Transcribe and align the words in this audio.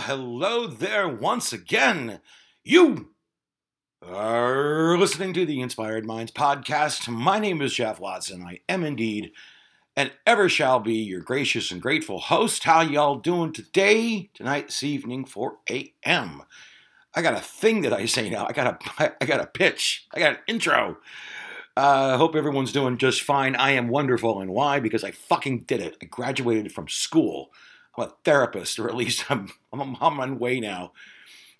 hello 0.00 0.66
there 0.66 1.06
once 1.06 1.52
again. 1.52 2.20
You 2.64 3.10
are 4.02 4.96
listening 4.96 5.34
to 5.34 5.44
the 5.44 5.60
Inspired 5.60 6.06
Minds 6.06 6.32
podcast. 6.32 7.06
My 7.08 7.38
name 7.38 7.60
is 7.60 7.74
Jeff 7.74 8.00
Watson. 8.00 8.42
I 8.42 8.60
am 8.66 8.82
indeed 8.82 9.32
and 9.94 10.10
ever 10.26 10.48
shall 10.48 10.80
be 10.80 10.94
your 10.94 11.20
gracious 11.20 11.70
and 11.70 11.82
grateful 11.82 12.18
host. 12.18 12.64
How 12.64 12.80
y'all 12.80 13.16
doing 13.16 13.52
today, 13.52 14.30
tonight, 14.32 14.68
this 14.68 14.82
evening, 14.82 15.26
4 15.26 15.56
a.m.? 15.68 16.44
I 17.14 17.20
got 17.20 17.34
a 17.34 17.40
thing 17.40 17.82
that 17.82 17.92
I 17.92 18.06
say 18.06 18.30
now. 18.30 18.46
I 18.48 18.52
got 18.52 18.66
a, 18.98 19.14
I 19.20 19.26
got 19.26 19.40
a 19.40 19.46
pitch. 19.46 20.06
I 20.14 20.18
got 20.18 20.32
an 20.32 20.38
intro. 20.46 20.96
I 21.76 22.12
uh, 22.12 22.16
hope 22.16 22.34
everyone's 22.34 22.72
doing 22.72 22.96
just 22.96 23.20
fine. 23.20 23.54
I 23.54 23.72
am 23.72 23.88
wonderful. 23.88 24.40
And 24.40 24.50
why? 24.50 24.80
Because 24.80 25.04
I 25.04 25.10
fucking 25.10 25.64
did 25.64 25.80
it. 25.80 25.98
I 26.02 26.06
graduated 26.06 26.72
from 26.72 26.88
school. 26.88 27.50
I'm 27.96 28.04
a 28.04 28.12
therapist, 28.24 28.78
or 28.78 28.88
at 28.88 28.96
least 28.96 29.24
I'm, 29.30 29.50
I'm, 29.72 29.96
on 29.96 30.16
my 30.16 30.30
way 30.30 30.60
now. 30.60 30.92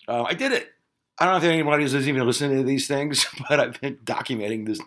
Uh, 0.07 0.23
I 0.23 0.33
did 0.33 0.51
it. 0.51 0.69
I 1.19 1.25
don't 1.25 1.33
know 1.33 1.37
if 1.37 1.53
anybody 1.53 1.83
is 1.83 2.07
even 2.07 2.25
listening 2.25 2.57
to 2.57 2.63
these 2.63 2.87
things, 2.87 3.27
but 3.49 3.59
I've 3.59 3.79
been 3.79 3.97
documenting 3.97 4.65
this 4.65 4.79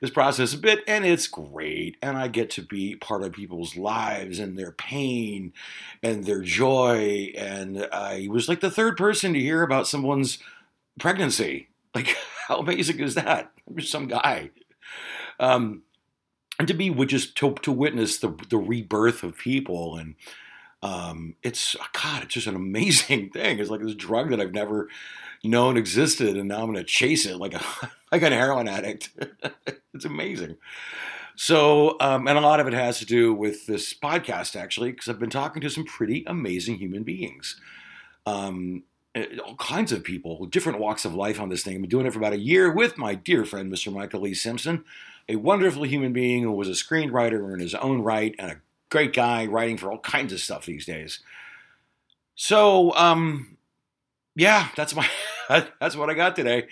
this 0.00 0.10
process 0.10 0.52
a 0.52 0.58
bit, 0.58 0.84
and 0.86 1.04
it's 1.04 1.26
great. 1.26 1.96
And 2.02 2.16
I 2.16 2.28
get 2.28 2.50
to 2.50 2.62
be 2.62 2.94
part 2.96 3.22
of 3.22 3.32
people's 3.32 3.76
lives 3.76 4.38
and 4.38 4.58
their 4.58 4.72
pain 4.72 5.52
and 6.02 6.24
their 6.24 6.42
joy. 6.42 7.32
And 7.36 7.88
I 7.90 8.28
was 8.30 8.48
like 8.48 8.60
the 8.60 8.70
third 8.70 8.96
person 8.96 9.32
to 9.32 9.40
hear 9.40 9.62
about 9.62 9.86
someone's 9.86 10.38
pregnancy. 10.98 11.68
Like, 11.94 12.16
how 12.48 12.58
amazing 12.58 12.98
is 12.98 13.14
that? 13.14 13.52
I'm 13.68 13.76
just 13.76 13.92
some 13.92 14.08
guy. 14.08 14.50
Um, 15.38 15.84
and 16.58 16.66
to 16.66 16.74
be 16.74 16.90
just 17.04 17.36
to, 17.36 17.54
to 17.62 17.70
witness 17.70 18.18
the 18.18 18.36
the 18.50 18.58
rebirth 18.58 19.22
of 19.22 19.38
people 19.38 19.96
and 19.96 20.16
um, 20.84 21.34
it's 21.42 21.74
God, 22.00 22.24
it's 22.24 22.34
just 22.34 22.46
an 22.46 22.54
amazing 22.54 23.30
thing. 23.32 23.58
It's 23.58 23.70
like 23.70 23.80
this 23.80 23.94
drug 23.94 24.30
that 24.30 24.40
I've 24.40 24.52
never 24.52 24.88
known 25.42 25.76
existed, 25.76 26.36
and 26.36 26.48
now 26.48 26.62
I'm 26.62 26.74
to 26.74 26.84
chase 26.84 27.26
it 27.26 27.38
like 27.38 27.54
a 27.54 27.62
like 28.12 28.22
an 28.22 28.32
heroin 28.32 28.68
addict. 28.68 29.10
it's 29.94 30.04
amazing. 30.04 30.58
So, 31.36 31.96
um, 32.00 32.28
and 32.28 32.38
a 32.38 32.42
lot 32.42 32.60
of 32.60 32.68
it 32.68 32.74
has 32.74 33.00
to 33.00 33.06
do 33.06 33.34
with 33.34 33.66
this 33.66 33.92
podcast, 33.92 34.54
actually, 34.54 34.92
because 34.92 35.08
I've 35.08 35.18
been 35.18 35.30
talking 35.30 35.62
to 35.62 35.70
some 35.70 35.84
pretty 35.84 36.22
amazing 36.28 36.76
human 36.76 37.02
beings. 37.02 37.60
Um, 38.24 38.84
eh, 39.16 39.38
all 39.44 39.56
kinds 39.56 39.90
of 39.90 40.04
people, 40.04 40.46
different 40.46 40.78
walks 40.78 41.04
of 41.04 41.12
life 41.12 41.40
on 41.40 41.48
this 41.48 41.64
thing. 41.64 41.74
I've 41.74 41.80
been 41.80 41.90
doing 41.90 42.06
it 42.06 42.12
for 42.12 42.20
about 42.20 42.34
a 42.34 42.38
year 42.38 42.70
with 42.70 42.98
my 42.98 43.16
dear 43.16 43.44
friend, 43.44 43.72
Mr. 43.72 43.92
Michael 43.92 44.20
Lee 44.20 44.34
Simpson, 44.34 44.84
a 45.28 45.34
wonderful 45.34 45.82
human 45.82 46.12
being 46.12 46.44
who 46.44 46.52
was 46.52 46.68
a 46.68 46.72
screenwriter 46.72 47.52
in 47.52 47.58
his 47.58 47.74
own 47.74 48.02
right 48.02 48.32
and 48.38 48.52
a 48.52 48.60
great 48.94 49.12
guy 49.12 49.44
writing 49.46 49.76
for 49.76 49.90
all 49.90 49.98
kinds 49.98 50.32
of 50.32 50.38
stuff 50.38 50.66
these 50.66 50.86
days. 50.86 51.18
So, 52.36 52.94
um, 52.94 53.56
yeah, 54.36 54.68
that's 54.76 54.94
my 54.94 55.08
that's 55.80 55.96
what 55.96 56.10
I 56.10 56.14
got 56.14 56.36
today. 56.36 56.68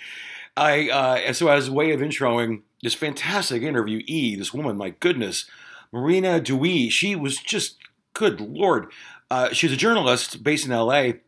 I 0.56 0.88
uh, 0.88 1.32
so 1.32 1.48
as 1.48 1.66
a 1.66 1.72
way 1.72 1.90
of 1.90 1.98
introing 1.98 2.62
this 2.80 2.94
fantastic 2.94 3.62
interviewee, 3.62 4.38
this 4.38 4.54
woman, 4.54 4.76
my 4.76 4.90
goodness, 4.90 5.46
Marina 5.90 6.38
Duwe. 6.40 6.92
She 6.92 7.16
was 7.16 7.38
just 7.38 7.78
good 8.14 8.40
lord. 8.40 8.92
Uh, 9.28 9.52
she's 9.52 9.72
a 9.72 9.76
journalist 9.76 10.44
based 10.44 10.64
in 10.64 10.70
L.A. 10.70 11.22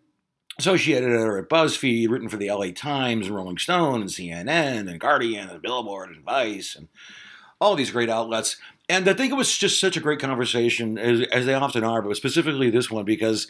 So 0.60 0.74
Associate 0.74 0.98
editor 0.98 1.38
at 1.38 1.48
BuzzFeed, 1.48 2.08
written 2.08 2.28
for 2.28 2.36
the 2.36 2.52
LA 2.52 2.70
Times 2.72 3.28
Rolling 3.28 3.58
Stone 3.58 4.02
and 4.02 4.10
CNN 4.10 4.88
and 4.88 5.00
Guardian 5.00 5.48
and 5.48 5.60
Billboard 5.60 6.10
and 6.10 6.24
Vice 6.24 6.76
and 6.76 6.86
all 7.60 7.74
these 7.74 7.90
great 7.90 8.08
outlets. 8.08 8.58
And 8.88 9.08
I 9.08 9.14
think 9.14 9.32
it 9.32 9.36
was 9.36 9.56
just 9.56 9.80
such 9.80 9.96
a 9.96 10.00
great 10.00 10.20
conversation, 10.20 10.98
as, 10.98 11.22
as 11.32 11.46
they 11.46 11.54
often 11.54 11.84
are, 11.84 12.02
but 12.02 12.16
specifically 12.16 12.68
this 12.68 12.90
one 12.90 13.06
because 13.06 13.46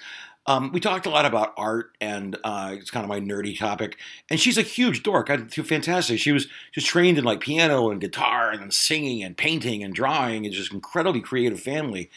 um, 0.47 0.71
we 0.73 0.79
talked 0.79 1.07
a 1.07 1.11
lot 1.11 1.25
about 1.25 1.55
art, 1.57 1.97
and 2.01 2.37
uh, 2.45 2.75
it's 2.79 2.91
kind 2.91 3.03
of 3.03 3.09
my 3.09 3.19
nerdy 3.19 3.59
topic. 3.59 3.97
And 4.31 4.39
she's 4.39 4.59
a 4.59 4.63
huge 4.63 5.03
dork. 5.03 5.31
I 5.31 5.39
fantastic. 5.39 6.19
She 6.19 6.33
was 6.33 6.49
just 6.73 6.87
trained 6.87 7.17
in 7.17 7.25
like 7.25 7.41
piano 7.41 7.91
and 7.91 8.01
guitar, 8.01 8.51
and 8.51 8.73
singing 8.73 9.25
and 9.25 9.37
painting 9.37 9.83
and 9.83 9.95
drawing. 9.95 10.45
It's 10.45 10.57
just 10.57 10.73
incredibly 10.73 11.23
creative 11.23 11.61
family 11.61 12.11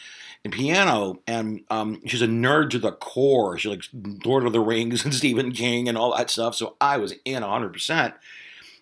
in 0.44 0.51
piano. 0.51 1.22
And 1.25 1.61
um, 1.69 2.01
she's 2.06 2.22
a 2.22 2.27
nerd 2.27 2.69
to 2.72 2.79
the 2.79 2.91
core. 2.91 3.57
She 3.57 3.69
likes 3.69 3.89
Lord 4.25 4.45
of 4.45 4.51
the 4.51 4.59
Rings 4.59 5.06
and 5.06 5.13
Stephen 5.13 5.53
King 5.53 5.88
and 5.88 5.97
all 5.97 6.16
that 6.16 6.29
stuff. 6.29 6.56
So 6.56 6.75
I 6.81 6.97
was 6.97 7.13
in 7.23 7.41
100. 7.41 7.72
percent 7.72 8.13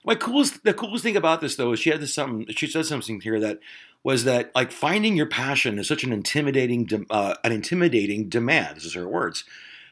My 0.04 0.16
coolest, 0.16 0.64
the 0.64 0.74
coolest 0.74 1.04
thing 1.04 1.16
about 1.16 1.42
this 1.42 1.56
though 1.56 1.74
is 1.74 1.80
she 1.80 1.92
had 1.92 2.02
this 2.02 2.16
something. 2.16 2.48
She 2.56 2.68
said 2.68 2.88
something 2.88 3.22
here 3.22 3.40
that 3.40 3.60
was 4.06 4.24
that 4.24 4.52
like 4.54 4.72
finding 4.72 5.18
your 5.18 5.26
passion 5.26 5.80
is 5.80 5.88
such 5.88 6.04
an 6.04 6.14
intimidating 6.14 6.88
uh, 7.10 7.34
an 7.44 7.52
intimidating 7.52 8.30
demand. 8.30 8.78
This 8.78 8.86
is 8.86 8.94
her 8.94 9.08
words. 9.08 9.44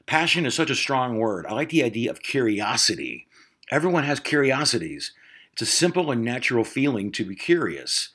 Passion 0.06 0.46
is 0.46 0.54
such 0.54 0.70
a 0.70 0.76
strong 0.76 1.18
word. 1.18 1.48
I 1.48 1.54
like 1.54 1.70
the 1.70 1.84
idea 1.84 2.12
of 2.12 2.22
curiosity. 2.22 3.26
Everyone 3.72 4.04
has 4.04 4.20
curiosities. 4.20 5.14
It's 5.54 5.64
a 5.64 5.66
simple 5.66 6.12
and 6.12 6.24
natural 6.24 6.64
feeling 6.64 7.12
to 7.14 7.26
be 7.26 7.36
curious. 7.36 8.10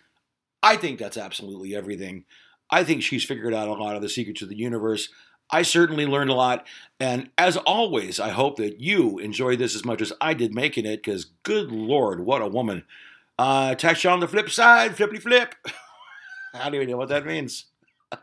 I 0.62 0.76
think 0.76 1.00
that's 1.00 1.16
absolutely 1.16 1.75
everything. 1.75 2.25
I 2.70 2.84
think 2.84 3.03
she's 3.03 3.25
figured 3.25 3.54
out 3.54 3.66
a 3.66 3.72
lot 3.72 3.97
of 3.97 4.03
the 4.03 4.08
secrets 4.08 4.42
of 4.42 4.48
the 4.48 4.56
universe. 4.56 5.08
I 5.50 5.62
certainly 5.62 6.06
learned 6.06 6.31
a 6.31 6.34
lot. 6.34 6.64
And 7.00 7.31
as 7.37 7.56
always, 7.56 8.20
I 8.20 8.28
hope 8.28 8.56
that 8.58 8.81
you 8.81 9.19
enjoyed 9.19 9.58
this 9.58 9.75
as 9.75 9.84
much 9.84 10.00
as 10.00 10.12
I 10.20 10.34
did 10.34 10.54
making 10.54 10.87
it, 10.87 11.03
because 11.03 11.25
good 11.42 11.72
Lord, 11.72 12.20
what 12.20 12.42
a 12.42 12.47
woman. 12.47 12.84
Uh, 13.37 13.75
you 13.81 14.10
on 14.10 14.20
the 14.20 14.28
flip 14.28 14.50
side, 14.50 14.97
flippity 14.97 15.20
flip. 15.20 15.56
I 16.58 16.64
don't 16.64 16.74
even 16.74 16.91
know 16.91 16.96
what 16.96 17.10
that 17.10 17.24
means. 17.24 17.66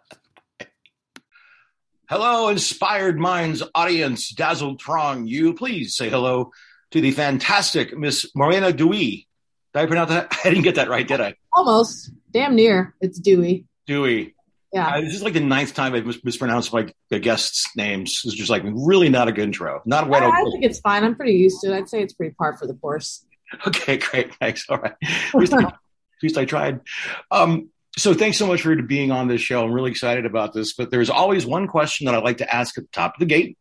hello, 2.09 2.50
inspired 2.50 3.19
minds 3.19 3.63
audience, 3.73 4.29
dazzled 4.29 4.81
throng. 4.81 5.28
You 5.28 5.53
please 5.53 5.96
say 5.96 6.09
hello 6.09 6.51
to 6.91 7.01
the 7.01 7.12
fantastic 7.12 7.97
Miss 7.97 8.29
Morena 8.35 8.72
Duwe. 8.72 9.25
Did 9.73 9.79
I 9.79 9.85
pronounce 9.85 10.09
that? 10.09 10.38
I 10.46 10.50
didn't 10.50 10.63
get 10.63 10.75
that 10.75 10.90
right, 10.90 11.07
did 11.07 11.22
I? 11.22 11.35
Almost. 11.53 12.12
Damn 12.31 12.56
near. 12.56 12.94
It's 13.01 13.19
Duwe. 13.19 13.66
Duwe. 13.88 14.34
Yeah. 14.73 14.88
Uh, 14.88 15.02
this 15.02 15.13
is 15.13 15.23
like 15.23 15.34
the 15.34 15.40
ninth 15.40 15.73
time 15.73 15.94
I've 15.94 16.06
mis- 16.06 16.23
mispronounced 16.23 16.73
like 16.73 16.94
the 17.09 17.19
guests' 17.19 17.66
names. 17.78 18.22
It's 18.25 18.35
just 18.35 18.50
like 18.50 18.63
really 18.66 19.07
not 19.07 19.29
a 19.29 19.31
good 19.31 19.46
intro. 19.46 19.81
Not 19.85 20.09
what 20.09 20.22
I, 20.22 20.29
I 20.29 20.44
think 20.52 20.66
it's 20.66 20.79
fine. 20.79 21.06
I'm 21.06 21.16
pretty 21.16 21.34
used 21.34 21.62
to 21.62 21.72
it. 21.72 21.78
I'd 21.78 21.88
say 21.88 22.02
it's 22.02 22.13
pretty 22.13 22.34
par 22.34 22.57
for 22.57 22.67
the 22.67 22.73
course. 22.73 23.25
Okay, 23.67 23.97
great. 23.97 24.34
Thanks. 24.35 24.66
All 24.69 24.79
right. 24.79 24.96
At 25.03 25.35
least, 25.35 25.53
I, 25.53 25.63
at 25.63 25.73
least 26.22 26.38
I 26.38 26.46
tried. 26.46 26.81
Um, 27.29 27.69
so 27.98 28.14
thanks 28.14 28.38
so 28.38 28.48
much 28.48 28.62
for 28.62 28.76
being 28.82 29.12
on 29.12 29.28
this 29.28 29.42
show. 29.42 29.64
I'm 29.64 29.72
really 29.72 29.92
excited 29.92 30.26
about 30.26 30.54
this. 30.54 30.74
But 30.74 30.92
there's 30.92 31.10
always 31.10 31.46
one 31.46 31.68
question 31.68 32.06
that 32.06 32.16
I 32.16 32.20
like 32.20 32.38
to 32.38 32.54
ask 32.54 32.78
at 32.78 32.84
the 32.84 32.92
top 32.92 33.16
of 33.16 33.20
the 33.20 33.26
gate. 33.26 33.58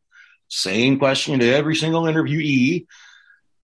Same 0.49 0.99
question 0.99 1.39
to 1.39 1.53
every 1.53 1.77
single 1.77 2.03
interviewee. 2.03 2.87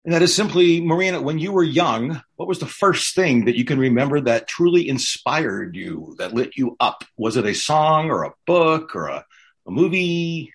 And 0.05 0.15
that 0.15 0.23
is 0.23 0.35
simply, 0.35 0.81
Marina, 0.81 1.21
when 1.21 1.39
you 1.39 1.53
were 1.53 1.63
young, 1.63 2.23
what 2.37 2.49
was 2.49 2.61
the 2.61 2.67
first 2.67 3.15
thing 3.15 3.47
that 3.47 3.57
you 3.57 3.65
can 3.65 3.79
remember 3.79 4.21
that 4.21 4.49
truly 4.49 4.89
inspired 4.89 5.75
you, 5.75 6.15
that 6.19 6.35
lit 6.35 6.57
you 6.57 6.77
up? 6.81 7.05
Was 7.17 7.37
it 7.37 7.45
a 7.45 7.55
song 7.55 8.11
or 8.11 8.25
a 8.25 8.33
book 8.47 8.95
or 8.95 9.09
a, 9.09 9.25
a 9.67 9.71
movie? 9.71 10.53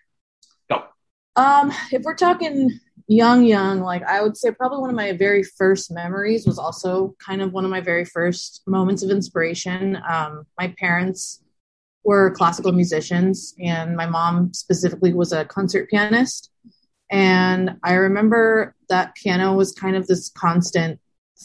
Go. 0.69 0.83
Um, 1.35 1.71
if 1.91 2.03
we're 2.03 2.15
talking 2.15 2.79
young, 3.07 3.43
young, 3.43 3.81
like 3.81 4.03
I 4.03 4.21
would 4.21 4.37
say 4.37 4.51
probably 4.51 4.79
one 4.79 4.89
of 4.89 4.95
my 4.95 5.13
very 5.13 5.43
first 5.43 5.91
memories 5.91 6.45
was 6.45 6.57
also 6.57 7.15
kind 7.23 7.41
of 7.41 7.53
one 7.53 7.65
of 7.65 7.71
my 7.71 7.81
very 7.81 8.05
first 8.05 8.63
moments 8.67 9.03
of 9.03 9.09
inspiration. 9.09 9.97
Um, 10.07 10.45
my 10.57 10.73
parents 10.77 11.43
were 12.03 12.31
classical 12.31 12.71
musicians, 12.71 13.55
and 13.59 13.95
my 13.95 14.05
mom 14.05 14.53
specifically 14.53 15.13
was 15.13 15.31
a 15.31 15.45
concert 15.45 15.89
pianist. 15.89 16.51
And 17.09 17.77
I 17.83 17.93
remember 17.93 18.75
that 18.89 19.15
piano 19.15 19.53
was 19.53 19.73
kind 19.73 19.95
of 19.95 20.07
this 20.07 20.29
constant 20.29 20.99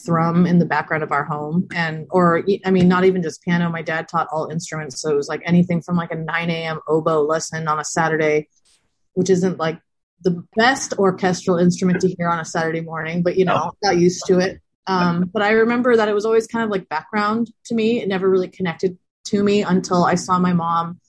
thrum 0.05 0.45
in 0.45 0.59
the 0.59 0.65
background 0.65 1.03
of 1.03 1.11
our 1.11 1.25
home 1.25 1.67
and 1.75 2.07
or 2.11 2.43
i 2.63 2.71
mean 2.71 2.87
not 2.87 3.03
even 3.03 3.21
just 3.21 3.41
piano 3.41 3.69
my 3.69 3.81
dad 3.81 4.07
taught 4.07 4.27
all 4.31 4.49
instruments 4.49 5.01
so 5.01 5.11
it 5.11 5.15
was 5.15 5.27
like 5.27 5.41
anything 5.45 5.81
from 5.81 5.97
like 5.97 6.11
a 6.11 6.15
9 6.15 6.49
a.m 6.49 6.79
oboe 6.87 7.21
lesson 7.21 7.67
on 7.67 7.79
a 7.79 7.83
saturday 7.83 8.47
which 9.13 9.29
isn't 9.29 9.57
like 9.57 9.81
the 10.23 10.43
best 10.55 10.93
orchestral 10.97 11.57
instrument 11.57 12.01
to 12.01 12.09
hear 12.09 12.27
on 12.29 12.39
a 12.39 12.45
Saturday 12.45 12.81
morning, 12.81 13.23
but 13.23 13.37
you 13.37 13.45
know, 13.45 13.71
got 13.83 13.97
used 13.97 14.25
to 14.27 14.39
it. 14.39 14.61
Um, 14.87 15.29
but 15.33 15.41
I 15.41 15.51
remember 15.51 15.95
that 15.95 16.07
it 16.07 16.13
was 16.13 16.25
always 16.25 16.47
kind 16.47 16.63
of 16.63 16.69
like 16.69 16.89
background 16.89 17.51
to 17.65 17.75
me. 17.75 18.01
It 18.01 18.07
never 18.07 18.29
really 18.29 18.49
connected 18.49 18.97
to 19.25 19.43
me 19.43 19.63
until 19.63 20.03
I 20.03 20.15
saw 20.15 20.39
my 20.39 20.53
mom 20.53 20.99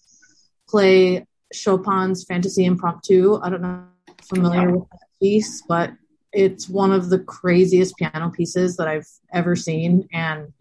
play 0.68 1.26
Chopin's 1.52 2.24
Fantasy 2.24 2.64
Impromptu. 2.64 3.40
I 3.42 3.50
don't 3.50 3.62
know 3.62 3.84
if 4.08 4.14
you're 4.32 4.42
familiar 4.42 4.70
with 4.70 4.88
that 4.90 5.06
piece, 5.20 5.62
but 5.68 5.92
it's 6.32 6.68
one 6.68 6.92
of 6.92 7.10
the 7.10 7.18
craziest 7.18 7.96
piano 7.96 8.30
pieces 8.30 8.76
that 8.76 8.86
I've 8.86 9.08
ever 9.32 9.56
seen. 9.56 10.08
And 10.12 10.52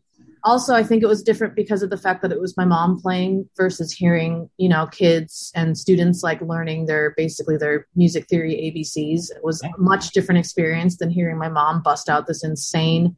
also 0.43 0.73
i 0.73 0.83
think 0.83 1.03
it 1.03 1.07
was 1.07 1.23
different 1.23 1.55
because 1.55 1.81
of 1.81 1.89
the 1.89 1.97
fact 1.97 2.21
that 2.21 2.31
it 2.31 2.39
was 2.39 2.57
my 2.57 2.65
mom 2.65 2.99
playing 2.99 3.47
versus 3.57 3.91
hearing 3.91 4.49
you 4.57 4.69
know 4.69 4.87
kids 4.87 5.51
and 5.55 5.77
students 5.77 6.23
like 6.23 6.41
learning 6.41 6.85
their 6.85 7.13
basically 7.17 7.57
their 7.57 7.87
music 7.95 8.27
theory 8.27 8.55
abcs 8.55 9.29
it 9.31 9.43
was 9.43 9.61
a 9.63 9.69
much 9.77 10.11
different 10.11 10.39
experience 10.39 10.97
than 10.97 11.09
hearing 11.09 11.37
my 11.37 11.49
mom 11.49 11.81
bust 11.81 12.09
out 12.09 12.27
this 12.27 12.43
insane 12.43 13.15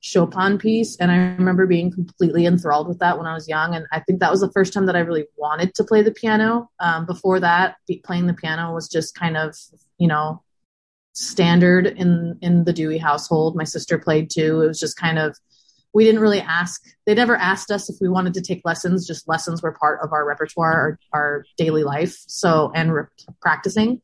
Chopin 0.00 0.58
piece, 0.58 0.96
and 0.96 1.10
I 1.10 1.16
remember 1.16 1.66
being 1.66 1.90
completely 1.90 2.46
enthralled 2.46 2.88
with 2.88 2.98
that 3.00 3.18
when 3.18 3.26
I 3.26 3.34
was 3.34 3.48
young. 3.48 3.74
And 3.74 3.86
I 3.92 4.00
think 4.00 4.20
that 4.20 4.30
was 4.30 4.40
the 4.40 4.50
first 4.52 4.72
time 4.72 4.86
that 4.86 4.96
I 4.96 5.00
really 5.00 5.26
wanted 5.36 5.74
to 5.74 5.84
play 5.84 6.02
the 6.02 6.12
piano. 6.12 6.70
Um, 6.78 7.04
before 7.04 7.40
that, 7.40 7.76
playing 8.04 8.26
the 8.26 8.34
piano 8.34 8.72
was 8.72 8.88
just 8.88 9.14
kind 9.14 9.36
of, 9.36 9.56
you 9.98 10.06
know, 10.06 10.42
standard 11.14 11.86
in 11.86 12.38
in 12.42 12.64
the 12.64 12.72
Duwe 12.72 13.00
household. 13.00 13.56
My 13.56 13.64
sister 13.64 13.98
played 13.98 14.30
too. 14.30 14.62
It 14.62 14.68
was 14.68 14.78
just 14.78 14.96
kind 14.96 15.18
of 15.18 15.36
we 15.94 16.04
didn't 16.04 16.20
really 16.20 16.40
ask. 16.40 16.82
They 17.06 17.14
never 17.14 17.36
asked 17.36 17.70
us 17.70 17.88
if 17.88 17.96
we 18.00 18.08
wanted 18.08 18.34
to 18.34 18.42
take 18.42 18.62
lessons. 18.64 19.06
Just 19.06 19.28
lessons 19.28 19.62
were 19.62 19.72
part 19.72 20.00
of 20.02 20.12
our 20.12 20.26
repertoire, 20.26 20.72
our, 20.72 20.98
our 21.12 21.44
daily 21.56 21.84
life. 21.84 22.16
So 22.26 22.70
and 22.74 22.92
re- 22.92 23.04
practicing. 23.40 24.00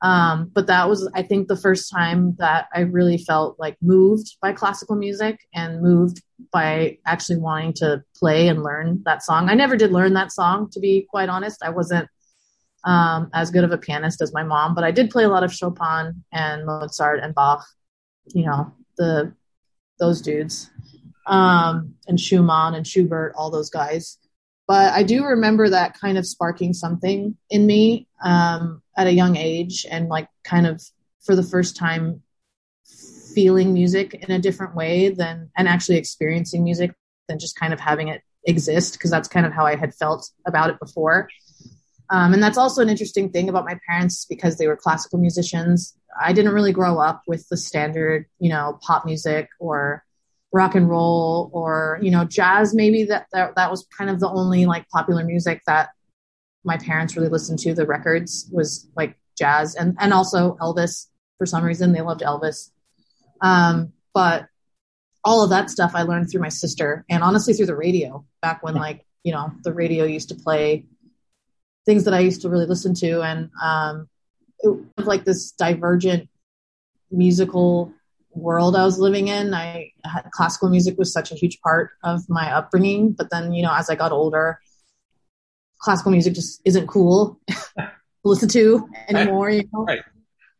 Um, 0.00 0.50
but 0.54 0.68
that 0.68 0.88
was, 0.88 1.10
I 1.14 1.22
think, 1.22 1.48
the 1.48 1.56
first 1.56 1.90
time 1.90 2.36
that 2.38 2.68
I 2.72 2.80
really 2.80 3.18
felt 3.18 3.58
like 3.58 3.76
moved 3.82 4.36
by 4.40 4.52
classical 4.52 4.94
music 4.94 5.40
and 5.52 5.82
moved 5.82 6.22
by 6.52 6.98
actually 7.04 7.38
wanting 7.38 7.72
to 7.74 8.04
play 8.16 8.46
and 8.46 8.62
learn 8.62 9.02
that 9.04 9.24
song. 9.24 9.48
I 9.48 9.54
never 9.54 9.76
did 9.76 9.90
learn 9.90 10.14
that 10.14 10.30
song, 10.30 10.70
to 10.70 10.80
be 10.80 11.06
quite 11.10 11.28
honest. 11.28 11.64
I 11.64 11.70
wasn't 11.70 12.08
um, 12.84 13.28
as 13.34 13.50
good 13.50 13.64
of 13.64 13.72
a 13.72 13.78
pianist 13.78 14.22
as 14.22 14.32
my 14.32 14.44
mom, 14.44 14.74
but 14.74 14.84
I 14.84 14.92
did 14.92 15.10
play 15.10 15.24
a 15.24 15.28
lot 15.28 15.42
of 15.42 15.52
Chopin 15.52 16.24
and 16.32 16.64
Mozart 16.64 17.20
and 17.20 17.34
Bach. 17.34 17.66
You 18.28 18.46
know, 18.46 18.72
the 18.98 19.34
those 19.98 20.20
dudes, 20.20 20.70
um, 21.28 21.94
and 22.08 22.18
Schumann 22.18 22.74
and 22.74 22.86
Schubert, 22.86 23.34
all 23.36 23.50
those 23.50 23.70
guys. 23.70 24.18
But 24.66 24.92
I 24.92 25.02
do 25.02 25.24
remember 25.24 25.70
that 25.70 25.98
kind 25.98 26.18
of 26.18 26.26
sparking 26.26 26.74
something 26.74 27.36
in 27.48 27.66
me 27.66 28.06
um, 28.22 28.82
at 28.96 29.06
a 29.06 29.12
young 29.12 29.36
age, 29.36 29.86
and 29.90 30.08
like 30.08 30.28
kind 30.44 30.66
of 30.66 30.82
for 31.24 31.34
the 31.36 31.42
first 31.42 31.76
time 31.76 32.22
feeling 33.34 33.72
music 33.72 34.14
in 34.14 34.30
a 34.30 34.38
different 34.38 34.74
way 34.74 35.10
than 35.10 35.50
and 35.56 35.68
actually 35.68 35.96
experiencing 35.96 36.64
music 36.64 36.94
than 37.28 37.38
just 37.38 37.58
kind 37.58 37.72
of 37.72 37.80
having 37.80 38.08
it 38.08 38.22
exist 38.46 38.94
because 38.94 39.10
that's 39.10 39.28
kind 39.28 39.46
of 39.46 39.52
how 39.52 39.66
I 39.66 39.76
had 39.76 39.94
felt 39.94 40.30
about 40.46 40.70
it 40.70 40.80
before. 40.80 41.28
Um, 42.10 42.32
and 42.32 42.42
that's 42.42 42.56
also 42.56 42.80
an 42.80 42.88
interesting 42.88 43.30
thing 43.30 43.48
about 43.48 43.66
my 43.66 43.78
parents 43.86 44.24
because 44.24 44.56
they 44.56 44.66
were 44.66 44.76
classical 44.76 45.18
musicians. 45.18 45.94
I 46.18 46.32
didn't 46.32 46.54
really 46.54 46.72
grow 46.72 46.98
up 46.98 47.22
with 47.26 47.46
the 47.48 47.56
standard, 47.56 48.26
you 48.38 48.48
know, 48.48 48.78
pop 48.82 49.04
music 49.04 49.48
or 49.60 50.04
rock 50.52 50.74
and 50.74 50.88
roll 50.88 51.50
or 51.52 51.98
you 52.02 52.10
know 52.10 52.24
jazz. 52.24 52.74
Maybe 52.74 53.04
that 53.04 53.26
that, 53.32 53.54
that 53.56 53.70
was 53.70 53.86
kind 53.96 54.10
of 54.10 54.20
the 54.20 54.28
only 54.28 54.66
like 54.66 54.88
popular 54.88 55.24
music 55.24 55.62
that 55.66 55.90
my 56.64 56.76
parents 56.76 57.16
really 57.16 57.28
listened 57.28 57.58
to. 57.60 57.74
The 57.74 57.86
records 57.86 58.48
was 58.52 58.88
like 58.96 59.16
jazz 59.36 59.74
and 59.74 59.96
and 60.00 60.12
also 60.12 60.56
Elvis. 60.60 61.06
For 61.38 61.46
some 61.46 61.64
reason, 61.64 61.92
they 61.92 62.00
loved 62.00 62.22
Elvis. 62.22 62.70
Um, 63.40 63.92
but 64.12 64.46
all 65.24 65.44
of 65.44 65.50
that 65.50 65.70
stuff 65.70 65.92
I 65.94 66.02
learned 66.02 66.30
through 66.30 66.40
my 66.40 66.48
sister 66.48 67.04
and 67.08 67.22
honestly 67.22 67.54
through 67.54 67.66
the 67.66 67.76
radio 67.76 68.24
back 68.42 68.62
when 68.62 68.74
like 68.74 69.04
you 69.22 69.32
know 69.32 69.52
the 69.62 69.72
radio 69.72 70.04
used 70.04 70.30
to 70.30 70.34
play 70.34 70.86
things 71.86 72.04
that 72.04 72.14
I 72.14 72.20
used 72.20 72.42
to 72.42 72.50
really 72.50 72.66
listen 72.66 72.92
to, 72.96 73.22
and 73.22 73.50
um, 73.62 74.08
it 74.60 74.68
was 74.96 75.06
like 75.06 75.24
this 75.24 75.52
divergent 75.52 76.28
musical 77.10 77.92
world 78.38 78.76
I 78.76 78.84
was 78.84 78.98
living 78.98 79.28
in. 79.28 79.54
I 79.54 79.92
had, 80.04 80.30
classical 80.32 80.68
music 80.68 80.98
was 80.98 81.12
such 81.12 81.32
a 81.32 81.34
huge 81.34 81.60
part 81.60 81.90
of 82.02 82.28
my 82.28 82.52
upbringing, 82.52 83.12
but 83.12 83.30
then 83.30 83.52
you 83.52 83.62
know 83.62 83.74
as 83.74 83.90
I 83.90 83.94
got 83.94 84.12
older, 84.12 84.58
classical 85.80 86.12
music 86.12 86.34
just 86.34 86.60
isn't 86.64 86.86
cool 86.86 87.40
to 87.48 87.90
listen 88.24 88.48
to 88.50 88.88
anymore. 89.08 89.50
You 89.50 89.64
know, 89.72 89.84
right. 89.84 90.02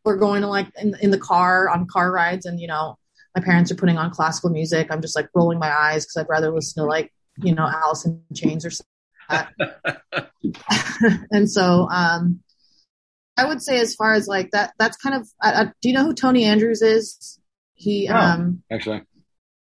we're 0.03 0.17
going 0.17 0.41
to 0.41 0.47
like 0.47 0.67
in, 0.79 0.95
in 1.01 1.11
the 1.11 1.17
car 1.17 1.69
on 1.69 1.87
car 1.87 2.11
rides, 2.11 2.45
and 2.45 2.59
you 2.59 2.67
know 2.67 2.97
my 3.35 3.43
parents 3.43 3.71
are 3.71 3.75
putting 3.75 3.97
on 3.97 4.11
classical 4.11 4.49
music. 4.49 4.87
I'm 4.91 5.01
just 5.01 5.15
like 5.15 5.29
rolling 5.33 5.59
my 5.59 5.71
eyes 5.71 6.05
because 6.05 6.17
I'd 6.17 6.29
rather 6.29 6.51
listen 6.51 6.83
to 6.83 6.87
like 6.87 7.11
you 7.37 7.53
know 7.53 7.67
Alice 7.67 8.05
in 8.05 8.21
Chains 8.33 8.65
or 8.65 8.71
something 8.71 8.85
and 11.31 11.49
so 11.49 11.87
um, 11.89 12.41
I 13.37 13.45
would 13.45 13.61
say, 13.61 13.79
as 13.79 13.95
far 13.95 14.13
as 14.13 14.27
like 14.27 14.51
that, 14.51 14.73
that's 14.77 14.97
kind 14.97 15.15
of. 15.15 15.29
Uh, 15.41 15.65
do 15.81 15.89
you 15.89 15.93
know 15.93 16.03
who 16.03 16.13
Tony 16.13 16.43
Andrews 16.43 16.81
is? 16.81 17.38
He 17.79 18.09
oh, 18.09 18.15
um, 18.15 18.63
actually 18.71 19.01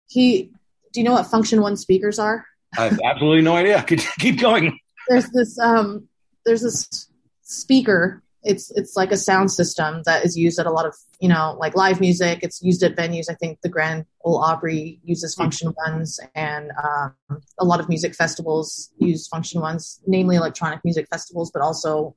he. 0.07 0.51
Do 0.93 1.01
you 1.01 1.03
know 1.03 1.13
what 1.13 1.25
Funktion-One 1.25 1.75
speakers 1.75 2.19
are? 2.19 2.45
I 2.77 2.85
have 2.85 2.99
absolutely 3.03 3.41
no 3.41 3.57
idea. 3.57 3.83
Keep 4.19 4.39
going. 4.39 4.79
There's 5.09 5.29
this 5.31 5.59
um, 5.59 6.07
there's 6.45 6.61
this 6.61 7.09
speaker 7.41 8.23
it's 8.45 8.71
it's 8.71 8.95
like 8.95 9.11
a 9.11 9.17
sound 9.17 9.51
system 9.51 10.03
that 10.05 10.23
is 10.23 10.37
used 10.37 10.59
at 10.59 10.67
a 10.67 10.71
lot 10.71 10.85
of 10.85 10.95
you 11.19 11.27
know 11.27 11.57
like 11.59 11.75
live 11.75 11.99
music. 11.99 12.39
It's 12.43 12.61
used 12.61 12.83
at 12.83 12.95
venues. 12.95 13.25
I 13.29 13.33
think 13.33 13.59
the 13.61 13.69
Grand 13.69 14.05
Ole 14.23 14.37
Opry 14.37 14.99
uses 15.03 15.33
function 15.33 15.73
ones, 15.85 16.19
and 16.35 16.71
um, 16.81 17.41
a 17.59 17.65
lot 17.65 17.79
of 17.79 17.89
music 17.89 18.15
festivals 18.15 18.91
use 18.97 19.27
function 19.27 19.61
ones, 19.61 19.99
namely 20.05 20.35
electronic 20.35 20.81
music 20.85 21.07
festivals, 21.11 21.51
but 21.51 21.61
also 21.61 22.15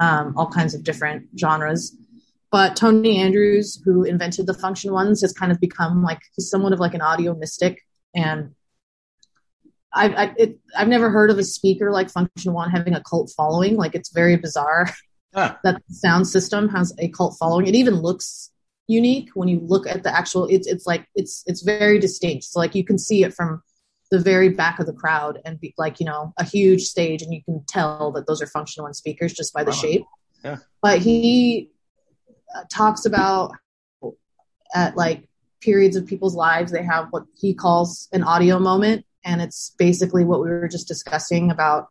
um, 0.00 0.34
all 0.36 0.48
kinds 0.48 0.74
of 0.74 0.84
different 0.84 1.28
genres. 1.38 1.94
But 2.54 2.76
Tony 2.76 3.18
Andrews, 3.18 3.82
who 3.84 4.04
invented 4.04 4.46
the 4.46 4.54
function 4.54 4.92
ones, 4.92 5.22
has 5.22 5.32
kind 5.32 5.50
of 5.50 5.58
become 5.58 6.04
like 6.04 6.20
he's 6.36 6.48
somewhat 6.48 6.72
of 6.72 6.78
like 6.78 6.94
an 6.94 7.00
audio 7.00 7.34
mystic, 7.34 7.80
and 8.14 8.54
I've 9.92 10.14
I, 10.14 10.34
it, 10.36 10.60
I've 10.78 10.86
never 10.86 11.10
heard 11.10 11.32
of 11.32 11.38
a 11.38 11.42
speaker 11.42 11.90
like 11.90 12.12
Funktion-One 12.12 12.70
having 12.70 12.94
a 12.94 13.02
cult 13.02 13.32
following. 13.36 13.74
Like 13.74 13.96
it's 13.96 14.12
very 14.12 14.36
bizarre. 14.36 14.88
that 15.32 15.58
the 15.88 15.94
sound 15.94 16.28
system 16.28 16.68
has 16.68 16.94
a 17.00 17.08
cult 17.08 17.36
following. 17.40 17.66
It 17.66 17.74
even 17.74 17.94
looks 17.94 18.52
unique 18.86 19.30
when 19.34 19.48
you 19.48 19.58
look 19.58 19.88
at 19.88 20.04
the 20.04 20.16
actual. 20.16 20.46
It's 20.46 20.68
it's 20.68 20.86
like 20.86 21.08
it's 21.16 21.42
it's 21.46 21.62
very 21.62 21.98
distinct. 21.98 22.44
So 22.44 22.60
like 22.60 22.76
you 22.76 22.84
can 22.84 22.98
see 22.98 23.24
it 23.24 23.34
from 23.34 23.64
the 24.12 24.20
very 24.20 24.50
back 24.50 24.78
of 24.78 24.86
the 24.86 24.92
crowd 24.92 25.40
and 25.44 25.58
be 25.58 25.74
like 25.76 25.98
you 25.98 26.06
know 26.06 26.32
a 26.38 26.44
huge 26.44 26.82
stage, 26.82 27.20
and 27.20 27.34
you 27.34 27.42
can 27.42 27.64
tell 27.66 28.12
that 28.12 28.28
those 28.28 28.40
are 28.40 28.46
Funktion-One 28.46 28.94
speakers 28.94 29.32
just 29.32 29.52
by 29.52 29.64
the 29.64 29.72
wow. 29.72 29.76
shape. 29.76 30.04
Yeah. 30.44 30.58
But 30.80 31.00
he 31.00 31.72
Uh, 32.54 32.62
talks 32.70 33.04
about 33.04 33.52
at 34.74 34.96
like 34.96 35.28
periods 35.60 35.96
of 35.96 36.06
people's 36.06 36.34
lives 36.34 36.70
they 36.70 36.82
have 36.82 37.06
what 37.10 37.24
he 37.36 37.54
calls 37.54 38.08
an 38.12 38.22
audio 38.22 38.58
moment 38.58 39.04
and 39.24 39.40
it's 39.40 39.74
basically 39.78 40.24
what 40.24 40.40
we 40.40 40.48
were 40.50 40.68
just 40.68 40.86
discussing 40.86 41.50
about 41.50 41.88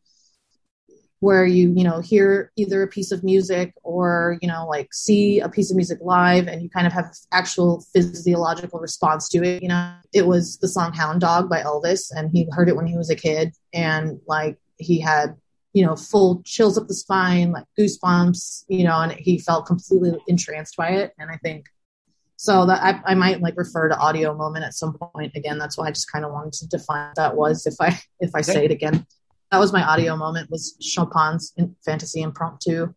where 1.19 1.45
you 1.45 1.73
you 1.75 1.83
know 1.83 2.01
hear 2.01 2.51
either 2.57 2.83
a 2.83 2.88
piece 2.88 3.11
of 3.11 3.23
music 3.23 3.73
or 3.83 4.38
you 4.41 4.47
know 4.47 4.67
like 4.67 4.94
see 4.94 5.39
a 5.39 5.47
piece 5.47 5.71
of 5.71 5.77
music 5.77 5.97
live 6.01 6.47
and 6.47 6.61
you 6.61 6.69
kind 6.69 6.85
of 6.85 6.91
have 6.91 7.06
actual 7.31 7.83
physiological 7.94 8.79
response 8.79 9.29
to 9.29 9.41
it 9.44 9.63
you 9.63 9.69
know? 9.69 9.95
It 10.13 10.27
was 10.27 10.57
the 10.57 10.67
song 10.67 10.94
hound 10.94 11.21
dog 11.21 11.49
by 11.49 11.61
elvis 11.61 12.11
and 12.11 12.29
he 12.29 12.47
heard 12.51 12.68
it 12.68 12.75
when 12.75 12.87
he 12.87 12.97
was 12.97 13.09
a 13.09 13.16
kid 13.16 13.54
and 13.73 14.19
like 14.28 14.57
he 14.78 14.99
had 14.99 15.35
you 15.73 15.85
know 15.85 15.95
full 15.95 16.42
chills 16.45 16.77
up 16.77 16.87
the 16.87 16.94
spine 16.94 17.51
like 17.51 17.65
goosebumps 17.77 18.63
you 18.68 18.83
know 18.83 18.99
and 19.01 19.11
he 19.13 19.37
felt 19.39 19.65
completely 19.65 20.18
entranced 20.27 20.75
by 20.77 20.89
it 20.89 21.13
and 21.19 21.30
i 21.30 21.37
think 21.37 21.65
so 22.35 22.65
that 22.65 22.81
I, 22.83 23.11
I 23.11 23.15
might 23.15 23.42
like 23.42 23.56
refer 23.57 23.87
to 23.89 23.97
audio 23.97 24.35
moment 24.35 24.65
at 24.65 24.73
some 24.73 24.94
point 24.94 25.33
again 25.35 25.57
that's 25.57 25.77
why 25.77 25.87
i 25.87 25.92
just 25.92 26.11
kind 26.11 26.25
of 26.25 26.31
wanted 26.31 26.53
to 26.53 26.68
define 26.68 27.07
what 27.07 27.15
that 27.15 27.35
was 27.35 27.65
if 27.65 27.75
i 27.80 27.99
if 28.19 28.31
i 28.35 28.42
say 28.42 28.65
it 28.65 28.71
again 28.71 29.06
that 29.53 29.59
was 29.59 29.71
my 29.71 29.83
audio 29.83 30.15
moment 30.18 30.49
was 30.49 30.75
Chopin's 30.81 31.53
Fantasy 31.85 32.23
Impromptu. 32.23 32.92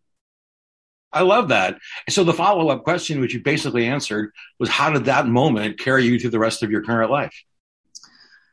I 1.12 1.20
love 1.20 1.48
that. 1.48 1.76
So 2.08 2.24
the 2.24 2.32
follow 2.32 2.70
up 2.70 2.82
question, 2.82 3.20
which 3.20 3.34
you 3.34 3.42
basically 3.42 3.84
answered, 3.84 4.30
was 4.58 4.70
how 4.70 4.88
did 4.88 5.04
that 5.04 5.26
moment 5.26 5.78
carry 5.78 6.06
you 6.06 6.18
through 6.18 6.30
the 6.30 6.38
rest 6.38 6.62
of 6.62 6.70
your 6.70 6.82
current 6.82 7.10
life? 7.10 7.34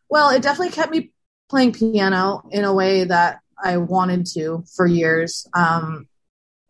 Well, 0.10 0.32
it 0.32 0.42
definitely 0.42 0.74
kept 0.74 0.92
me 0.92 1.14
playing 1.48 1.72
piano 1.72 2.44
in 2.52 2.66
a 2.66 2.74
way 2.74 3.06
that 3.06 3.40
I 3.64 3.78
wanted 3.78 4.26
to 4.34 4.64
for 4.76 4.86
years. 4.86 5.48
Um, 5.56 6.08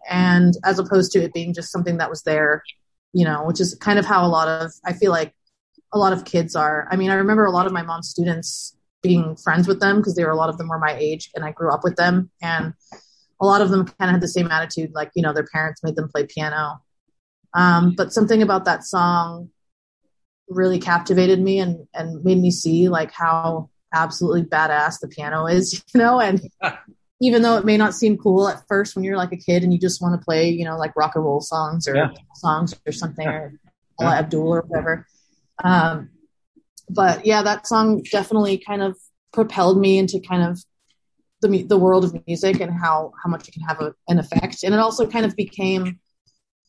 and 0.10 0.54
as 0.64 0.80
opposed 0.80 1.12
to 1.14 1.24
it 1.24 1.34
being 1.34 1.54
just 1.54 1.72
something 1.72 1.98
that 1.98 2.10
was 2.10 2.24
there, 2.24 2.64
you 3.14 3.26
know, 3.26 3.44
which 3.46 3.60
is 3.60 3.76
kind 3.76 4.00
of 4.00 4.06
how 4.06 4.26
a 4.26 4.28
lot 4.28 4.48
of, 4.48 4.72
I 4.86 4.94
feel 4.94 5.12
like 5.12 5.34
a 5.94 5.98
lot 5.98 6.14
of 6.14 6.26
kids 6.26 6.56
are. 6.56 6.88
I 6.92 6.96
mean, 6.96 7.10
I 7.10 7.16
remember 7.16 7.46
a 7.46 7.52
lot 7.52 7.66
of 7.66 7.72
my 7.72 7.84
mom's 7.84 8.10
students 8.10 8.76
being 9.04 9.36
friends 9.36 9.68
with 9.68 9.80
them 9.80 9.98
because 9.98 10.16
they 10.16 10.24
were 10.24 10.32
a 10.32 10.36
lot 10.36 10.50
of 10.50 10.58
them 10.58 10.70
were 10.70 10.80
my 10.80 10.96
age 10.98 11.30
and 11.36 11.44
I 11.44 11.52
grew 11.52 11.72
up 11.72 11.84
with 11.84 11.98
them 11.98 12.32
and 12.42 12.74
a 13.40 13.46
lot 13.46 13.62
of 13.62 13.70
them 13.70 13.86
kind 13.86 14.10
of 14.10 14.12
had 14.12 14.22
the 14.22 14.28
same 14.28 14.48
attitude 14.48 14.92
like 14.96 15.12
you 15.14 15.22
know 15.22 15.34
their 15.34 15.46
parents 15.46 15.84
made 15.84 15.98
them 15.98 16.08
play 16.08 16.26
piano 16.26 16.82
um, 17.54 17.94
but 17.96 18.14
something 18.14 18.42
about 18.42 18.66
that 18.66 18.86
song 18.86 19.50
really 20.48 20.80
captivated 20.80 21.40
me 21.40 21.60
and 21.60 21.86
and 21.94 22.24
made 22.24 22.40
me 22.40 22.50
see 22.50 22.88
like 22.88 23.12
how 23.12 23.70
absolutely 23.94 24.44
badass 24.44 25.00
the 25.00 25.08
piano 25.08 25.46
is 25.46 25.74
you 25.94 26.00
know 26.00 26.20
and 26.20 26.42
even 27.22 27.42
though 27.42 27.58
it 27.58 27.66
may 27.66 27.78
not 27.78 27.94
seem 27.94 28.18
cool 28.18 28.48
at 28.50 28.62
first 28.68 28.96
when 28.96 29.06
you're 29.06 29.18
like 29.18 29.32
a 29.32 29.38
kid 29.38 29.64
and 29.64 29.72
you 29.72 29.80
just 29.80 30.02
want 30.02 30.20
to 30.20 30.24
play 30.24 30.50
you 30.50 30.66
know 30.66 30.78
like 30.78 30.96
rock 30.96 31.16
and 31.16 31.24
roll 31.24 31.42
songs 31.42 31.88
or 31.88 31.96
yeah. 31.96 32.10
songs 32.36 32.76
or 32.86 32.92
something 32.92 33.26
yeah. 33.26 33.34
or 33.34 33.54
yeah. 34.02 34.20
Abdul 34.20 34.56
or 34.56 34.62
whatever 34.62 35.08
um, 35.64 36.10
but 36.90 37.26
yeah, 37.26 37.44
that 37.44 37.68
song 37.68 38.04
definitely 38.12 38.58
kind 38.58 38.82
of 38.82 38.98
propelled 39.32 39.80
me 39.80 39.98
into 39.98 40.20
kind 40.20 40.44
of 40.44 40.64
the 41.42 41.64
the 41.64 41.78
world 41.78 42.06
of 42.06 42.16
music 42.28 42.62
and 42.62 42.72
how 42.72 43.12
how 43.22 43.30
much 43.30 43.48
it 43.48 43.54
can 43.54 43.64
have 43.64 43.82
a, 43.82 43.94
an 44.08 44.20
effect. 44.20 44.64
And 44.64 44.74
it 44.74 44.80
also 44.80 45.08
kind 45.08 45.26
of 45.26 45.36
became 45.36 46.00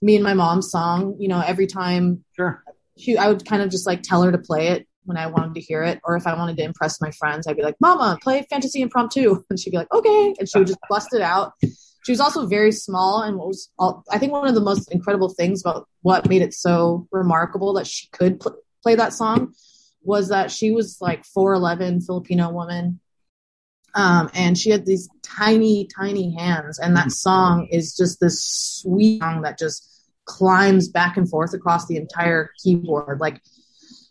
me 0.02 0.14
and 0.14 0.24
my 0.24 0.34
mom's 0.34 0.70
song. 0.70 1.16
You 1.18 1.28
know, 1.28 1.40
every 1.40 1.66
time 1.66 2.24
sure. 2.36 2.62
she, 2.98 3.16
I 3.16 3.28
would 3.28 3.44
kind 3.44 3.62
of 3.62 3.70
just 3.70 3.86
like 3.86 4.02
tell 4.02 4.22
her 4.22 4.32
to 4.32 4.38
play 4.38 4.68
it 4.68 4.86
when 5.04 5.16
I 5.16 5.26
wanted 5.26 5.54
to 5.54 5.60
hear 5.60 5.82
it, 5.82 6.00
or 6.04 6.16
if 6.16 6.26
I 6.26 6.34
wanted 6.34 6.56
to 6.58 6.64
impress 6.64 7.00
my 7.00 7.10
friends, 7.12 7.46
I'd 7.46 7.56
be 7.56 7.62
like, 7.62 7.76
"Mama, 7.80 8.18
play 8.22 8.46
Fantasy 8.50 8.80
Impromptu," 8.82 9.44
and 9.50 9.58
she'd 9.58 9.70
be 9.70 9.76
like, 9.76 9.92
"Okay," 9.92 10.34
and 10.38 10.48
she 10.48 10.58
would 10.58 10.66
just 10.66 10.80
bust 10.88 11.14
it 11.14 11.22
out. 11.22 11.52
She 12.04 12.12
was 12.12 12.20
also 12.20 12.46
very 12.46 12.72
small, 12.72 13.22
and 13.22 13.36
what 13.36 13.48
was 13.48 13.70
all, 13.78 14.04
I 14.10 14.18
think 14.18 14.32
one 14.32 14.46
of 14.46 14.54
the 14.54 14.60
most 14.60 14.92
incredible 14.92 15.30
things 15.30 15.62
about 15.62 15.88
what 16.02 16.28
made 16.28 16.42
it 16.42 16.52
so 16.52 17.08
remarkable 17.10 17.72
that 17.74 17.86
she 17.86 18.08
could 18.08 18.40
pl- 18.40 18.58
play 18.82 18.94
that 18.94 19.14
song 19.14 19.54
was 20.02 20.28
that 20.28 20.50
she 20.50 20.70
was 20.70 20.98
like 21.00 21.24
four 21.24 21.54
eleven 21.54 22.00
Filipino 22.00 22.50
woman, 22.50 23.00
um, 23.94 24.30
and 24.34 24.58
she 24.58 24.70
had 24.70 24.86
these 24.86 25.08
tiny, 25.22 25.88
tiny 25.96 26.34
hands, 26.34 26.78
and 26.78 26.96
that 26.96 27.12
song 27.12 27.68
is 27.70 27.96
just 27.96 28.20
this 28.20 28.44
sweet 28.44 29.20
song 29.22 29.42
that 29.42 29.58
just 29.58 29.90
climbs 30.24 30.88
back 30.88 31.16
and 31.16 31.28
forth 31.28 31.54
across 31.54 31.86
the 31.86 31.96
entire 31.96 32.50
keyboard. 32.62 33.20
Like 33.20 33.40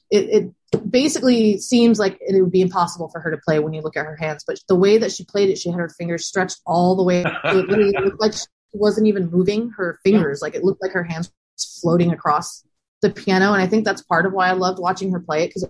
it, 0.10 0.30
it 0.30 0.54
basically 0.90 1.58
seems 1.58 2.00
like 2.00 2.18
it 2.22 2.42
would 2.42 2.52
be 2.52 2.62
impossible 2.62 3.10
for 3.10 3.20
her 3.20 3.32
to 3.32 3.38
play 3.38 3.60
when 3.60 3.74
you 3.74 3.82
look 3.82 3.98
at 3.98 4.06
her 4.06 4.16
hands, 4.16 4.44
but 4.46 4.60
the 4.68 4.76
way 4.76 4.98
that 4.98 5.12
she 5.12 5.26
played 5.26 5.50
it, 5.50 5.58
she 5.58 5.70
had 5.70 5.80
her 5.80 5.90
fingers 5.90 6.26
stretched 6.26 6.62
all 6.66 6.96
the 6.96 7.04
way. 7.04 7.24
It 7.44 7.68
literally 7.68 7.94
looked 7.98 8.22
like 8.22 8.34
she 8.34 8.48
wasn't 8.74 9.08
even 9.08 9.30
moving 9.30 9.72
her 9.72 10.00
fingers. 10.04 10.42
Like 10.42 10.56
it 10.56 10.64
looked 10.64 10.82
like 10.82 10.92
her 10.92 11.04
hands 11.04 11.32
floating 11.82 12.12
across 12.12 12.64
the 13.02 13.10
piano, 13.10 13.54
and 13.54 13.62
I 13.62 13.68
think 13.68 13.86
that's 13.86 14.02
part 14.02 14.26
of 14.26 14.34
why 14.34 14.50
I 14.50 14.54
loved 14.54 14.80
watching 14.80 15.12
her 15.12 15.20
play 15.20 15.44
it 15.44 15.48
because 15.50 15.64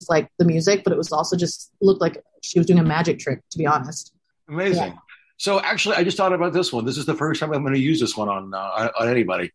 it's 0.00 0.10
like 0.10 0.28
the 0.38 0.44
music, 0.44 0.82
but 0.84 0.92
it 0.92 0.96
was 0.96 1.12
also 1.12 1.36
just 1.36 1.72
looked 1.80 2.00
like 2.00 2.22
she 2.42 2.58
was 2.58 2.66
doing 2.66 2.78
a 2.78 2.84
magic 2.84 3.18
trick. 3.18 3.40
To 3.52 3.58
be 3.58 3.66
honest, 3.66 4.12
amazing. 4.48 4.88
Yeah. 4.88 4.98
So 5.38 5.60
actually, 5.60 5.96
I 5.96 6.04
just 6.04 6.16
thought 6.16 6.32
about 6.32 6.52
this 6.52 6.72
one. 6.72 6.84
This 6.84 6.98
is 6.98 7.06
the 7.06 7.14
first 7.14 7.40
time 7.40 7.52
I'm 7.52 7.62
going 7.62 7.74
to 7.74 7.80
use 7.80 8.00
this 8.00 8.16
one 8.16 8.28
on 8.28 8.52
uh, 8.54 8.90
on 8.98 9.08
anybody. 9.08 9.52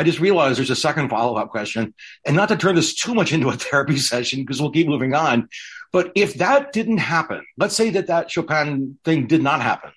I 0.00 0.02
just 0.02 0.18
realized 0.18 0.56
there's 0.56 0.70
a 0.70 0.76
second 0.76 1.10
follow 1.10 1.36
up 1.36 1.50
question, 1.50 1.92
and 2.24 2.34
not 2.34 2.48
to 2.48 2.56
turn 2.56 2.74
this 2.74 2.94
too 2.94 3.12
much 3.14 3.34
into 3.34 3.50
a 3.50 3.52
therapy 3.52 3.98
session 4.12 4.40
because 4.40 4.58
we'll 4.58 4.70
keep 4.70 4.88
moving 4.88 5.14
on. 5.14 5.46
But 5.92 6.10
if 6.14 6.34
that 6.34 6.72
didn't 6.72 6.98
happen, 6.98 7.44
let's 7.58 7.76
say 7.76 7.90
that 7.90 8.06
that 8.06 8.30
Chopin 8.30 8.98
thing 9.04 9.26
did 9.26 9.42
not 9.42 9.60
happen, 9.60 9.90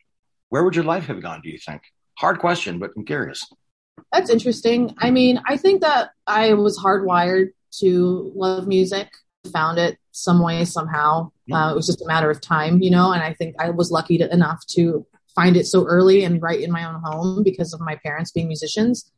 where 0.50 0.66
would 0.66 0.76
your 0.76 0.84
life 0.84 1.06
have 1.06 1.22
gone? 1.22 1.40
Do 1.42 1.50
you 1.50 1.58
think? 1.58 1.84
Hard 2.20 2.40
question, 2.40 2.80
but 2.80 2.92
I'm 2.98 3.06
curious. 3.06 3.50
That's 4.12 4.30
interesting. 4.30 4.94
I 4.98 5.10
mean, 5.10 5.40
I 5.48 5.56
think 5.56 5.80
that 5.84 6.10
I 6.28 6.54
was 6.54 6.78
hardwired 6.78 7.52
to 7.80 8.30
love 8.36 8.68
music, 8.68 9.08
found 9.54 9.80
it 9.80 9.98
some 10.12 10.44
way, 10.44 10.66
somehow. 10.66 11.32
Uh, 11.50 11.72
it 11.72 11.76
was 11.78 11.88
just 11.88 12.02
a 12.02 12.08
matter 12.08 12.30
of 12.30 12.42
time, 12.42 12.82
you 12.82 12.92
know, 12.92 13.14
and 13.14 13.24
I 13.24 13.32
think 13.32 13.56
I 13.58 13.70
was 13.70 13.90
lucky 13.90 14.18
to, 14.18 14.30
enough 14.34 14.66
to 14.72 15.08
find 15.34 15.56
it 15.56 15.66
so 15.66 15.86
early 15.86 16.26
and 16.26 16.42
right 16.42 16.60
in 16.60 16.74
my 16.74 16.84
own 16.84 17.02
home 17.02 17.42
because 17.42 17.74
of 17.74 17.80
my 17.80 17.98
parents 18.04 18.32
being 18.32 18.48
musicians. 18.48 19.10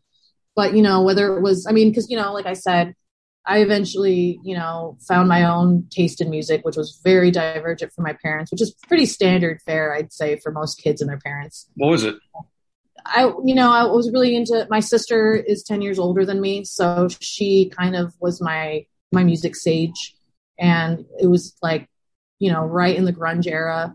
But, 0.56 0.76
you 0.76 0.82
know, 0.82 1.02
whether 1.02 1.36
it 1.36 1.42
was, 1.42 1.66
I 1.68 1.72
mean, 1.72 1.90
because, 1.90 2.10
you 2.10 2.18
know, 2.18 2.34
like 2.34 2.46
I 2.46 2.54
said, 2.54 2.94
I 3.46 3.60
eventually, 3.60 4.40
you 4.44 4.56
know, 4.56 4.98
found 5.08 5.30
my 5.30 5.44
own 5.44 5.88
taste 5.92 6.20
in 6.20 6.30
music, 6.30 6.66
which 6.66 6.78
was 6.78 7.00
very 7.04 7.30
divergent 7.30 7.94
from 7.94 8.04
my 8.04 8.16
parents, 8.24 8.52
which 8.52 8.62
is 8.62 8.74
pretty 8.88 9.06
standard 9.06 9.62
fare, 9.62 9.94
I'd 9.94 10.12
say, 10.12 10.40
for 10.40 10.52
most 10.52 10.82
kids 10.82 11.02
and 11.02 11.10
their 11.10 11.20
parents. 11.20 11.70
What 11.76 11.90
was 11.90 12.04
it? 12.04 12.16
I, 13.06 13.32
you 13.44 13.54
know, 13.54 13.72
I 13.72 13.84
was 13.86 14.12
really 14.12 14.36
into. 14.36 14.66
My 14.70 14.80
sister 14.80 15.36
is 15.36 15.62
ten 15.62 15.82
years 15.82 16.00
older 16.00 16.26
than 16.26 16.42
me, 16.42 16.64
so 16.64 17.08
she 17.20 17.72
kind 17.78 17.96
of 17.96 18.16
was 18.20 18.42
my 18.42 18.86
my 19.12 19.24
music 19.24 19.56
sage, 19.56 20.16
and 20.58 21.06
it 21.20 21.28
was 21.28 21.56
like, 21.62 21.88
you 22.40 22.52
know, 22.52 22.62
right 22.62 22.96
in 22.96 23.06
the 23.06 23.14
grunge 23.14 23.46
era, 23.46 23.94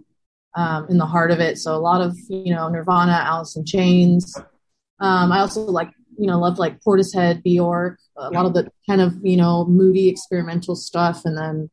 um, 0.54 0.86
in 0.88 0.98
the 0.98 1.06
heart 1.06 1.32
of 1.32 1.40
it. 1.40 1.58
So 1.58 1.74
a 1.74 1.78
lot 1.78 2.02
of 2.02 2.16
you 2.28 2.54
know 2.54 2.68
Nirvana, 2.68 3.12
Alice 3.12 3.56
in 3.56 3.64
Chains. 3.64 4.32
Um, 5.00 5.32
I 5.32 5.40
also 5.40 5.62
like 5.62 5.90
you 6.20 6.26
know 6.26 6.38
loved 6.38 6.58
like 6.58 6.80
Portishead, 6.80 7.42
Bjork, 7.42 7.98
a 8.16 8.30
lot 8.30 8.46
of 8.46 8.54
the 8.54 8.70
kind 8.88 9.00
of 9.00 9.14
you 9.22 9.36
know 9.36 9.64
moody 9.64 10.08
experimental 10.08 10.76
stuff, 10.76 11.24
and 11.24 11.36
then 11.36 11.70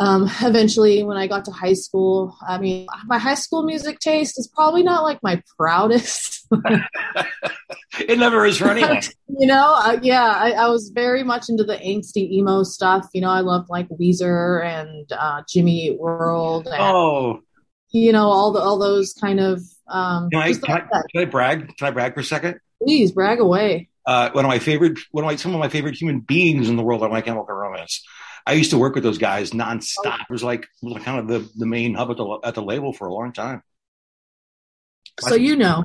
um, 0.00 0.30
eventually 0.40 1.02
when 1.02 1.18
I 1.18 1.26
got 1.26 1.44
to 1.44 1.50
high 1.50 1.74
school, 1.74 2.34
I 2.46 2.58
mean, 2.58 2.86
my 3.04 3.18
high 3.18 3.34
school 3.34 3.64
music 3.64 3.98
taste 3.98 4.38
is 4.38 4.48
probably 4.48 4.82
not 4.82 5.02
like 5.02 5.22
my 5.22 5.42
proudest. 5.58 6.46
it 7.98 8.18
never 8.18 8.46
is 8.46 8.56
for 8.56 8.68
anyone. 8.70 9.02
you 9.28 9.46
know, 9.46 9.74
uh, 9.76 9.98
yeah, 10.00 10.24
I, 10.26 10.52
I, 10.52 10.68
was 10.68 10.90
very 10.94 11.22
much 11.22 11.50
into 11.50 11.64
the 11.64 11.76
angsty 11.76 12.30
emo 12.32 12.62
stuff. 12.62 13.08
You 13.12 13.20
know, 13.20 13.28
I 13.28 13.40
loved 13.40 13.68
like 13.68 13.88
Weezer 13.90 14.64
and 14.64 15.12
uh, 15.12 15.42
Jimmy 15.46 15.88
Eat 15.88 15.98
World. 15.98 16.66
And, 16.66 16.80
oh, 16.80 17.42
you 17.90 18.12
know, 18.12 18.28
all 18.28 18.52
the 18.52 18.60
all 18.60 18.78
those 18.78 19.12
kind 19.12 19.38
of. 19.38 19.60
Um, 19.86 20.30
can, 20.30 20.40
I, 20.40 20.52
can, 20.54 20.70
I, 20.70 21.02
can 21.12 21.22
I 21.22 21.24
brag? 21.26 21.76
Can 21.76 21.88
I 21.88 21.90
brag 21.90 22.14
for 22.14 22.20
a 22.20 22.24
second? 22.24 22.58
Please 22.82 23.12
brag 23.12 23.40
away. 23.40 23.88
Uh, 24.06 24.30
one 24.30 24.44
of 24.44 24.48
my 24.48 24.58
favorite, 24.58 24.98
one 25.12 25.24
of 25.24 25.26
my, 25.30 25.36
some 25.36 25.54
of 25.54 25.60
my 25.60 25.68
favorite 25.68 25.94
human 25.94 26.20
beings 26.20 26.68
in 26.68 26.76
the 26.76 26.82
world 26.82 27.02
are 27.02 27.08
My 27.08 27.20
Chemical 27.20 27.54
Romance. 27.54 28.04
I 28.46 28.54
used 28.54 28.70
to 28.70 28.78
work 28.78 28.94
with 28.94 29.04
those 29.04 29.18
guys 29.18 29.50
nonstop. 29.50 30.20
It 30.20 30.30
was 30.30 30.42
like, 30.42 30.64
it 30.64 30.68
was 30.82 30.94
like 30.94 31.04
kind 31.04 31.18
of 31.18 31.28
the, 31.28 31.48
the 31.56 31.66
main 31.66 31.94
hub 31.94 32.10
at 32.10 32.16
the, 32.16 32.38
at 32.42 32.54
the 32.54 32.62
label 32.62 32.92
for 32.92 33.06
a 33.06 33.12
long 33.12 33.32
time. 33.32 33.62
So 35.20 35.34
you 35.34 35.56
know. 35.56 35.84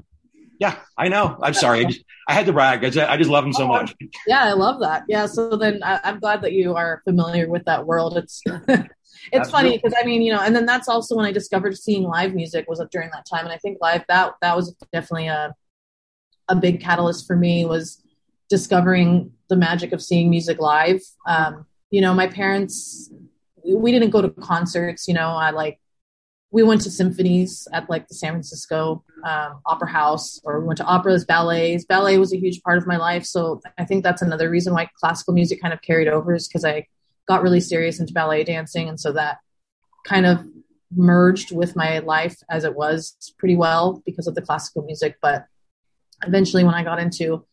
Yeah, 0.60 0.78
I 0.98 1.10
know. 1.10 1.38
I'm 1.42 1.54
sorry. 1.54 1.82
I, 1.82 1.84
just, 1.90 2.02
I 2.30 2.34
had 2.34 2.46
to 2.46 2.54
brag. 2.54 2.86
I 2.86 2.90
just, 2.90 3.10
I 3.10 3.18
just 3.18 3.30
love 3.30 3.44
them 3.44 3.52
so 3.52 3.68
much. 3.68 3.94
Yeah, 4.26 4.44
I 4.44 4.54
love 4.54 4.80
that. 4.80 5.04
Yeah. 5.10 5.26
So 5.26 5.58
then 5.58 5.84
I, 5.84 6.00
am 6.04 6.20
glad 6.20 6.42
that 6.44 6.54
you 6.54 6.76
are 6.76 7.02
familiar 7.04 7.50
with 7.50 7.66
that 7.66 7.86
world. 7.86 8.18
It's 8.18 8.42
it's 9.32 9.50
funny 9.50 9.78
because 9.78 9.94
I 10.00 10.06
mean, 10.06 10.22
you 10.22 10.34
know, 10.34 10.42
and 10.42 10.56
then 10.56 10.66
that's 10.66 10.88
also 10.88 11.16
when 11.16 11.26
I 11.26 11.32
discovered 11.32 11.78
seeing 11.78 12.04
live 12.04 12.34
music 12.34 12.66
was 12.70 12.80
up 12.80 12.90
during 12.90 13.10
that 13.12 13.26
time, 13.30 13.44
and 13.44 13.54
I 13.54 13.58
think 13.58 13.80
live 13.82 14.04
that 14.08 14.34
that 14.42 14.56
was 14.56 14.74
definitely 14.94 15.28
a 15.28 15.54
a 16.48 16.56
big 16.56 16.82
catalyst 16.82 17.28
for 17.28 17.36
me 17.36 17.66
was 17.66 18.02
discovering 18.50 19.32
the 19.50 19.56
magic 19.56 19.92
of 19.92 20.02
seeing 20.02 20.30
music 20.30 20.60
live. 20.60 21.02
Um, 21.28 21.66
you 21.90 22.02
know, 22.02 22.14
my 22.14 22.28
parents, 22.28 23.10
we 23.64 23.92
didn't 23.92 24.12
go 24.12 24.22
to 24.22 24.30
concerts, 24.30 25.08
you 25.08 25.14
know, 25.14 25.30
I 25.30 25.52
like, 25.52 25.80
we 26.52 26.64
went 26.64 26.82
to 26.82 26.92
symphonies 26.92 27.68
at 27.74 27.90
like 27.90 28.08
the 28.08 28.14
San 28.16 28.32
Francisco 28.32 29.04
um, 29.26 29.60
Opera 29.66 29.90
House, 29.90 30.40
or 30.46 30.62
we 30.62 30.68
went 30.68 30.78
to 30.78 30.86
operas, 30.86 31.26
ballets. 31.26 31.84
Ballet 31.84 32.18
was 32.18 32.32
a 32.32 32.38
huge 32.38 32.62
part 32.62 32.78
of 32.78 32.88
my 32.88 32.96
life. 32.96 33.26
So 33.26 33.60
I 33.78 33.84
think 33.84 34.04
that's 34.04 34.22
another 34.22 34.50
reason 34.50 34.74
why 34.74 34.90
classical 34.98 35.34
music 35.34 35.62
kind 35.62 35.74
of 35.74 35.82
carried 35.82 36.08
over 36.08 36.34
is 36.34 36.48
because 36.48 36.64
I 36.64 36.88
got 37.28 37.42
really 37.42 37.60
serious 37.60 38.00
into 38.00 38.14
ballet 38.14 38.44
dancing. 38.44 38.88
And 38.88 39.00
so 39.00 39.12
that 39.14 39.40
kind 40.06 40.26
of 40.26 40.46
merged 40.96 41.54
with 41.54 41.76
my 41.76 42.00
life 42.00 42.38
as 42.50 42.64
it 42.64 42.76
was 42.76 43.18
pretty 43.38 43.58
well 43.58 44.02
because 44.06 44.28
of 44.28 44.36
the 44.36 44.42
classical 44.42 44.84
music. 44.84 45.18
But 45.22 45.48
eventually, 46.26 46.64
when 46.64 46.74
I 46.74 46.84
got 46.84 47.00
into, 47.00 47.46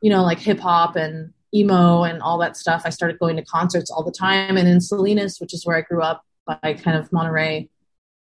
you 0.00 0.10
know, 0.10 0.22
like 0.22 0.38
hip 0.38 0.58
hop 0.58 0.96
and 0.96 1.32
emo 1.54 2.04
and 2.04 2.22
all 2.22 2.38
that 2.38 2.56
stuff, 2.56 2.82
I 2.84 2.90
started 2.90 3.18
going 3.18 3.36
to 3.36 3.44
concerts 3.44 3.90
all 3.90 4.04
the 4.04 4.12
time. 4.12 4.56
And 4.56 4.68
in 4.68 4.80
Salinas, 4.80 5.38
which 5.40 5.54
is 5.54 5.66
where 5.66 5.76
I 5.76 5.82
grew 5.82 6.02
up, 6.02 6.24
by 6.46 6.74
kind 6.74 6.96
of 6.96 7.12
Monterey, 7.12 7.68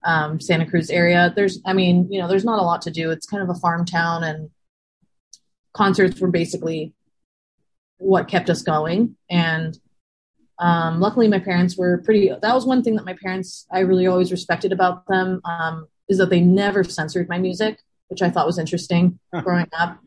um, 0.04 0.40
Santa 0.40 0.66
Cruz 0.66 0.90
area, 0.90 1.32
there's, 1.34 1.60
I 1.66 1.72
mean, 1.72 2.08
you 2.10 2.20
know, 2.20 2.28
there's 2.28 2.44
not 2.44 2.58
a 2.58 2.62
lot 2.62 2.82
to 2.82 2.90
do. 2.90 3.10
It's 3.10 3.26
kind 3.26 3.42
of 3.42 3.50
a 3.50 3.58
farm 3.58 3.84
town, 3.84 4.24
and 4.24 4.50
concerts 5.72 6.20
were 6.20 6.30
basically 6.30 6.92
what 7.98 8.28
kept 8.28 8.50
us 8.50 8.62
going. 8.62 9.16
And 9.30 9.78
um, 10.58 11.00
luckily, 11.00 11.28
my 11.28 11.38
parents 11.38 11.76
were 11.76 11.98
pretty. 11.98 12.28
That 12.28 12.54
was 12.54 12.66
one 12.66 12.82
thing 12.82 12.96
that 12.96 13.04
my 13.04 13.16
parents 13.20 13.66
I 13.70 13.80
really 13.80 14.06
always 14.06 14.30
respected 14.30 14.72
about 14.72 15.06
them 15.06 15.40
um, 15.44 15.86
is 16.08 16.18
that 16.18 16.30
they 16.30 16.40
never 16.40 16.84
censored 16.84 17.28
my 17.28 17.38
music, 17.38 17.80
which 18.08 18.22
I 18.22 18.30
thought 18.30 18.46
was 18.46 18.58
interesting 18.58 19.18
growing 19.42 19.68
up 19.78 19.98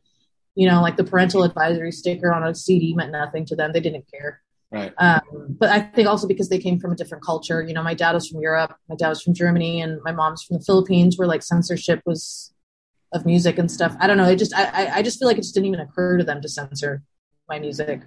you 0.60 0.68
know, 0.68 0.82
like 0.82 0.98
the 0.98 1.06
parental 1.06 1.44
advisory 1.44 1.92
sticker 1.94 2.34
on 2.34 2.44
a 2.44 2.54
CD 2.54 2.94
meant 2.94 3.14
nothing 3.14 3.46
to 3.46 3.56
them. 3.56 3.72
They 3.72 3.80
didn't 3.80 4.06
care. 4.12 4.42
Right. 4.72 4.94
Um, 4.98 5.22
but 5.58 5.70
I 5.70 5.80
think 5.80 6.10
also 6.10 6.28
because 6.28 6.50
they 6.50 6.60
came 6.60 6.82
from 6.82 6.92
a 6.92 6.96
different 6.96 7.24
culture. 7.24 7.64
You 7.64 7.74
know, 7.74 7.82
my 7.82 7.94
dad 7.94 8.12
was 8.12 8.28
from 8.28 8.42
Europe, 8.42 8.76
my 8.90 8.96
dad 8.96 9.08
was 9.08 9.22
from 9.22 9.34
Germany, 9.34 9.80
and 9.80 10.02
my 10.04 10.12
mom's 10.12 10.44
from 10.44 10.58
the 10.58 10.64
Philippines, 10.64 11.18
where 11.18 11.30
like 11.30 11.44
censorship 11.44 12.02
was 12.06 12.54
of 13.14 13.26
music 13.26 13.58
and 13.58 13.72
stuff. 13.72 13.96
I 14.02 14.08
don't 14.08 14.18
know. 14.18 14.30
It 14.30 14.36
just 14.36 14.54
I 14.54 14.96
I 14.96 15.02
just 15.02 15.18
feel 15.18 15.30
like 15.30 15.38
it 15.38 15.44
just 15.44 15.54
didn't 15.54 15.68
even 15.68 15.80
occur 15.80 16.18
to 16.18 16.26
them 16.26 16.42
to 16.42 16.50
censor 16.50 17.04
my 17.48 17.58
music. 17.58 18.02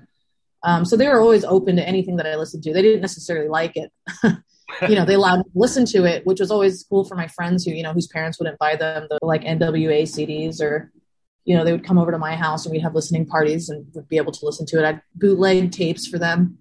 Um, 0.62 0.84
so 0.84 0.94
they 0.94 1.08
were 1.08 1.20
always 1.20 1.44
open 1.44 1.76
to 1.76 1.88
anything 1.88 2.16
that 2.16 2.26
I 2.26 2.36
listened 2.36 2.62
to. 2.64 2.72
They 2.74 2.82
didn't 2.82 3.00
necessarily 3.00 3.48
like 3.48 3.76
it. 3.76 3.90
you 4.88 4.94
know, 4.94 5.04
they 5.04 5.14
allowed 5.14 5.38
me 5.38 5.44
to 5.44 5.50
listen 5.54 5.84
to 5.86 6.04
it, 6.04 6.26
which 6.26 6.40
was 6.40 6.50
always 6.50 6.84
cool 6.88 7.04
for 7.04 7.14
my 7.14 7.28
friends 7.28 7.64
who, 7.64 7.72
you 7.72 7.82
know, 7.82 7.92
whose 7.92 8.06
parents 8.06 8.38
wouldn't 8.38 8.58
buy 8.58 8.76
them 8.76 9.06
the 9.08 9.18
like 9.22 9.42
NWA 9.42 10.02
CDs 10.02 10.60
or 10.60 10.92
you 11.44 11.56
know, 11.56 11.64
they 11.64 11.72
would 11.72 11.84
come 11.84 11.98
over 11.98 12.12
to 12.12 12.18
my 12.18 12.36
house 12.36 12.64
and 12.64 12.72
we'd 12.72 12.82
have 12.82 12.94
listening 12.94 13.26
parties 13.26 13.68
and 13.68 13.86
would 13.94 14.08
be 14.08 14.16
able 14.16 14.32
to 14.32 14.46
listen 14.46 14.66
to 14.66 14.78
it. 14.78 14.84
I'd 14.84 15.02
bootleg 15.14 15.72
tapes 15.72 16.06
for 16.06 16.18
them. 16.18 16.58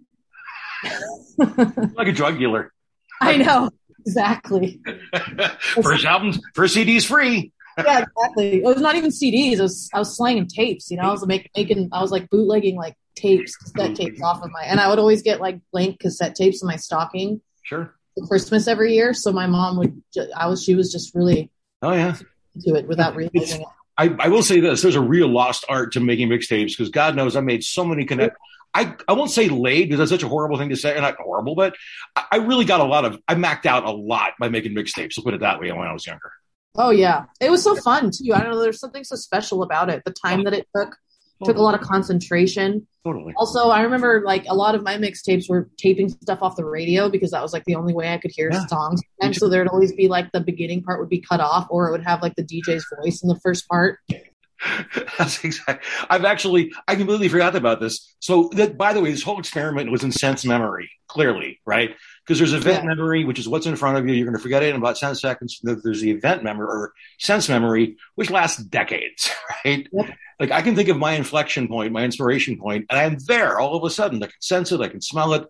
like 1.38 2.08
a 2.08 2.12
drug 2.12 2.40
dealer. 2.40 2.72
I 3.22 3.38
know. 3.38 3.70
Exactly. 4.00 4.82
first 5.60 6.06
albums, 6.06 6.40
first 6.56 6.76
CDs 6.76 7.06
free. 7.06 7.52
yeah, 7.78 8.00
exactly. 8.00 8.58
It 8.58 8.64
was 8.64 8.82
not 8.82 8.96
even 8.96 9.12
CDs. 9.12 9.60
I 9.60 9.62
was 9.62 9.90
I 9.94 10.00
was 10.00 10.18
slanging 10.18 10.48
tapes. 10.48 10.90
You 10.90 10.98
know, 10.98 11.04
I 11.04 11.12
was 11.12 11.26
make, 11.28 11.52
making 11.56 11.90
I 11.94 12.02
was 12.02 12.12
like 12.12 12.30
bootlegging 12.30 12.76
like 12.76 12.96
tapes, 13.16 13.56
cassette 13.56 13.96
tapes 13.96 14.22
off 14.22 14.44
of 14.44 14.50
my, 14.52 14.64
and 14.64 14.80
I 14.80 14.90
would 14.90 14.98
always 14.98 15.22
get 15.22 15.40
like 15.40 15.60
blank 15.72 16.00
cassette 16.00 16.36
tapes 16.36 16.64
in 16.64 16.68
my 16.68 16.78
stocking. 16.78 17.42
Sure. 17.64 17.94
For 18.18 18.28
Christmas 18.28 18.68
every 18.68 18.94
year, 18.94 19.14
so 19.14 19.32
my 19.32 19.48
mom 19.48 19.78
would. 19.78 20.02
I 20.36 20.48
was. 20.48 20.64
She 20.64 20.76
was 20.76 20.92
just 20.92 21.16
really. 21.16 21.50
Oh 21.82 21.94
yeah. 21.94 22.18
To 22.64 22.76
it 22.76 22.88
without 22.88 23.16
realizing 23.16 23.62
it. 23.62 23.68
I, 23.98 24.16
I 24.20 24.28
will 24.30 24.44
say 24.44 24.60
this: 24.60 24.82
there's 24.82 24.96
a 24.96 25.02
real 25.02 25.28
lost 25.28 25.66
art 25.70 25.94
to 25.94 26.00
making 26.00 26.30
mixtapes 26.30 26.70
because 26.70 26.90
God 26.90 27.16
knows 27.16 27.36
I 27.36 27.42
made 27.42 27.64
so 27.64 27.86
many 27.86 28.06
connect. 28.06 28.36
I, 28.74 28.96
I 29.08 29.14
won't 29.14 29.32
say 29.32 29.50
laid 29.50 29.86
because 29.86 30.00
that's 30.00 30.12
such 30.12 30.24
a 30.24 30.30
horrible 30.30 30.58
thing 30.58 30.70
to 30.70 30.78
say, 30.78 31.00
not 31.00 31.18
horrible, 31.18 31.56
but 31.56 31.76
I, 32.16 32.26
I 32.34 32.36
really 32.38 32.66
got 32.66 32.80
a 32.80 32.86
lot 32.86 33.06
of 33.06 33.20
I 33.28 33.36
macked 33.36 33.66
out 33.66 33.86
a 33.86 33.92
lot 33.92 34.34
by 34.40 34.50
making 34.50 34.74
mixtapes. 34.74 35.16
I'll 35.18 35.24
put 35.24 35.34
it 35.34 35.42
that 35.42 35.60
way 35.60 35.72
when 35.72 35.88
I 35.88 35.94
was 35.94 36.06
younger. 36.06 36.32
Oh 36.76 36.90
yeah, 36.90 37.26
it 37.40 37.50
was 37.50 37.64
so 37.64 37.76
fun 37.76 38.12
too. 38.12 38.34
I 38.34 38.42
don't 38.42 38.52
know. 38.52 38.62
There's 38.62 38.80
something 38.80 39.04
so 39.04 39.16
special 39.16 39.62
about 39.64 39.90
it. 39.90 40.04
The 40.06 40.14
time 40.14 40.44
that 40.46 40.54
it 40.54 40.68
took 40.76 40.96
took 41.46 41.58
a 41.58 41.62
lot 41.62 41.74
of 41.74 41.82
concentration. 41.82 42.88
Totally. 43.04 43.34
Also, 43.38 43.70
I 43.70 43.82
remember 43.82 44.22
like 44.26 44.46
a 44.48 44.56
lot 44.56 44.76
of 44.76 44.84
my 44.84 44.98
mixtapes 44.98 45.50
were 45.50 45.70
taping 45.78 46.10
stuff 46.10 46.40
off 46.42 46.56
the 46.56 46.66
radio 46.66 47.10
because 47.10 47.32
that 47.32 47.42
was 47.42 47.52
like 47.54 47.64
the 47.66 47.76
only 47.76 47.94
way 47.94 48.14
I 48.14 48.18
could 48.18 48.32
hear 48.34 48.50
Yeah. 48.52 48.66
songs. 48.68 49.02
And 49.22 49.36
so 49.36 49.50
there'd 49.50 49.68
always 49.68 49.92
be 49.94 50.08
like 50.08 50.32
the 50.32 50.42
beginning 50.42 50.84
part 50.84 51.00
would 51.00 51.10
be 51.10 51.20
cut 51.20 51.40
off, 51.40 51.68
or 51.70 51.88
it 51.88 51.92
would 51.92 52.04
have 52.04 52.22
like 52.22 52.36
the 52.36 52.44
DJ's 52.44 52.86
voice 53.04 53.22
in 53.24 53.30
the 53.30 53.40
first 53.44 53.68
part. 53.68 54.00
That's 55.18 55.44
exactly. 55.44 55.88
I've 56.10 56.26
actually 56.26 56.72
I 56.88 56.96
completely 56.96 57.28
forgot 57.28 57.56
about 57.56 57.80
this. 57.80 58.14
So 58.20 58.50
that 58.54 58.78
by 58.78 58.94
the 58.94 59.02
way, 59.02 59.10
this 59.12 59.24
whole 59.24 59.40
experiment 59.40 59.92
was 59.92 60.04
in 60.04 60.12
sense 60.12 60.46
memory, 60.46 60.92
clearly, 61.08 61.60
right? 61.66 61.96
Because 62.26 62.38
there's 62.38 62.54
event 62.54 62.84
Yeah. 62.84 62.90
memory, 62.90 63.24
which 63.26 63.40
is 63.40 63.48
what's 63.48 63.66
in 63.66 63.76
front 63.76 63.98
of 63.98 64.08
you. 64.08 64.14
You're 64.14 64.26
going 64.26 64.38
to 64.38 64.42
forget 64.42 64.64
it 64.64 64.70
in 64.70 64.76
about 64.76 64.96
ten 64.98 65.16
seconds. 65.16 65.60
There's 65.64 66.02
the 66.02 66.12
event 66.12 66.44
memory 66.44 66.68
or 66.68 66.94
sense 67.20 67.50
memory, 67.50 67.98
which 68.16 68.30
lasts 68.30 68.62
decades, 68.62 69.30
right? 69.66 69.88
Yep. 69.92 70.18
Like 70.40 70.52
I 70.52 70.62
can 70.62 70.76
think 70.76 70.90
of 70.90 70.98
my 70.98 71.14
inflection 71.14 71.68
point, 71.68 71.94
my 71.94 72.04
inspiration 72.04 72.58
point, 72.58 72.86
and 72.90 73.00
I'm 73.00 73.18
there 73.28 73.60
all 73.60 73.76
of 73.76 73.84
a 73.84 73.90
sudden. 73.90 74.22
I 74.24 74.28
can 74.28 74.42
sense 74.42 74.72
it, 74.72 74.82
I 74.82 74.88
can 74.88 75.02
smell 75.02 75.34
it, 75.34 75.48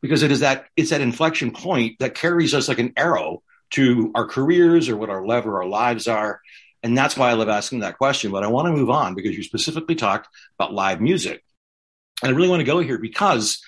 because 0.00 0.22
it 0.22 0.30
is 0.32 0.40
that 0.40 0.66
it's 0.76 0.90
that 0.90 1.00
inflection 1.00 1.50
point 1.50 1.98
that 2.00 2.14
carries 2.14 2.54
us 2.54 2.68
like 2.68 2.78
an 2.78 2.92
arrow 2.96 3.42
to 3.70 4.10
our 4.14 4.26
careers 4.26 4.88
or 4.88 4.96
what 4.96 5.10
our 5.10 5.26
love 5.26 5.46
or 5.46 5.62
our 5.62 5.68
lives 5.68 6.06
are. 6.08 6.40
And 6.82 6.96
that's 6.96 7.16
why 7.16 7.30
I 7.30 7.32
love 7.34 7.48
asking 7.48 7.80
that 7.80 7.96
question. 7.96 8.30
But 8.30 8.44
I 8.44 8.48
want 8.48 8.66
to 8.66 8.72
move 8.72 8.90
on 8.90 9.14
because 9.14 9.34
you 9.36 9.42
specifically 9.42 9.94
talked 9.94 10.28
about 10.58 10.74
live 10.74 11.00
music. 11.00 11.42
And 12.22 12.30
I 12.30 12.34
really 12.36 12.48
want 12.48 12.60
to 12.60 12.64
go 12.64 12.80
here 12.80 12.98
because 12.98 13.62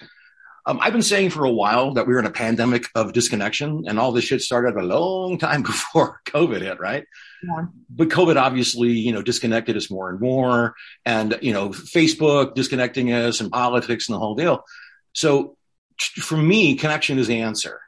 um, 0.69 0.81
I've 0.83 0.93
been 0.93 1.03
saying 1.03 1.31
for 1.31 1.45
a 1.45 1.51
while 1.51 1.95
that 1.95 2.09
we 2.09 2.13
were 2.13 2.19
in 2.19 2.27
a 2.27 2.31
pandemic 2.31 2.87
of 2.97 3.13
disconnection, 3.13 3.85
and 3.87 4.01
all 4.01 4.11
this 4.11 4.25
shit 4.25 4.43
started 4.43 4.75
a 4.75 4.83
long 4.83 5.39
time 5.39 5.63
before 5.73 6.21
COVID 6.27 6.61
hit, 6.61 6.81
right? 6.81 7.07
Yeah. 7.43 7.67
But 7.89 8.09
COVID 8.09 8.37
obviously, 8.37 8.91
you 8.93 9.13
know, 9.13 9.23
disconnected 9.23 9.77
us 9.77 9.91
more 9.91 10.11
and 10.11 10.21
more, 10.21 10.75
and 11.05 11.39
you 11.41 11.53
know, 11.53 11.69
Facebook 11.69 12.55
disconnecting 12.55 13.13
us, 13.13 13.41
and 13.41 13.51
politics, 13.51 14.09
and 14.09 14.15
the 14.15 14.19
whole 14.19 14.35
deal. 14.35 14.65
So, 15.13 15.57
for 15.99 16.37
me, 16.37 16.75
connection 16.75 17.19
is 17.19 17.29
the 17.29 17.41
answer, 17.41 17.81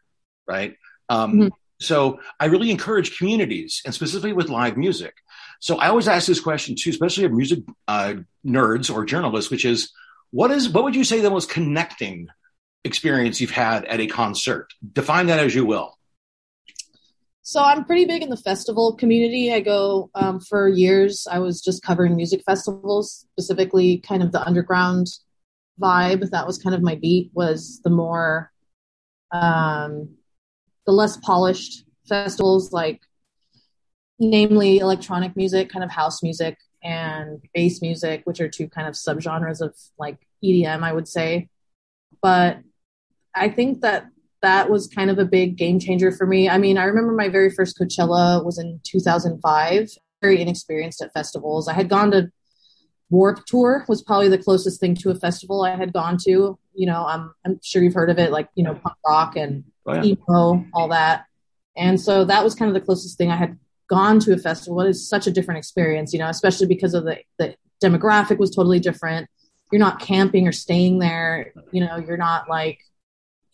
right? 0.47 0.77
Um, 1.09 1.33
Mhm. 1.33 1.51
So, 1.81 2.21
I 2.41 2.47
really 2.47 2.71
encourage 2.71 3.19
communities, 3.19 3.83
and 3.85 3.95
specifically 3.95 4.33
with 4.33 4.49
live 4.49 4.77
music. 4.77 5.15
So, 5.61 5.77
I 5.79 5.89
always 5.89 6.07
ask 6.09 6.27
this 6.29 6.41
question 6.41 6.77
too, 6.79 6.91
especially 6.91 7.25
of 7.25 7.33
music 7.33 7.61
uh, 7.89 8.15
nerds 8.47 8.93
or 8.93 9.05
journalists, 9.05 9.51
which 9.51 9.65
is, 9.65 9.93
what 10.31 10.51
is 10.53 10.69
what 10.69 10.85
would 10.85 10.95
you 10.95 11.05
say 11.05 11.21
the 11.21 11.31
most 11.31 11.49
connecting 11.49 12.29
experience 12.89 13.41
you've 13.41 13.51
had 13.51 13.85
at 13.85 14.01
a 14.01 14.09
concert? 14.09 14.73
Define 14.93 15.27
that 15.27 15.39
as 15.39 15.55
you 15.55 15.65
will. 15.65 15.95
So 17.43 17.63
I'm 17.63 17.85
pretty 17.87 18.05
big 18.05 18.23
in 18.23 18.29
the 18.29 18.37
festival 18.37 18.95
community. 18.95 19.53
I 19.55 19.61
go 19.61 20.11
um, 20.15 20.39
for 20.39 20.69
years. 20.69 21.27
I 21.31 21.39
was 21.39 21.63
just 21.63 21.83
covering 21.83 22.15
music 22.15 22.43
festivals, 22.45 23.27
specifically 23.33 23.99
kind 23.99 24.23
of 24.23 24.33
the 24.33 24.43
underground 24.43 25.07
vibe. 25.81 26.29
That 26.29 26.47
was 26.47 26.59
kind 26.59 26.75
of 26.75 26.83
my 26.83 26.97
beat. 26.97 27.31
Was 27.33 27.81
the 27.83 27.91
more, 27.91 28.53
um, 29.33 30.17
the 30.85 30.93
less 30.93 31.17
polished 31.17 31.85
festivals, 32.07 32.71
like 32.73 33.01
namely 34.19 34.79
electronic 34.79 35.35
music, 35.35 35.71
kind 35.71 35.85
of 35.85 35.91
house 35.91 36.23
music, 36.23 36.59
and 36.83 37.41
bass 37.55 37.81
music, 37.81 38.23
which 38.25 38.41
are 38.41 38.49
two 38.49 38.69
kind 38.69 38.87
of 38.87 38.95
subgenres 38.95 39.61
of 39.61 39.75
like 39.99 40.19
EDM, 40.45 40.83
I 40.83 40.93
would 40.93 41.09
say. 41.09 41.49
But 42.21 42.59
I 43.35 43.49
think 43.49 43.81
that 43.83 44.07
that 44.43 44.71
was 44.71 44.87
kind 44.87 45.11
of 45.11 45.19
a 45.19 45.25
big 45.25 45.57
game 45.57 45.81
changer 45.81 46.13
for 46.13 46.27
me. 46.27 46.49
I 46.49 46.59
mean, 46.59 46.79
I 46.79 46.85
remember 46.85 47.13
my 47.13 47.29
very 47.29 47.51
first 47.51 47.79
Coachella 47.79 48.45
was 48.45 48.59
in 48.59 48.81
2005. 48.85 49.91
Very 50.23 50.41
inexperienced 50.41 51.01
at 51.03 51.13
festivals. 51.13 51.69
I 51.69 51.75
had 51.75 51.89
gone 51.89 52.11
to 52.13 52.31
Warped 53.11 53.47
Tour 53.47 53.85
was 53.89 54.03
probably 54.03 54.29
the 54.29 54.39
closest 54.39 54.81
thing 54.81 54.95
to 54.97 55.11
a 55.11 55.15
festival 55.15 55.63
I 55.63 55.77
had 55.77 55.93
gone 55.93 56.19
to. 56.25 56.59
You 56.75 56.87
know, 56.87 57.07
I'm 57.07 57.33
I'm 57.45 57.59
sure 57.63 57.83
you've 57.83 57.95
heard 57.95 58.11
of 58.11 58.19
it, 58.19 58.31
like 58.31 58.49
you 58.55 58.65
know, 58.65 58.75
punk 58.75 58.97
rock 59.07 59.37
and 59.37 59.65
Oh, 59.87 59.95
yeah. 59.95 60.05
emo, 60.05 60.67
all 60.75 60.89
that. 60.89 61.25
And 61.75 61.99
so 61.99 62.25
that 62.27 62.45
was 62.45 62.55
kind 62.55 62.69
of 62.69 62.75
the 62.75 62.81
closest 62.85 63.17
thing 63.17 63.31
I 63.31 63.37
had 63.37 63.59
gone 63.89 64.21
to 64.21 64.35
a 64.35 64.37
festival. 64.37 64.83
It 64.83 64.91
is 64.91 65.09
such 65.09 65.27
a 65.27 65.31
different 65.31 65.57
experience, 65.59 66.13
you 66.13 66.19
know, 66.19 66.29
especially 66.29 66.67
because 66.67 66.93
of 66.95 67.05
the 67.05 67.19
the 67.39 67.55
demographic 67.83 68.39
was 68.39 68.51
totally 68.55 68.81
different. 68.81 69.29
You're 69.73 69.79
not 69.79 70.01
camping 70.01 70.47
or 70.47 70.53
staying 70.53 70.99
there. 70.99 71.53
You 71.73 71.87
know, 71.87 71.97
you're 71.97 72.17
not 72.19 72.51
like 72.51 72.81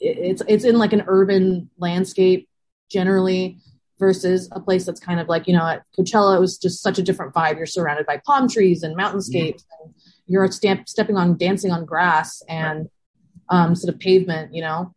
it's 0.05 0.43
it's 0.49 0.64
in 0.64 0.79
like 0.79 0.93
an 0.93 1.05
urban 1.07 1.71
landscape 1.79 2.49
generally 2.90 3.59
versus 3.99 4.49
a 4.53 4.61
place 4.61 4.85
that's 4.85 5.01
kind 5.01 5.21
of 5.21 5.29
like 5.29 5.47
you 5.47 5.53
know 5.53 5.67
at 5.67 5.83
Coachella 5.99 6.37
it 6.37 6.40
was 6.40 6.59
just 6.59 6.83
such 6.83 6.99
a 6.99 7.03
different 7.03 7.35
vibe. 7.35 7.57
You're 7.57 7.67
surrounded 7.67 8.07
by 8.07 8.21
palm 8.25 8.49
trees 8.49 8.83
and 8.83 8.97
mountainscapes. 8.97 9.64
And 9.81 9.95
you're 10.27 10.51
stamp, 10.51 10.88
stepping 10.88 11.17
on 11.17 11.37
dancing 11.37 11.71
on 11.71 11.85
grass 11.85 12.43
and 12.49 12.88
um, 13.51 13.75
sort 13.75 13.93
of 13.93 14.01
pavement, 14.01 14.55
you 14.55 14.62
know. 14.62 14.95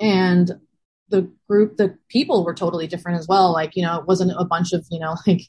And 0.00 0.60
the 1.08 1.30
group, 1.48 1.76
the 1.76 1.96
people 2.08 2.44
were 2.44 2.54
totally 2.54 2.86
different 2.86 3.18
as 3.18 3.28
well. 3.28 3.52
Like 3.52 3.76
you 3.76 3.82
know, 3.82 3.98
it 3.98 4.06
wasn't 4.06 4.32
a 4.36 4.44
bunch 4.44 4.72
of 4.72 4.86
you 4.90 5.00
know 5.00 5.16
like 5.26 5.42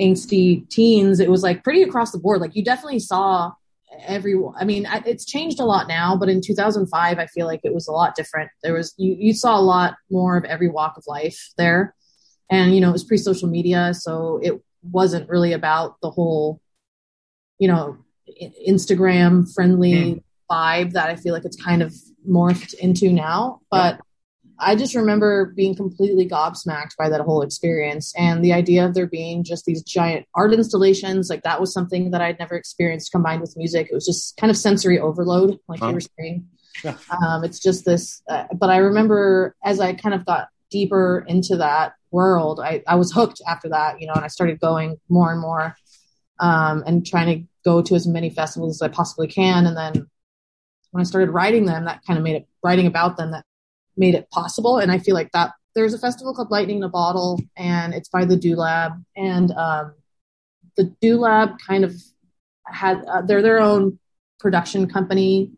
angsty 0.00 0.68
teens. 0.68 1.20
It 1.20 1.30
was 1.30 1.42
like 1.42 1.64
pretty 1.64 1.82
across 1.82 2.12
the 2.12 2.18
board. 2.18 2.40
Like 2.40 2.54
you 2.54 2.64
definitely 2.64 3.00
saw 3.00 3.52
everyone. 4.06 4.54
I 4.58 4.64
mean, 4.64 4.86
I, 4.86 5.02
it's 5.06 5.24
changed 5.24 5.60
a 5.60 5.64
lot 5.64 5.88
now, 5.88 6.16
but 6.16 6.28
in 6.28 6.40
2005, 6.40 7.18
I 7.18 7.26
feel 7.26 7.46
like 7.46 7.60
it 7.64 7.74
was 7.74 7.88
a 7.88 7.92
lot 7.92 8.14
different. 8.14 8.50
There 8.62 8.74
was 8.74 8.94
you, 8.96 9.16
you 9.18 9.34
saw 9.34 9.58
a 9.58 9.60
lot 9.60 9.94
more 10.10 10.36
of 10.36 10.44
every 10.44 10.68
walk 10.68 10.96
of 10.96 11.04
life 11.06 11.50
there, 11.56 11.94
and 12.50 12.74
you 12.74 12.80
know 12.80 12.90
it 12.90 12.92
was 12.92 13.04
pre-social 13.04 13.48
media, 13.48 13.94
so 13.94 14.40
it 14.42 14.60
wasn't 14.82 15.28
really 15.28 15.52
about 15.52 16.00
the 16.00 16.10
whole, 16.10 16.60
you 17.58 17.68
know, 17.68 17.98
Instagram 18.66 19.52
friendly 19.52 20.12
hmm. 20.12 20.18
vibe 20.50 20.92
that 20.92 21.08
I 21.08 21.16
feel 21.16 21.34
like 21.34 21.44
it's 21.44 21.60
kind 21.60 21.82
of 21.82 21.94
morphed 22.28 22.74
into 22.74 23.12
now. 23.12 23.60
But 23.70 24.00
I 24.60 24.76
just 24.76 24.94
remember 24.94 25.46
being 25.56 25.74
completely 25.74 26.28
gobsmacked 26.28 26.96
by 26.98 27.08
that 27.08 27.20
whole 27.22 27.42
experience 27.42 28.12
and 28.16 28.44
the 28.44 28.52
idea 28.52 28.84
of 28.84 28.94
there 28.94 29.06
being 29.06 29.42
just 29.42 29.64
these 29.64 29.82
giant 29.82 30.26
art 30.34 30.52
installations. 30.52 31.30
Like 31.30 31.42
that 31.42 31.60
was 31.60 31.72
something 31.72 32.10
that 32.10 32.20
I'd 32.20 32.38
never 32.38 32.54
experienced 32.54 33.10
combined 33.12 33.40
with 33.40 33.56
music. 33.56 33.88
It 33.90 33.94
was 33.94 34.06
just 34.06 34.36
kind 34.36 34.50
of 34.50 34.56
sensory 34.56 34.98
overload, 34.98 35.58
like 35.68 35.80
Huh. 35.80 35.88
you 35.88 35.94
were 35.94 36.00
saying. 36.18 36.46
Yeah. 36.84 36.96
Um, 37.10 37.44
it's 37.44 37.58
just 37.58 37.84
this, 37.84 38.22
uh, 38.30 38.44
but 38.54 38.70
I 38.70 38.78
remember 38.78 39.54
as 39.62 39.80
I 39.80 39.92
kind 39.92 40.14
of 40.14 40.24
got 40.24 40.48
deeper 40.70 41.26
into 41.28 41.56
that 41.58 41.92
world, 42.10 42.58
I, 42.58 42.82
I 42.86 42.94
was 42.94 43.12
hooked 43.12 43.42
after 43.46 43.68
that, 43.68 44.00
you 44.00 44.06
know, 44.06 44.14
and 44.14 44.24
I 44.24 44.28
started 44.28 44.60
going 44.60 44.98
more 45.10 45.30
and 45.30 45.42
more 45.42 45.76
um, 46.38 46.82
and 46.86 47.04
trying 47.06 47.26
to 47.26 47.46
go 47.66 47.82
to 47.82 47.94
as 47.94 48.06
many 48.06 48.30
festivals 48.30 48.76
as 48.80 48.82
I 48.82 48.88
possibly 48.88 49.26
can. 49.26 49.66
And 49.66 49.76
then 49.76 50.06
when 50.92 51.00
I 51.02 51.04
started 51.04 51.30
writing 51.30 51.66
them, 51.66 51.84
that 51.84 52.02
kind 52.06 52.16
of 52.18 52.22
made 52.24 52.36
it 52.36 52.48
writing 52.62 52.86
about 52.86 53.18
them 53.18 53.32
that 53.32 53.44
made 54.00 54.16
it 54.16 54.28
possible. 54.30 54.78
And 54.78 54.90
I 54.90 54.98
feel 54.98 55.14
like 55.14 55.30
that 55.32 55.52
there's 55.76 55.94
a 55.94 55.98
festival 55.98 56.34
called 56.34 56.50
Lightning 56.50 56.78
in 56.78 56.82
a 56.82 56.88
Bottle, 56.88 57.40
and 57.56 57.94
it's 57.94 58.08
by 58.08 58.24
the 58.24 58.36
Do 58.36 58.56
Lab, 58.56 58.92
and 59.16 59.52
um, 59.52 59.94
the 60.76 60.92
Do 61.00 61.18
Lab 61.18 61.50
kind 61.64 61.84
of 61.84 61.94
had 62.66 63.04
uh, 63.04 63.22
they're 63.22 63.42
their 63.42 63.60
own 63.60 63.98
production 64.40 64.88
company, 64.88 65.52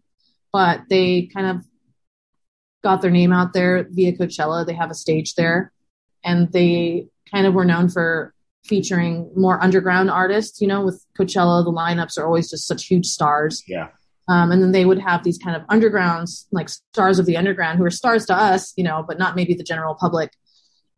but 0.52 0.82
they 0.90 1.30
kind 1.32 1.46
of 1.46 1.64
got 2.84 3.00
their 3.00 3.10
name 3.10 3.32
out 3.32 3.52
there 3.54 3.86
via 3.90 4.12
Coachella. 4.12 4.66
They 4.66 4.74
have 4.74 4.90
a 4.90 4.94
stage 4.94 5.34
there, 5.34 5.72
and 6.22 6.52
they 6.52 7.06
kind 7.32 7.46
of 7.46 7.54
were 7.54 7.64
known 7.64 7.88
for 7.88 8.34
featuring 8.64 9.30
more 9.34 9.62
underground 9.62 10.10
artists. 10.10 10.60
You 10.60 10.68
know, 10.68 10.84
with 10.84 11.02
Coachella, 11.18 11.64
the 11.64 11.72
lineups 11.72 12.18
are 12.18 12.26
always 12.26 12.50
just 12.50 12.66
such 12.66 12.86
huge 12.86 13.06
stars. 13.06 13.62
Yeah. 13.66 13.88
Um, 14.28 14.52
and 14.52 14.62
then 14.62 14.72
they 14.72 14.84
would 14.84 15.00
have 15.00 15.24
these 15.24 15.38
kind 15.38 15.56
of 15.56 15.62
undergrounds, 15.68 16.46
like 16.52 16.68
stars 16.68 17.18
of 17.18 17.26
the 17.26 17.36
underground, 17.36 17.78
who 17.78 17.84
are 17.84 17.90
stars 17.90 18.26
to 18.26 18.34
us, 18.34 18.72
you 18.76 18.84
know, 18.84 19.04
but 19.06 19.18
not 19.18 19.36
maybe 19.36 19.54
the 19.54 19.64
general 19.64 19.94
public. 19.94 20.32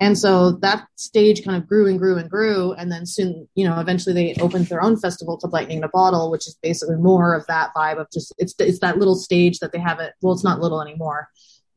And 0.01 0.19
so 0.19 0.53
that 0.53 0.87
stage 0.97 1.45
kind 1.45 1.57
of 1.57 1.69
grew 1.69 1.87
and 1.87 1.99
grew 1.99 2.19
and 2.19 2.29
grew. 2.29 2.73
And 2.73 2.91
then 2.91 3.07
soon, 3.07 3.49
you 3.55 3.67
know, 3.67 3.79
eventually 3.79 4.15
they 4.15 4.41
opened 4.43 4.67
their 4.67 4.83
own 4.83 4.99
festival 4.99 5.39
called 5.39 5.53
Lightning 5.53 5.79
in 5.79 5.85
a 5.85 5.89
Bottle, 5.89 6.31
which 6.31 6.47
is 6.47 6.59
basically 6.63 6.97
more 6.97 7.35
of 7.35 7.47
that 7.47 7.71
vibe 7.77 7.99
of 8.01 8.09
just 8.13 8.35
it's 8.39 8.55
it's 8.59 8.81
that 8.81 8.99
little 8.99 9.15
stage 9.15 9.61
that 9.61 9.73
they 9.73 9.79
have 9.79 10.01
it. 10.01 10.13
Well, 10.21 10.35
it's 10.35 10.45
not 10.45 10.61
little 10.61 10.83
anymore, 10.83 11.29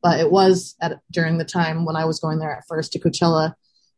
but 0.02 0.20
it 0.20 0.30
was 0.30 0.74
at 0.82 0.98
during 1.10 1.38
the 1.38 1.44
time 1.44 1.84
when 1.84 1.96
I 1.96 2.04
was 2.04 2.18
going 2.18 2.38
there 2.38 2.52
at 2.52 2.64
first 2.68 2.92
to 2.92 2.98
Coachella. 2.98 3.54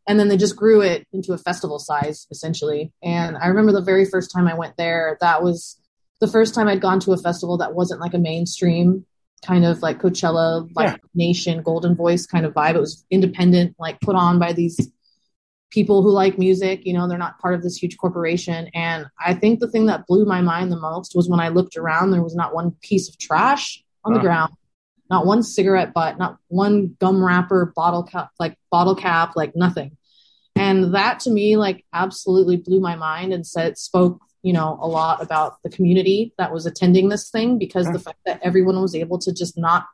And 0.07 0.19
then 0.19 0.29
they 0.29 0.37
just 0.37 0.57
grew 0.57 0.81
it 0.81 1.07
into 1.13 1.33
a 1.33 1.39
festival 1.39 1.79
size 1.79 2.27
essentially. 2.31 2.93
And 3.03 3.37
I 3.37 3.47
remember 3.47 3.73
the 3.73 3.81
very 3.81 4.05
first 4.05 4.33
time 4.33 4.49
I 4.49 4.55
went 4.55 4.77
there, 4.77 5.17
that 5.21 5.43
was 5.43 5.80
the 6.20 6.28
first 6.28 6.54
time 6.54 6.68
I'd 6.68 6.80
gone 6.80 7.00
to 7.00 7.12
a 7.12 7.16
festival 7.16 7.59
that 7.59 7.74
wasn't 7.74 8.00
like 8.00 8.14
a 8.14 8.18
mainstream 8.18 9.06
kind 9.44 9.64
of 9.64 9.80
like 9.80 10.00
Coachella, 10.00 10.68
like 10.74 10.90
Yeah. 10.90 10.96
Nation, 11.14 11.62
Goldenvoice 11.62 12.28
kind 12.28 12.44
of 12.44 12.52
vibe. 12.52 12.74
It 12.74 12.80
was 12.80 13.04
independent, 13.11 13.74
like 13.78 14.00
put 14.00 14.14
on 14.14 14.38
by 14.38 14.52
these 14.52 14.90
people 15.70 16.02
who 16.02 16.11
like 16.11 16.38
music, 16.38 16.85
you 16.85 16.92
know, 16.92 17.09
they're 17.09 17.16
not 17.16 17.38
part 17.38 17.54
of 17.54 17.62
this 17.62 17.76
huge 17.76 17.96
corporation. 17.96 18.68
And 18.74 19.06
I 19.18 19.35
think 19.35 19.61
the 19.61 19.70
thing 19.70 19.87
that 19.87 20.06
blew 20.06 20.24
my 20.24 20.40
mind 20.40 20.70
the 20.70 20.78
most 20.78 21.14
was 21.14 21.28
when 21.28 21.40
I 21.40 21.48
looked 21.48 21.76
around, 21.76 22.11
there 22.11 22.22
was 22.22 22.35
not 22.35 22.54
one 22.54 22.72
piece 22.83 23.09
of 23.09 23.18
trash 23.18 23.83
on 24.04 24.12
the 24.12 24.20
ground, 24.20 24.52
not 25.09 25.26
one 25.26 25.42
cigarette 25.42 25.94
butt, 25.94 26.18
not 26.18 26.38
one 26.48 26.96
gum 26.98 27.24
wrapper, 27.24 27.72
bottle 27.74 28.02
cap, 28.02 28.30
like 28.38 28.59
bottle 28.70 28.96
cap, 28.96 29.37
like 29.37 29.54
nothing. 29.54 29.96
And 30.56 30.94
that 30.94 31.20
to 31.20 31.30
me, 31.30 31.56
like 31.56 31.85
absolutely 31.92 32.56
blew 32.56 32.80
my 32.80 32.96
mind 32.96 33.33
and 33.33 33.46
said, 33.46 33.78
spoke, 33.78 34.20
you 34.42 34.53
know, 34.53 34.79
a 34.81 34.88
lot 34.88 35.22
about 35.22 35.62
the 35.62 35.70
community 35.70 36.33
that 36.38 36.53
was 36.53 36.66
attending 36.66 37.09
this 37.09 37.31
thing 37.31 37.59
because 37.59 37.90
the 37.92 37.98
fact 37.98 38.18
that 38.26 38.40
everyone 38.42 38.81
was 38.81 38.94
able 38.94 39.18
to 39.18 39.33
just 39.33 39.59
not 39.59 39.87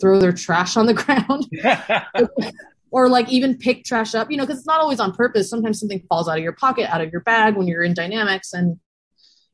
throw 0.00 0.18
their 0.18 0.32
trash 0.32 0.76
on 0.76 0.86
the 0.86 0.94
ground 0.94 1.46
or 2.90 3.08
like 3.08 3.28
even 3.30 3.56
pick 3.56 3.84
trash 3.84 4.14
up, 4.14 4.30
you 4.30 4.36
know, 4.36 4.44
because 4.44 4.58
it's 4.58 4.66
not 4.66 4.80
always 4.80 5.00
on 5.00 5.12
purpose. 5.12 5.50
Sometimes 5.50 5.78
something 5.78 6.02
falls 6.08 6.28
out 6.28 6.38
of 6.38 6.42
your 6.42 6.52
pocket, 6.52 6.92
out 6.92 7.00
of 7.00 7.12
your 7.12 7.20
bag 7.20 7.56
when 7.56 7.66
you're 7.66 7.82
in 7.82 7.94
dynamics. 7.94 8.52
And 8.52 8.78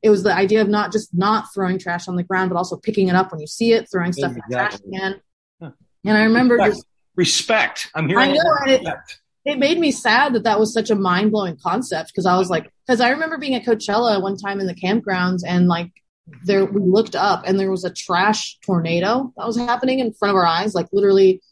it 0.03 0.11
was 0.11 0.23
the 0.23 0.35
idea 0.35 0.61
of 0.61 0.69
not 0.69 0.93
just 0.93 1.15
not 1.15 1.47
throwing 1.53 1.79
trash 1.79 2.07
on 2.07 2.17
the 2.17 2.23
ground, 2.23 2.51
but 2.51 2.57
also 2.57 2.77
picking 2.77 3.09
it 3.09 3.17
up 3.17 3.33
when 3.33 3.41
you 3.41 3.47
see 3.47 3.73
it, 3.73 3.89
throwing 3.91 4.13
stuff 4.13 4.37
exactly. 4.37 4.45
in 4.45 4.91
the 4.93 4.99
trash 5.01 5.13
can. 5.13 5.21
Huh. 5.61 5.71
And 6.05 6.17
I 6.17 6.25
remember 6.25 6.55
respect. 6.55 6.75
just 6.75 6.87
respect. 7.17 7.91
I'm 7.95 8.09
hearing. 8.09 8.31
I 8.31 8.33
know, 8.33 8.57
and 8.63 8.71
it, 8.71 8.87
it 9.45 9.59
made 9.59 9.79
me 9.79 9.91
sad 9.91 10.35
that 10.35 10.45
that 10.45 10.59
was 10.59 10.73
such 10.73 10.91
a 10.91 10.95
mind 10.95 11.31
blowing 11.31 11.57
concept 11.63 12.11
because 12.11 12.27
I 12.27 12.37
was 12.39 12.49
like, 12.49 12.71
because 12.87 13.01
I 13.01 13.11
remember 13.11 13.39
being 13.39 13.55
at 13.55 13.65
Coachella 13.65 14.21
one 14.23 14.37
time 14.37 14.61
in 14.61 14.67
the 14.67 14.75
campgrounds 14.75 15.41
and 15.47 15.69
like 15.69 15.91
there 16.45 16.65
we 16.65 16.81
looked 16.81 17.15
up 17.15 17.43
and 17.47 17.61
there 17.61 17.71
was 17.71 17.85
a 17.85 17.93
trash 17.93 18.59
tornado 18.65 19.33
that 19.37 19.47
was 19.47 19.57
happening 19.57 19.99
in 19.99 20.15
front 20.15 20.31
of 20.31 20.37
our 20.37 20.47
eyes, 20.47 20.75
like 20.75 20.89
literally 20.93 21.43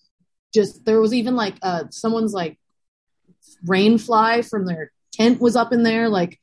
just 0.54 0.84
there 0.84 1.00
was 1.00 1.14
even 1.14 1.34
like 1.34 1.54
uh 1.62 1.84
someone's 1.90 2.32
like 2.32 2.58
rain 3.64 3.98
fly 3.98 4.42
from 4.42 4.66
their 4.66 4.92
tent 5.12 5.40
was 5.40 5.56
up 5.56 5.72
in 5.72 5.82
there 5.82 6.08
like 6.08 6.38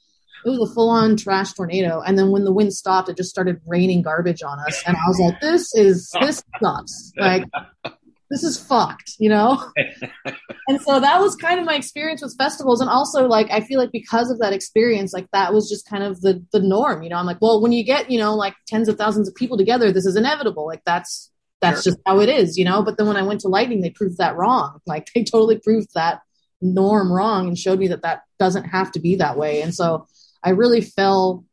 it 0.45 0.49
was 0.49 0.69
a 0.69 0.73
full 0.73 0.89
on 0.89 1.17
trash 1.17 1.51
tornado. 1.53 2.01
And 2.01 2.17
then 2.17 2.31
when 2.31 2.45
the 2.45 2.53
wind 2.53 2.73
stopped 2.73 3.09
it 3.09 3.17
just 3.17 3.29
started 3.29 3.59
raining 3.65 4.01
garbage 4.01 4.41
on 4.41 4.59
us. 4.59 4.81
And 4.85 4.95
i 4.95 5.07
was 5.07 5.19
like 5.19 5.41
this 5.41 5.73
is 5.75 6.09
this 6.21 6.43
sucks. 6.61 7.11
Like 7.17 7.45
this 8.29 8.43
is 8.43 8.59
fucked 8.59 9.13
you 9.19 9.29
know 9.29 9.71
and 10.67 10.81
so 10.81 10.99
that 10.99 11.19
was 11.19 11.35
kind 11.35 11.59
of 11.59 11.65
my 11.65 11.75
experience 11.75 12.21
with 12.21 12.35
festivals 12.37 12.81
and 12.81 12.89
also 12.89 13.27
like 13.27 13.49
i 13.51 13.59
feel 13.59 13.79
like 13.79 13.91
because 13.91 14.29
of 14.29 14.39
that 14.39 14.53
experience 14.53 15.13
like 15.13 15.27
that 15.33 15.53
was 15.53 15.69
just 15.69 15.87
kind 15.87 16.03
of 16.03 16.21
the 16.21 16.43
the 16.53 16.59
norm 16.59 17.01
you 17.01 17.09
know 17.09 17.17
i'm 17.17 17.25
like 17.25 17.41
well 17.41 17.61
when 17.61 17.71
you 17.71 17.83
get 17.83 18.09
you 18.11 18.19
know 18.19 18.35
like 18.35 18.53
tens 18.67 18.87
of 18.87 18.97
thousands 18.97 19.27
of 19.27 19.35
people 19.35 19.57
together 19.57 19.91
this 19.91 20.05
is 20.05 20.15
inevitable 20.15 20.65
like 20.65 20.83
that's 20.85 21.31
that's 21.61 21.83
sure. 21.83 21.91
just 21.93 22.01
how 22.05 22.19
it 22.19 22.29
is, 22.29 22.57
you 22.57 22.65
know. 22.65 22.81
But 22.83 22.97
then 22.97 23.07
when 23.07 23.17
I 23.17 23.23
went 23.23 23.41
to 23.41 23.47
Lightning, 23.47 23.81
they 23.81 23.89
proved 23.89 24.17
that 24.17 24.35
wrong. 24.35 24.79
Like 24.85 25.07
they 25.13 25.23
totally 25.23 25.59
proved 25.59 25.89
that 25.93 26.21
norm 26.61 27.11
wrong 27.11 27.47
and 27.47 27.57
showed 27.57 27.79
me 27.79 27.89
that 27.89 28.01
that 28.01 28.23
doesn't 28.39 28.65
have 28.65 28.91
to 28.93 28.99
be 28.99 29.17
that 29.17 29.37
way. 29.37 29.61
And 29.61 29.73
so 29.73 30.07
I 30.43 30.51
really 30.51 30.81
fell 30.81 31.45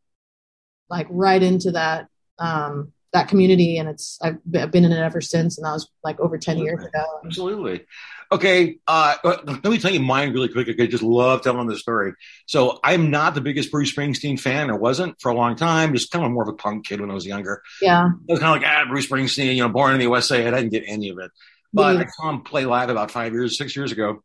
like 0.89 1.07
right 1.11 1.43
into 1.43 1.73
that 1.73 2.09
um, 2.39 2.93
that 3.13 3.29
community, 3.29 3.79
and 3.79 3.89
it's 3.89 4.19
I've 4.23 4.39
been 4.45 4.85
in 4.85 4.93
it 4.93 4.99
ever 4.99 5.21
since, 5.21 5.59
and 5.59 5.65
that 5.65 5.73
was 5.73 5.89
like 6.05 6.21
over 6.21 6.39
ten 6.39 6.57
Absolutely. 6.57 6.65
years 6.65 6.85
ago. 6.85 7.05
Absolutely. 7.25 7.87
Okay, 8.33 8.79
uh, 8.89 9.15
uh, 9.23 9.37
let 9.47 9.65
me 9.65 9.79
tell 9.79 9.93
you 9.93 10.01
mine 10.01 10.33
really 10.33 10.49
quick. 10.49 10.69
I 10.69 10.87
just 10.87 11.03
love 11.03 11.43
telling 11.43 11.69
the 11.69 11.77
story. 11.77 12.13
So 12.47 12.81
I'm 12.83 13.11
not 13.11 13.35
the 13.35 13.41
biggest 13.41 13.71
Bruce 13.71 13.95
Springsteen 13.95 14.39
fan, 14.39 14.69
or 14.69 14.77
wasn't 14.77 15.21
for 15.21 15.31
a 15.31 15.35
long 15.35 15.55
time. 15.55 15.95
Just 15.95 16.11
kind 16.11 16.25
of 16.25 16.33
more 16.33 16.43
of 16.43 16.49
a 16.49 16.55
punk 16.55 16.87
kid 16.87 17.01
when 17.01 17.11
I 17.11 17.15
was 17.15 17.27
younger. 17.27 17.63
Yeah, 17.81 18.05
I 18.05 18.33
was 18.33 18.41
kind 18.41 18.57
of 18.57 18.63
like 18.63 18.71
ah, 18.71 18.85
Bruce 18.89 19.07
Springsteen. 19.07 19.55
You 19.55 19.63
know, 19.63 19.69
born 19.69 19.93
in 19.93 19.99
the 19.99 20.05
USA. 20.05 20.47
I 20.47 20.51
didn't 20.51 20.71
get 20.71 20.85
any 20.87 21.11
of 21.11 21.19
it, 21.19 21.31
but 21.73 21.97
yeah. 21.97 22.03
I 22.03 22.07
saw 22.07 22.31
him 22.31 22.43
play 22.43 22.65
live 22.65 22.91
about 22.91 23.13
five 23.13 23.33
years, 23.33 23.57
six 23.57 23.77
years 23.77 23.93
ago, 23.93 24.23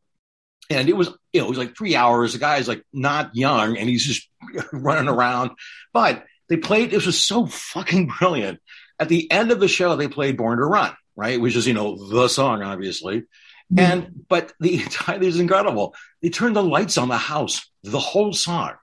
and 0.72 0.90
it 0.90 0.98
was 0.98 1.10
you 1.32 1.42
know 1.42 1.46
it 1.46 1.50
was 1.50 1.60
like 1.60 1.78
three 1.78 1.96
hours. 1.96 2.34
The 2.34 2.40
guy's 2.40 2.68
like 2.68 2.84
not 2.92 3.36
young, 3.36 3.78
and 3.78 3.88
he's 3.88 4.04
just 4.04 4.28
running 4.74 5.10
around. 5.10 5.52
But 5.94 6.26
they 6.52 6.58
played. 6.58 6.92
This 6.92 7.06
was 7.06 7.26
so 7.26 7.46
fucking 7.46 8.08
brilliant. 8.20 8.60
At 9.00 9.08
the 9.08 9.32
end 9.32 9.52
of 9.52 9.62
the 9.62 9.70
show, 9.70 9.96
they 9.96 10.10
played 10.10 10.36
"Born 10.36 10.58
to 10.58 10.66
Run," 10.66 10.94
right, 11.16 11.40
which 11.40 11.56
is 11.56 11.66
you 11.66 11.74
know 11.74 12.10
the 12.10 12.28
song, 12.28 12.62
obviously. 12.62 13.22
Mm-hmm. 13.22 13.80
And 13.80 14.26
but 14.28 14.52
the 14.60 14.76
entire 14.84 15.18
thing 15.18 15.30
is 15.30 15.40
incredible. 15.40 15.96
They 16.22 16.28
turned 16.30 16.58
the 16.58 16.62
lights 16.64 16.98
on 16.98 17.08
the 17.08 17.18
house, 17.18 17.66
the 17.84 18.00
whole 18.00 18.34
song, 18.34 18.74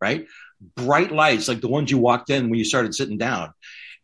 right? 0.00 0.26
Bright 0.74 1.12
lights 1.12 1.48
like 1.48 1.60
the 1.60 1.68
ones 1.68 1.90
you 1.90 1.98
walked 1.98 2.30
in 2.30 2.48
when 2.48 2.58
you 2.58 2.64
started 2.64 2.94
sitting 2.94 3.18
down. 3.18 3.52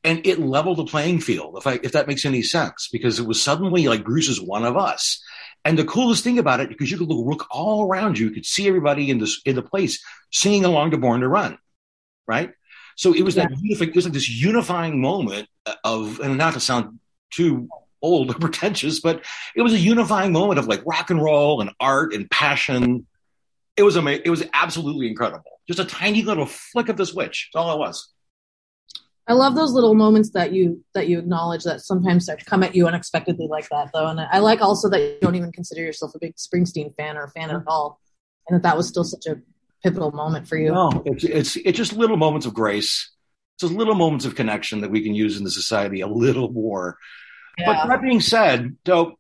And 0.07 0.27
it 0.27 0.39
leveled 0.39 0.77
the 0.77 0.85
playing 0.85 1.21
field, 1.21 1.57
if 1.57 1.67
I 1.67 1.81
if 1.83 1.93
that 1.93 2.07
makes 2.07 2.27
any 2.27 2.43
sense, 2.43 2.91
because 2.93 3.19
it 3.19 3.27
was 3.27 3.41
suddenly 3.41 3.89
like 3.89 4.05
Bruce 4.05 4.29
is 4.29 4.39
one 4.39 4.67
of 4.67 4.77
us. 4.77 5.19
And 5.65 5.79
the 5.79 5.87
coolest 5.87 6.25
thing 6.25 6.39
about 6.39 6.61
it, 6.61 6.69
because 6.69 6.91
you 6.91 6.99
could 6.99 7.09
look 7.09 7.47
all 7.51 7.89
around 7.89 8.19
you, 8.19 8.27
you 8.27 8.35
could 8.35 8.45
see 8.45 8.69
everybody 8.69 9.09
in 9.09 9.19
this 9.19 9.41
in 9.47 9.57
the 9.57 9.63
place 9.63 10.05
singing 10.31 10.67
along 10.67 10.91
to 10.91 10.99
Born 10.99 11.23
to 11.23 11.29
Run, 11.29 11.57
right? 12.29 12.53
So 12.97 13.13
it 13.13 13.23
was 13.23 13.37
yeah. 13.37 13.45
that 13.49 13.53
it 13.63 13.95
was 13.95 14.05
like 14.05 14.13
this 14.13 14.29
unifying 14.29 15.01
moment 15.01 15.49
of, 15.83 16.21
and 16.21 16.39
not 16.39 16.55
to 16.55 16.61
sound 16.61 17.01
too 17.31 17.69
old 18.03 18.31
or 18.31 18.35
pretentious, 18.41 19.01
but 19.01 19.25
it 19.57 19.63
was 19.63 19.73
a 19.73 19.79
unifying 19.79 20.33
moment 20.33 20.59
of 20.59 20.67
like 20.67 20.83
rock 20.87 21.11
and 21.11 21.23
roll 21.23 21.61
and 21.61 21.71
art 21.81 22.13
and 22.15 22.31
passion. 22.31 23.07
It 23.77 23.83
was 23.83 23.97
amazing. 23.97 24.23
It 24.25 24.31
was 24.31 24.45
absolutely 24.53 25.09
incredible. 25.09 25.61
Just 25.67 25.81
a 25.81 25.85
tiny 25.85 26.23
little 26.23 26.47
flick 26.47 26.89
of 26.89 26.97
the 26.97 27.07
switch. 27.07 27.51
That's 27.53 27.65
all 27.65 27.75
it 27.75 27.79
was. 27.79 28.15
I 29.27 29.33
love 29.33 29.55
those 29.55 29.73
little 29.73 29.95
moments 29.95 30.31
that 30.31 30.53
you 30.53 30.85
that 30.93 31.09
you 31.09 31.19
acknowledge 31.19 31.65
that 31.65 31.81
sometimes 31.81 32.29
come 32.45 32.63
at 32.63 32.75
you 32.75 32.87
unexpectedly 32.87 33.47
like 33.49 33.69
that 33.71 33.91
though, 33.95 34.07
and 34.09 34.21
I 34.21 34.39
like 34.39 34.61
also 34.61 34.91
that 34.91 35.01
you 35.01 35.17
don't 35.23 35.35
even 35.35 35.51
consider 35.51 35.81
yourself 35.81 36.15
a 36.15 36.19
big 36.19 36.35
Springsteen 36.37 36.95
fan 36.95 37.17
or 37.17 37.29
fan 37.29 37.51
at 37.51 37.63
all, 37.67 37.99
and 38.47 38.57
that 38.57 38.63
that 38.65 38.77
was 38.77 38.87
still 38.87 39.05
such 39.05 39.27
a 39.27 39.41
pivotal 39.85 40.11
moment 40.11 40.49
for 40.49 40.57
you. 40.57 40.73
No, 40.73 41.03
it's 41.07 41.23
it's 41.23 41.57
it's 41.57 41.79
just 41.79 41.93
little 41.93 42.17
moments 42.17 42.47
of 42.47 42.55
grace, 42.55 43.13
It's 43.55 43.63
just 43.63 43.75
little 43.75 43.95
moments 43.95 44.25
of 44.25 44.35
connection 44.35 44.81
that 44.81 44.91
we 44.91 45.03
can 45.03 45.15
use 45.15 45.37
in 45.37 45.45
the 45.45 45.51
society 45.51 46.01
a 46.01 46.09
little 46.09 46.51
more 46.51 46.99
but 47.59 47.87
that 47.87 48.03
being 48.03 48.21
said, 48.21 48.77
so 48.87 49.19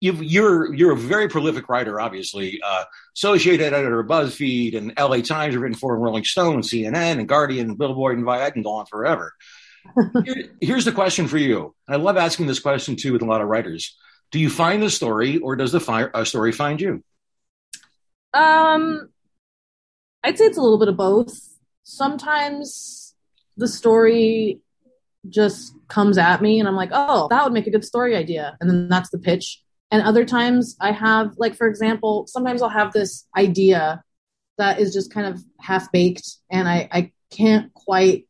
you 0.00 0.14
you're 0.14 0.74
you're 0.74 0.92
a 0.92 0.96
very 0.96 1.28
prolific 1.28 1.68
writer, 1.68 2.00
obviously. 2.00 2.60
Uh, 2.64 2.84
Associated 3.16 3.72
editor 3.72 4.00
of 4.00 4.06
BuzzFeed 4.06 4.76
and 4.76 4.92
LA 4.98 5.22
Times, 5.22 5.54
you've 5.54 5.62
written 5.62 5.78
for 5.78 5.98
Rolling 5.98 6.24
Stone, 6.24 6.60
CNN, 6.60 7.18
and 7.18 7.26
Guardian, 7.26 7.70
and 7.70 7.78
Billboard, 7.78 8.18
and 8.18 8.28
I 8.28 8.50
can 8.50 8.62
go 8.62 8.72
on 8.72 8.84
forever. 8.84 9.32
Here, 10.24 10.44
here's 10.60 10.84
the 10.84 10.92
question 10.92 11.28
for 11.28 11.38
you. 11.38 11.74
I 11.88 11.96
love 11.96 12.18
asking 12.18 12.46
this 12.46 12.58
question 12.58 12.96
too 12.96 13.14
with 13.14 13.22
a 13.22 13.26
lot 13.26 13.40
of 13.40 13.48
writers. 13.48 13.96
Do 14.32 14.38
you 14.38 14.50
find 14.50 14.82
the 14.82 14.90
story, 14.90 15.38
or 15.38 15.56
does 15.56 15.72
the 15.72 15.80
fire, 15.80 16.10
uh, 16.12 16.24
story 16.24 16.52
find 16.52 16.78
you? 16.78 17.02
Um, 18.34 19.08
I'd 20.26 20.36
say 20.36 20.46
it's 20.46 20.58
a 20.58 20.62
little 20.62 20.78
bit 20.78 20.88
of 20.88 20.96
both. 20.96 21.38
Sometimes 21.84 23.14
the 23.56 23.68
story 23.68 24.60
just 25.28 25.72
comes 25.86 26.18
at 26.18 26.42
me 26.42 26.58
and 26.58 26.68
I'm 26.68 26.74
like, 26.74 26.90
oh, 26.92 27.28
that 27.30 27.44
would 27.44 27.52
make 27.52 27.68
a 27.68 27.70
good 27.70 27.84
story 27.84 28.16
idea. 28.16 28.56
And 28.60 28.68
then 28.68 28.88
that's 28.88 29.10
the 29.10 29.20
pitch. 29.20 29.62
And 29.92 30.02
other 30.02 30.24
times 30.24 30.76
I 30.80 30.90
have, 30.90 31.34
like, 31.38 31.54
for 31.54 31.68
example, 31.68 32.26
sometimes 32.26 32.60
I'll 32.60 32.68
have 32.68 32.92
this 32.92 33.24
idea 33.36 34.02
that 34.58 34.80
is 34.80 34.92
just 34.92 35.14
kind 35.14 35.28
of 35.28 35.40
half 35.60 35.92
baked 35.92 36.28
and 36.50 36.68
I, 36.68 36.88
I 36.90 37.12
can't 37.30 37.72
quite 37.74 38.26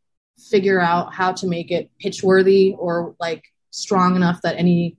figure 0.51 0.81
out 0.81 1.15
how 1.15 1.33
to 1.33 1.47
make 1.47 1.71
it 1.71 1.91
pitch 1.99 2.23
worthy 2.23 2.75
or 2.79 3.15
like 3.19 3.45
strong 3.71 4.17
enough 4.17 4.43
that 4.43 4.59
any 4.59 4.99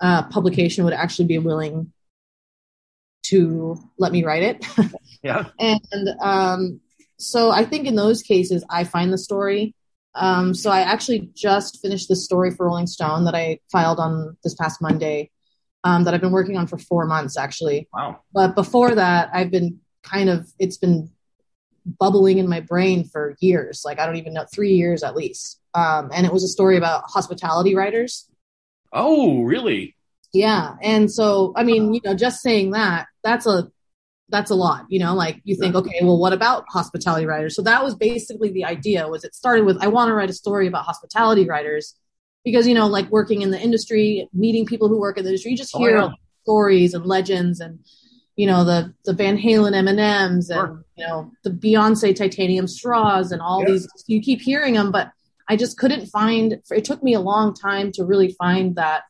uh, 0.00 0.22
publication 0.28 0.84
would 0.84 0.94
actually 0.94 1.26
be 1.26 1.38
willing 1.38 1.92
to 3.28 3.76
let 3.98 4.12
me 4.12 4.24
write 4.24 4.42
it. 4.42 4.66
yeah. 5.22 5.44
And 5.58 6.08
um, 6.20 6.80
so 7.18 7.50
I 7.50 7.64
think 7.64 7.86
in 7.86 7.94
those 7.94 8.22
cases, 8.22 8.64
I 8.70 8.84
find 8.84 9.12
the 9.12 9.18
story 9.18 9.74
um, 10.16 10.54
so 10.54 10.70
I 10.70 10.80
actually 10.80 11.30
just 11.34 11.80
finished 11.82 12.08
the 12.08 12.16
story 12.16 12.50
for 12.50 12.66
Rolling 12.66 12.86
Stone 12.86 13.24
that 13.26 13.34
I 13.34 13.60
filed 13.70 14.00
on 14.00 14.36
this 14.42 14.54
past 14.54 14.80
Monday. 14.80 15.30
Um, 15.84 16.02
that 16.02 16.14
I've 16.14 16.20
been 16.20 16.32
working 16.32 16.56
on 16.56 16.66
for 16.66 16.78
four 16.78 17.06
months 17.06 17.38
actually. 17.38 17.86
Wow. 17.92 18.20
But 18.32 18.56
before 18.56 18.96
that, 18.96 19.30
I've 19.32 19.52
been 19.52 19.78
kind 20.02 20.28
of 20.28 20.48
it's 20.58 20.78
been 20.78 21.10
bubbling 22.00 22.38
in 22.38 22.48
my 22.48 22.58
brain 22.58 23.04
for 23.04 23.36
years. 23.40 23.82
Like 23.84 24.00
I 24.00 24.06
don't 24.06 24.16
even 24.16 24.32
know, 24.32 24.46
three 24.52 24.72
years 24.72 25.04
at 25.04 25.14
least. 25.14 25.60
Um, 25.74 26.10
and 26.12 26.26
it 26.26 26.32
was 26.32 26.42
a 26.42 26.48
story 26.48 26.76
about 26.76 27.04
hospitality 27.06 27.76
riders. 27.76 28.28
Oh, 28.92 29.42
really? 29.42 29.94
Yeah. 30.32 30.74
And 30.82 31.10
so, 31.10 31.52
I 31.56 31.62
mean, 31.62 31.94
you 31.94 32.00
know, 32.04 32.14
just 32.14 32.42
saying 32.42 32.72
that, 32.72 33.06
that's 33.22 33.46
a 33.46 33.70
that's 34.28 34.50
a 34.50 34.54
lot 34.54 34.84
you 34.88 34.98
know 34.98 35.14
like 35.14 35.40
you 35.44 35.56
think 35.56 35.74
okay 35.74 36.00
well 36.02 36.18
what 36.18 36.32
about 36.32 36.64
hospitality 36.68 37.26
riders 37.26 37.54
so 37.54 37.62
that 37.62 37.84
was 37.84 37.94
basically 37.94 38.50
the 38.50 38.64
idea 38.64 39.08
was 39.08 39.24
it 39.24 39.34
started 39.34 39.64
with 39.64 39.80
i 39.82 39.86
want 39.86 40.08
to 40.08 40.14
write 40.14 40.30
a 40.30 40.34
story 40.34 40.66
about 40.66 40.84
hospitality 40.84 41.46
riders 41.46 41.94
because 42.44 42.66
you 42.66 42.74
know 42.74 42.86
like 42.86 43.08
working 43.10 43.42
in 43.42 43.50
the 43.50 43.60
industry 43.60 44.28
meeting 44.32 44.66
people 44.66 44.88
who 44.88 44.98
work 44.98 45.16
in 45.16 45.24
the 45.24 45.30
industry 45.30 45.52
you 45.52 45.56
just 45.56 45.74
oh, 45.74 45.78
hear 45.78 45.98
oh, 45.98 46.06
yeah. 46.06 46.12
stories 46.42 46.92
and 46.92 47.06
legends 47.06 47.60
and 47.60 47.78
you 48.34 48.46
know 48.46 48.64
the 48.64 48.92
the 49.04 49.12
van 49.12 49.38
halen 49.38 49.74
m&ms 49.74 50.50
and 50.50 50.58
sure. 50.58 50.84
you 50.96 51.06
know 51.06 51.30
the 51.44 51.50
beyonce 51.50 52.14
titanium 52.14 52.66
straws 52.66 53.30
and 53.30 53.40
all 53.40 53.60
yeah. 53.60 53.72
these 53.72 53.88
you 54.06 54.20
keep 54.20 54.40
hearing 54.40 54.74
them 54.74 54.90
but 54.90 55.10
i 55.48 55.54
just 55.54 55.78
couldn't 55.78 56.06
find 56.06 56.60
it 56.70 56.84
took 56.84 57.02
me 57.02 57.14
a 57.14 57.20
long 57.20 57.54
time 57.54 57.92
to 57.92 58.04
really 58.04 58.32
find 58.32 58.74
that 58.74 59.04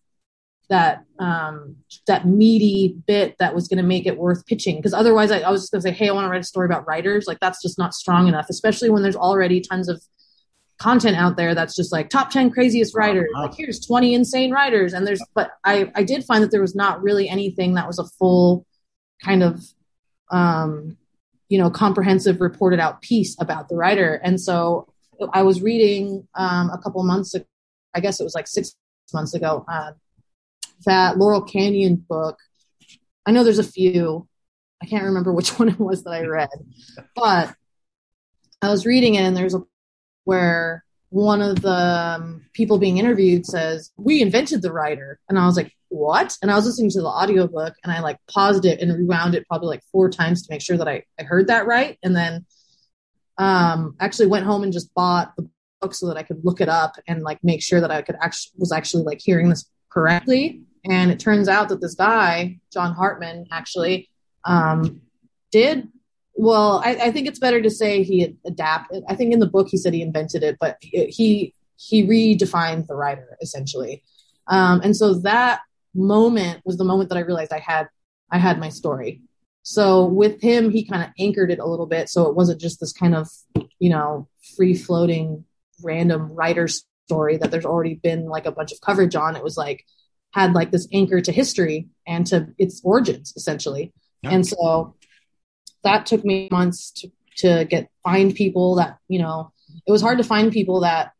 that 0.68 1.04
um, 1.18 1.76
that 2.06 2.26
meaty 2.26 2.96
bit 3.06 3.36
that 3.38 3.54
was 3.54 3.68
going 3.68 3.78
to 3.78 3.84
make 3.84 4.06
it 4.06 4.18
worth 4.18 4.44
pitching. 4.46 4.76
Because 4.76 4.92
otherwise, 4.92 5.30
I, 5.30 5.40
I 5.40 5.50
was 5.50 5.62
just 5.62 5.72
going 5.72 5.82
to 5.82 5.88
say, 5.88 5.94
"Hey, 5.94 6.08
I 6.08 6.12
want 6.12 6.26
to 6.26 6.30
write 6.30 6.40
a 6.40 6.44
story 6.44 6.66
about 6.66 6.86
riders." 6.86 7.26
Like 7.26 7.38
that's 7.40 7.62
just 7.62 7.78
not 7.78 7.94
strong 7.94 8.28
enough, 8.28 8.46
especially 8.50 8.90
when 8.90 9.02
there's 9.02 9.16
already 9.16 9.60
tons 9.60 9.88
of 9.88 10.00
content 10.78 11.16
out 11.16 11.36
there 11.36 11.54
that's 11.54 11.74
just 11.74 11.90
like 11.90 12.10
top 12.10 12.30
10 12.30 12.50
craziest 12.50 12.94
riders 12.94 13.30
like 13.34 13.54
here's 13.54 13.80
20 13.80 14.14
insane 14.14 14.50
riders 14.50 14.92
and 14.92 15.06
there's 15.06 15.22
but 15.34 15.52
i 15.64 15.90
i 15.94 16.02
did 16.02 16.22
find 16.22 16.42
that 16.42 16.50
there 16.50 16.60
was 16.60 16.74
not 16.74 17.02
really 17.02 17.28
anything 17.28 17.74
that 17.74 17.86
was 17.86 17.98
a 17.98 18.04
full 18.18 18.66
kind 19.24 19.42
of 19.42 19.64
um 20.30 20.96
you 21.48 21.56
know 21.56 21.70
comprehensive 21.70 22.42
reported 22.42 22.78
out 22.78 23.00
piece 23.00 23.36
about 23.40 23.70
the 23.70 23.74
rider 23.74 24.20
and 24.22 24.38
so 24.38 24.86
i 25.32 25.42
was 25.42 25.62
reading 25.62 26.28
um 26.34 26.68
a 26.68 26.78
couple 26.82 27.02
months 27.04 27.32
ago 27.32 27.46
i 27.94 28.00
guess 28.00 28.20
it 28.20 28.24
was 28.24 28.34
like 28.34 28.46
six 28.46 28.76
months 29.14 29.32
ago 29.32 29.64
uh, 29.72 29.92
that 30.84 31.16
laurel 31.18 31.42
canyon 31.42 31.96
book 31.96 32.38
i 33.24 33.30
know 33.30 33.44
there's 33.44 33.58
a 33.58 33.64
few 33.64 34.28
i 34.82 34.86
can't 34.86 35.04
remember 35.04 35.32
which 35.32 35.50
one 35.58 35.68
it 35.68 35.80
was 35.80 36.04
that 36.04 36.10
i 36.10 36.24
read 36.24 36.48
but 37.14 37.54
i 38.62 38.68
was 38.68 38.86
reading 38.86 39.14
it 39.14 39.22
and 39.22 39.36
there's 39.36 39.54
a 39.54 39.62
where 40.24 40.84
one 41.10 41.40
of 41.40 41.62
the 41.62 41.70
um, 41.70 42.44
people 42.52 42.78
being 42.78 42.98
interviewed 42.98 43.46
says, 43.46 43.90
We 43.96 44.20
invented 44.20 44.62
the 44.62 44.72
rider. 44.72 45.18
And 45.28 45.38
I 45.38 45.46
was 45.46 45.56
like, 45.56 45.72
What? 45.88 46.36
And 46.42 46.50
I 46.50 46.56
was 46.56 46.66
listening 46.66 46.90
to 46.90 47.00
the 47.00 47.08
audiobook 47.08 47.74
and 47.82 47.92
I 47.92 48.00
like 48.00 48.18
paused 48.30 48.64
it 48.64 48.80
and 48.80 48.92
rewound 48.92 49.34
it 49.34 49.46
probably 49.48 49.68
like 49.68 49.82
four 49.90 50.10
times 50.10 50.42
to 50.42 50.52
make 50.52 50.60
sure 50.60 50.76
that 50.76 50.88
I, 50.88 51.04
I 51.18 51.22
heard 51.22 51.46
that 51.46 51.66
right. 51.66 51.98
And 52.02 52.14
then 52.14 52.44
um, 53.38 53.96
actually 54.00 54.26
went 54.26 54.46
home 54.46 54.62
and 54.62 54.72
just 54.72 54.92
bought 54.94 55.34
the 55.36 55.48
book 55.80 55.94
so 55.94 56.08
that 56.08 56.16
I 56.16 56.22
could 56.22 56.44
look 56.44 56.60
it 56.60 56.68
up 56.68 56.96
and 57.06 57.22
like 57.22 57.38
make 57.42 57.62
sure 57.62 57.80
that 57.80 57.90
I 57.90 58.02
could 58.02 58.16
actually 58.20 58.52
was 58.58 58.72
actually 58.72 59.04
like 59.04 59.20
hearing 59.22 59.48
this 59.48 59.64
correctly. 59.90 60.62
And 60.88 61.10
it 61.10 61.18
turns 61.18 61.48
out 61.48 61.68
that 61.70 61.80
this 61.80 61.94
guy, 61.94 62.58
John 62.72 62.94
Hartmann, 62.94 63.46
actually 63.50 64.08
um, 64.44 65.00
did 65.50 65.88
well, 66.36 66.82
I, 66.84 66.96
I, 66.96 67.10
think 67.10 67.26
it's 67.26 67.38
better 67.38 67.62
to 67.62 67.70
say 67.70 68.02
he 68.02 68.36
adapted. 68.44 69.02
I 69.08 69.14
think 69.14 69.32
in 69.32 69.40
the 69.40 69.46
book 69.46 69.68
he 69.70 69.78
said 69.78 69.94
he 69.94 70.02
invented 70.02 70.42
it, 70.42 70.58
but 70.60 70.76
he 70.80 71.54
he 71.76 72.06
redefined 72.06 72.86
the 72.86 72.94
rider 72.94 73.36
essentially. 73.40 74.02
Um, 74.46 74.82
and 74.82 74.94
so 74.94 75.14
that 75.20 75.60
moment 75.94 76.60
was 76.64 76.76
the 76.76 76.84
moment 76.84 77.08
that 77.08 77.16
I 77.18 77.22
realized 77.22 77.52
I 77.52 77.58
had 77.58 77.88
I 78.30 78.38
had 78.38 78.60
my 78.60 78.68
story. 78.68 79.22
So 79.62 80.04
with 80.04 80.40
him, 80.40 80.70
he 80.70 80.84
kind 80.84 81.02
of 81.02 81.08
anchored 81.18 81.50
it 81.50 81.58
a 81.58 81.66
little 81.66 81.86
bit, 81.86 82.08
so 82.08 82.28
it 82.28 82.36
wasn't 82.36 82.60
just 82.60 82.80
this 82.80 82.92
kind 82.92 83.14
of 83.14 83.28
you 83.78 83.88
know 83.88 84.28
free 84.56 84.74
floating 84.74 85.44
random 85.82 86.30
rider 86.32 86.68
story 86.68 87.38
that 87.38 87.50
there's 87.50 87.64
already 87.64 87.94
been 87.94 88.26
like 88.26 88.44
a 88.44 88.52
bunch 88.52 88.72
of 88.72 88.80
coverage 88.82 89.16
on. 89.16 89.36
It 89.36 89.42
was 89.42 89.56
like 89.56 89.84
had 90.32 90.52
like 90.52 90.70
this 90.70 90.88
anchor 90.92 91.20
to 91.20 91.32
history 91.32 91.88
and 92.06 92.26
to 92.26 92.48
its 92.58 92.80
origins 92.84 93.32
essentially. 93.36 93.92
Yeah. 94.22 94.30
And 94.30 94.46
so 94.46 94.94
that 95.86 96.06
took 96.06 96.24
me 96.24 96.48
months 96.50 96.90
to, 96.90 97.10
to 97.38 97.64
get 97.64 97.88
find 98.02 98.34
people 98.34 98.76
that 98.76 98.98
you 99.08 99.18
know 99.18 99.52
it 99.86 99.92
was 99.92 100.02
hard 100.02 100.18
to 100.18 100.24
find 100.24 100.52
people 100.52 100.80
that 100.80 101.12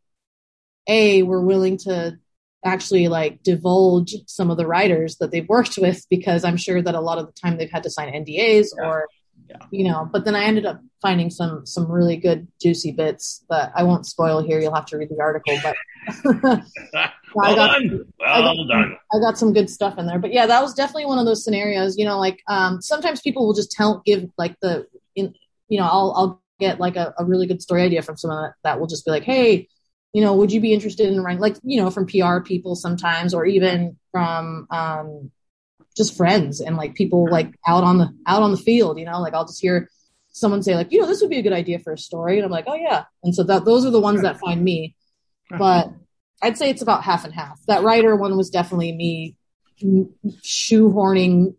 a 0.87 1.23
were 1.23 1.41
willing 1.41 1.77
to 1.77 2.17
actually 2.65 3.07
like 3.07 3.43
divulge 3.43 4.15
some 4.25 4.51
of 4.51 4.57
the 4.57 4.67
riders 4.67 5.17
that 5.17 5.31
they've 5.31 5.47
worked 5.47 5.77
with 5.77 6.05
because 6.09 6.43
i'm 6.43 6.57
sure 6.57 6.81
that 6.81 6.95
a 6.95 7.01
lot 7.01 7.17
of 7.17 7.27
the 7.27 7.31
time 7.33 7.57
they've 7.57 7.71
had 7.71 7.83
to 7.83 7.89
sign 7.89 8.11
ndas 8.11 8.67
yeah. 8.77 8.85
or 8.85 9.07
yeah. 9.49 9.57
you 9.71 9.87
know 9.87 10.09
but 10.11 10.25
then 10.25 10.35
i 10.35 10.43
ended 10.43 10.65
up 10.65 10.81
finding 11.01 11.29
some 11.29 11.65
some 11.65 11.89
really 11.89 12.17
good 12.17 12.47
juicy 12.61 12.91
bits 12.91 13.45
that 13.49 13.71
i 13.75 13.83
won't 13.83 14.05
spoil 14.05 14.41
here 14.41 14.59
you'll 14.59 14.73
have 14.73 14.85
to 14.85 14.97
read 14.97 15.09
the 15.09 15.21
article 15.21 15.55
but 15.63 16.63
well 17.33 17.51
I 17.51 17.55
got, 17.55 17.79
done. 17.79 18.05
Well 18.19 18.29
I 18.29 18.41
got, 18.41 18.67
done. 18.67 18.97
I 19.13 19.19
got 19.19 19.37
some 19.37 19.53
good 19.53 19.69
stuff 19.69 19.97
in 19.97 20.07
there. 20.07 20.19
But 20.19 20.33
yeah 20.33 20.45
that 20.45 20.61
was 20.61 20.73
definitely 20.73 21.05
one 21.05 21.19
of 21.19 21.25
those 21.25 21.43
scenarios 21.43 21.97
you 21.97 22.05
know 22.05 22.19
like 22.19 22.41
um, 22.47 22.81
sometimes 22.81 23.21
people 23.21 23.45
will 23.45 23.53
just 23.53 23.71
tell 23.71 24.01
give 24.05 24.29
like 24.37 24.55
the 24.61 24.87
in 25.15 25.33
you 25.69 25.79
know 25.79 25.85
i'll 25.85 26.13
i'll 26.15 26.43
get 26.59 26.79
like 26.79 26.95
a, 26.95 27.13
a 27.19 27.25
really 27.25 27.45
good 27.45 27.61
story 27.61 27.83
idea 27.83 28.01
from 28.01 28.17
someone 28.17 28.41
that, 28.41 28.53
that 28.63 28.79
will 28.79 28.87
just 28.87 29.05
be 29.05 29.11
like 29.11 29.23
hey 29.23 29.67
you 30.13 30.21
know 30.21 30.33
would 30.33 30.51
you 30.51 30.59
be 30.59 30.73
interested 30.73 31.07
in 31.07 31.21
writing 31.21 31.41
like 31.41 31.57
you 31.63 31.79
know 31.79 31.91
from 31.91 32.07
pr 32.07 32.39
people 32.39 32.75
sometimes 32.75 33.33
or 33.33 33.45
even 33.45 33.97
from 34.11 34.65
um 34.71 35.31
just 35.95 36.15
friends 36.15 36.61
and 36.61 36.77
like 36.77 36.95
people 36.95 37.29
like 37.29 37.53
out 37.67 37.83
on 37.83 37.97
the 37.97 38.09
out 38.25 38.41
on 38.41 38.51
the 38.51 38.57
field 38.57 38.97
you 38.97 39.05
know 39.05 39.19
like 39.19 39.33
i'll 39.33 39.45
just 39.45 39.61
hear 39.61 39.87
someone 40.37 40.61
say 40.61 40.75
like 40.75 40.91
you 40.91 41.01
know 41.01 41.07
this 41.07 41.21
would 41.21 41.29
be 41.29 41.39
a 41.39 41.41
good 41.41 41.53
idea 41.53 41.79
for 41.79 41.93
a 41.93 41.97
story 41.97 42.37
and 42.37 42.45
i'm 42.45 42.51
like 42.51 42.65
oh 42.67 42.75
yeah. 42.75 43.05
And 43.23 43.33
so 43.33 43.43
that 43.43 43.65
those 43.65 43.85
are 43.85 43.91
the 43.91 43.99
ones 43.99 44.21
that 44.21 44.39
find 44.39 44.63
me. 44.63 44.95
But 45.49 45.91
i'd 46.41 46.57
say 46.57 46.69
it's 46.69 46.81
about 46.81 47.03
half 47.03 47.25
and 47.25 47.33
half 47.33 47.59
that 47.67 47.83
rider 47.83 48.15
one 48.15 48.35
was 48.37 48.49
definitely 48.49 48.91
me 48.91 49.35
shoehorning 50.43 51.53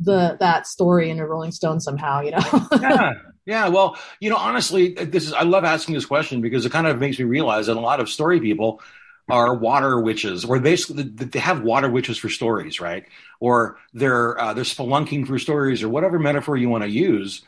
the 0.00 0.36
that 0.40 0.66
story 0.66 1.10
into 1.10 1.26
rolling 1.26 1.52
stone 1.52 1.80
somehow 1.80 2.20
you 2.20 2.30
know 2.30 2.68
yeah 2.80 3.12
yeah 3.46 3.68
well 3.68 3.98
you 4.20 4.30
know 4.30 4.36
honestly 4.36 4.94
this 4.94 5.26
is 5.26 5.32
i 5.32 5.42
love 5.42 5.64
asking 5.64 5.94
this 5.94 6.06
question 6.06 6.40
because 6.40 6.64
it 6.64 6.70
kind 6.70 6.86
of 6.86 6.98
makes 6.98 7.18
me 7.18 7.24
realize 7.24 7.66
that 7.66 7.76
a 7.76 7.80
lot 7.80 7.98
of 7.98 8.08
story 8.08 8.40
people 8.40 8.80
are 9.28 9.54
water 9.54 10.00
witches, 10.00 10.44
or 10.44 10.58
basically 10.58 11.02
they 11.02 11.38
have 11.38 11.62
water 11.62 11.88
witches 11.88 12.16
for 12.16 12.28
stories, 12.28 12.80
right? 12.80 13.04
Or 13.40 13.78
they're 13.92 14.40
uh, 14.40 14.54
they're 14.54 14.64
spelunking 14.64 15.26
for 15.26 15.38
stories, 15.38 15.82
or 15.82 15.88
whatever 15.88 16.18
metaphor 16.18 16.56
you 16.56 16.68
want 16.68 16.84
to 16.84 16.90
use. 16.90 17.42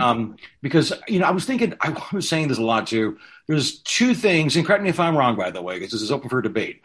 Um, 0.00 0.36
because 0.62 0.92
you 1.08 1.18
know, 1.18 1.26
I 1.26 1.30
was 1.30 1.44
thinking, 1.44 1.74
I 1.80 1.96
was 2.12 2.28
saying 2.28 2.48
this 2.48 2.58
a 2.58 2.62
lot 2.62 2.86
too. 2.86 3.18
There's 3.46 3.80
two 3.80 4.14
things, 4.14 4.56
and 4.56 4.66
correct 4.66 4.82
me 4.82 4.90
if 4.90 5.00
I'm 5.00 5.16
wrong, 5.16 5.36
by 5.36 5.50
the 5.50 5.62
way, 5.62 5.74
because 5.74 5.92
this 5.92 6.02
is 6.02 6.12
open 6.12 6.28
for 6.28 6.42
debate. 6.42 6.82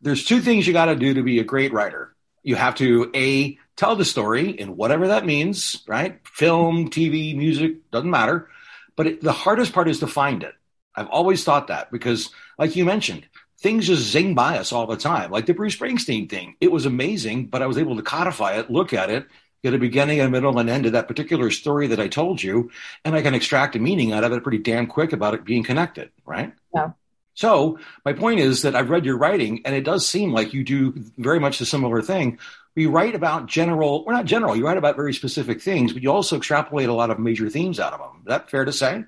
There's 0.00 0.24
two 0.24 0.40
things 0.40 0.66
you 0.66 0.72
got 0.72 0.86
to 0.86 0.96
do 0.96 1.14
to 1.14 1.22
be 1.22 1.38
a 1.38 1.44
great 1.44 1.72
writer. 1.72 2.14
You 2.42 2.56
have 2.56 2.74
to 2.76 3.10
a 3.14 3.58
tell 3.76 3.96
the 3.96 4.04
story, 4.04 4.50
in 4.50 4.76
whatever 4.76 5.08
that 5.08 5.26
means, 5.26 5.82
right? 5.86 6.20
Film, 6.26 6.90
TV, 6.90 7.36
music, 7.36 7.90
doesn't 7.90 8.10
matter. 8.10 8.48
But 8.96 9.06
it, 9.06 9.20
the 9.20 9.32
hardest 9.32 9.72
part 9.72 9.88
is 9.88 10.00
to 10.00 10.06
find 10.06 10.42
it. 10.42 10.54
I've 10.94 11.08
always 11.08 11.44
thought 11.44 11.68
that 11.68 11.90
because, 11.90 12.30
like 12.58 12.74
you 12.74 12.86
mentioned, 12.86 13.26
things 13.60 13.86
just 13.86 14.02
zing 14.02 14.34
by 14.34 14.58
us 14.58 14.72
all 14.72 14.86
the 14.86 14.96
time, 14.96 15.30
like 15.30 15.46
the 15.46 15.52
Bruce 15.52 15.76
Springsteen 15.76 16.28
thing. 16.28 16.56
It 16.60 16.72
was 16.72 16.86
amazing, 16.86 17.46
but 17.46 17.62
I 17.62 17.66
was 17.66 17.78
able 17.78 17.96
to 17.96 18.02
codify 18.02 18.54
it, 18.54 18.70
look 18.70 18.94
at 18.94 19.10
it, 19.10 19.26
get 19.66 19.74
a 19.74 19.78
beginning, 19.78 20.20
a 20.20 20.28
middle, 20.28 20.58
and 20.58 20.70
end 20.70 20.84
to 20.84 20.90
that 20.92 21.08
particular 21.08 21.50
story 21.50 21.88
that 21.88 21.98
I 21.98 22.06
told 22.06 22.40
you, 22.40 22.70
and 23.04 23.16
I 23.16 23.22
can 23.22 23.34
extract 23.34 23.74
a 23.74 23.80
meaning 23.80 24.12
out 24.12 24.22
of 24.22 24.32
it 24.32 24.42
pretty 24.44 24.58
damn 24.58 24.86
quick 24.86 25.12
about 25.12 25.34
it 25.34 25.44
being 25.44 25.64
connected, 25.64 26.10
right? 26.24 26.52
Yeah. 26.72 26.90
So 27.34 27.78
my 28.04 28.12
point 28.12 28.38
is 28.38 28.62
that 28.62 28.76
I've 28.76 28.90
read 28.90 29.04
your 29.04 29.18
writing, 29.18 29.62
and 29.64 29.74
it 29.74 29.82
does 29.84 30.08
seem 30.08 30.32
like 30.32 30.54
you 30.54 30.62
do 30.62 30.94
very 31.18 31.40
much 31.40 31.60
a 31.60 31.66
similar 31.66 32.00
thing. 32.00 32.38
You 32.76 32.90
write 32.90 33.16
about 33.16 33.46
general, 33.46 34.04
or 34.06 34.12
not 34.12 34.24
general, 34.24 34.54
you 34.54 34.64
write 34.64 34.78
about 34.78 34.94
very 34.94 35.12
specific 35.12 35.60
things, 35.60 35.92
but 35.92 36.02
you 36.02 36.12
also 36.12 36.36
extrapolate 36.36 36.88
a 36.88 36.94
lot 36.94 37.10
of 37.10 37.18
major 37.18 37.50
themes 37.50 37.80
out 37.80 37.92
of 37.92 37.98
them. 37.98 38.20
Is 38.20 38.26
that 38.26 38.50
fair 38.50 38.64
to 38.64 38.72
say? 38.72 39.04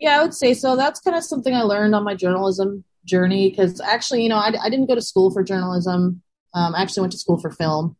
Yeah, 0.00 0.18
I 0.18 0.22
would 0.22 0.34
say 0.34 0.54
so. 0.54 0.76
That's 0.76 1.00
kind 1.00 1.16
of 1.16 1.24
something 1.24 1.54
I 1.54 1.62
learned 1.62 1.94
on 1.94 2.04
my 2.04 2.14
journalism 2.14 2.84
journey 3.04 3.50
because 3.50 3.80
actually, 3.80 4.22
you 4.22 4.30
know, 4.30 4.36
I, 4.36 4.52
I, 4.62 4.70
didn't 4.70 4.86
go 4.86 4.94
to 4.94 5.02
school 5.02 5.30
for 5.30 5.44
journalism. 5.44 6.22
Um, 6.54 6.74
I 6.74 6.80
actually 6.80 7.02
went 7.02 7.12
to 7.12 7.18
school 7.18 7.38
for 7.38 7.50
film. 7.50 7.96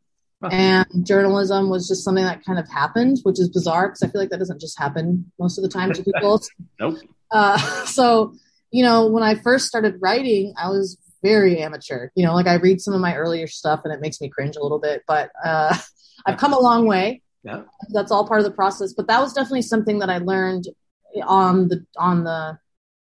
And 0.52 1.06
journalism 1.06 1.70
was 1.70 1.88
just 1.88 2.04
something 2.04 2.24
that 2.24 2.44
kind 2.44 2.58
of 2.58 2.68
happened, 2.68 3.18
which 3.22 3.40
is 3.40 3.48
bizarre 3.48 3.88
because 3.88 4.02
I 4.02 4.08
feel 4.08 4.20
like 4.20 4.30
that 4.30 4.38
doesn't 4.38 4.60
just 4.60 4.78
happen 4.78 5.30
most 5.38 5.58
of 5.58 5.62
the 5.62 5.68
time 5.68 5.92
to 5.92 6.02
people. 6.04 6.40
nope. 6.80 6.98
Uh, 7.30 7.58
so, 7.86 8.34
you 8.70 8.82
know, 8.82 9.06
when 9.06 9.22
I 9.22 9.34
first 9.34 9.66
started 9.66 9.96
writing, 10.00 10.54
I 10.56 10.68
was 10.68 10.98
very 11.22 11.58
amateur. 11.58 12.10
You 12.14 12.26
know, 12.26 12.34
like 12.34 12.46
I 12.46 12.54
read 12.54 12.80
some 12.80 12.94
of 12.94 13.00
my 13.00 13.14
earlier 13.16 13.46
stuff 13.46 13.80
and 13.84 13.92
it 13.92 14.00
makes 14.00 14.20
me 14.20 14.28
cringe 14.28 14.56
a 14.56 14.62
little 14.62 14.78
bit, 14.78 15.02
but 15.08 15.30
uh, 15.44 15.76
I've 16.26 16.38
come 16.38 16.52
a 16.52 16.60
long 16.60 16.86
way. 16.86 17.22
Yeah. 17.42 17.62
That's 17.90 18.10
all 18.10 18.26
part 18.26 18.40
of 18.40 18.44
the 18.44 18.52
process. 18.52 18.92
But 18.92 19.06
that 19.08 19.20
was 19.20 19.32
definitely 19.32 19.62
something 19.62 19.98
that 19.98 20.10
I 20.10 20.18
learned 20.18 20.68
on 21.22 21.68
the 21.68 21.84
on 21.96 22.24
the 22.24 22.58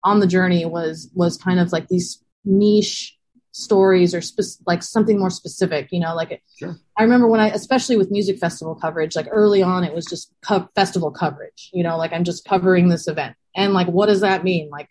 on 0.04 0.20
the 0.20 0.28
journey 0.28 0.66
was 0.66 1.12
was 1.14 1.38
kind 1.38 1.60
of 1.60 1.72
like 1.72 1.88
these 1.88 2.24
niche 2.46 3.18
stories 3.52 4.14
or 4.14 4.22
spe- 4.22 4.62
like 4.68 4.84
something 4.84 5.18
more 5.18 5.30
specific 5.32 5.88
you 5.92 6.00
know 6.00 6.16
like 6.16 6.42
sure. 6.58 6.78
i 6.98 7.04
remember 7.04 7.28
when 7.28 7.40
i 7.40 7.48
especially 7.50 7.98
with 7.98 8.12
music 8.12 8.38
festival 8.38 8.76
coverage 8.76 9.16
like 9.16 9.28
early 9.32 9.64
on 9.64 9.84
it 9.84 9.94
was 9.94 10.06
just 10.06 10.32
co- 10.42 10.70
festival 10.76 11.10
coverage 11.10 11.70
you 11.74 11.84
know 11.84 11.98
like 11.98 12.14
i'm 12.14 12.24
just 12.24 12.46
covering 12.46 12.90
this 12.90 13.08
event. 13.08 13.36
And 13.56 13.74
like 13.74 13.88
what 13.88 14.06
does 14.06 14.22
that 14.22 14.44
mean? 14.44 14.70
Like 14.70 14.90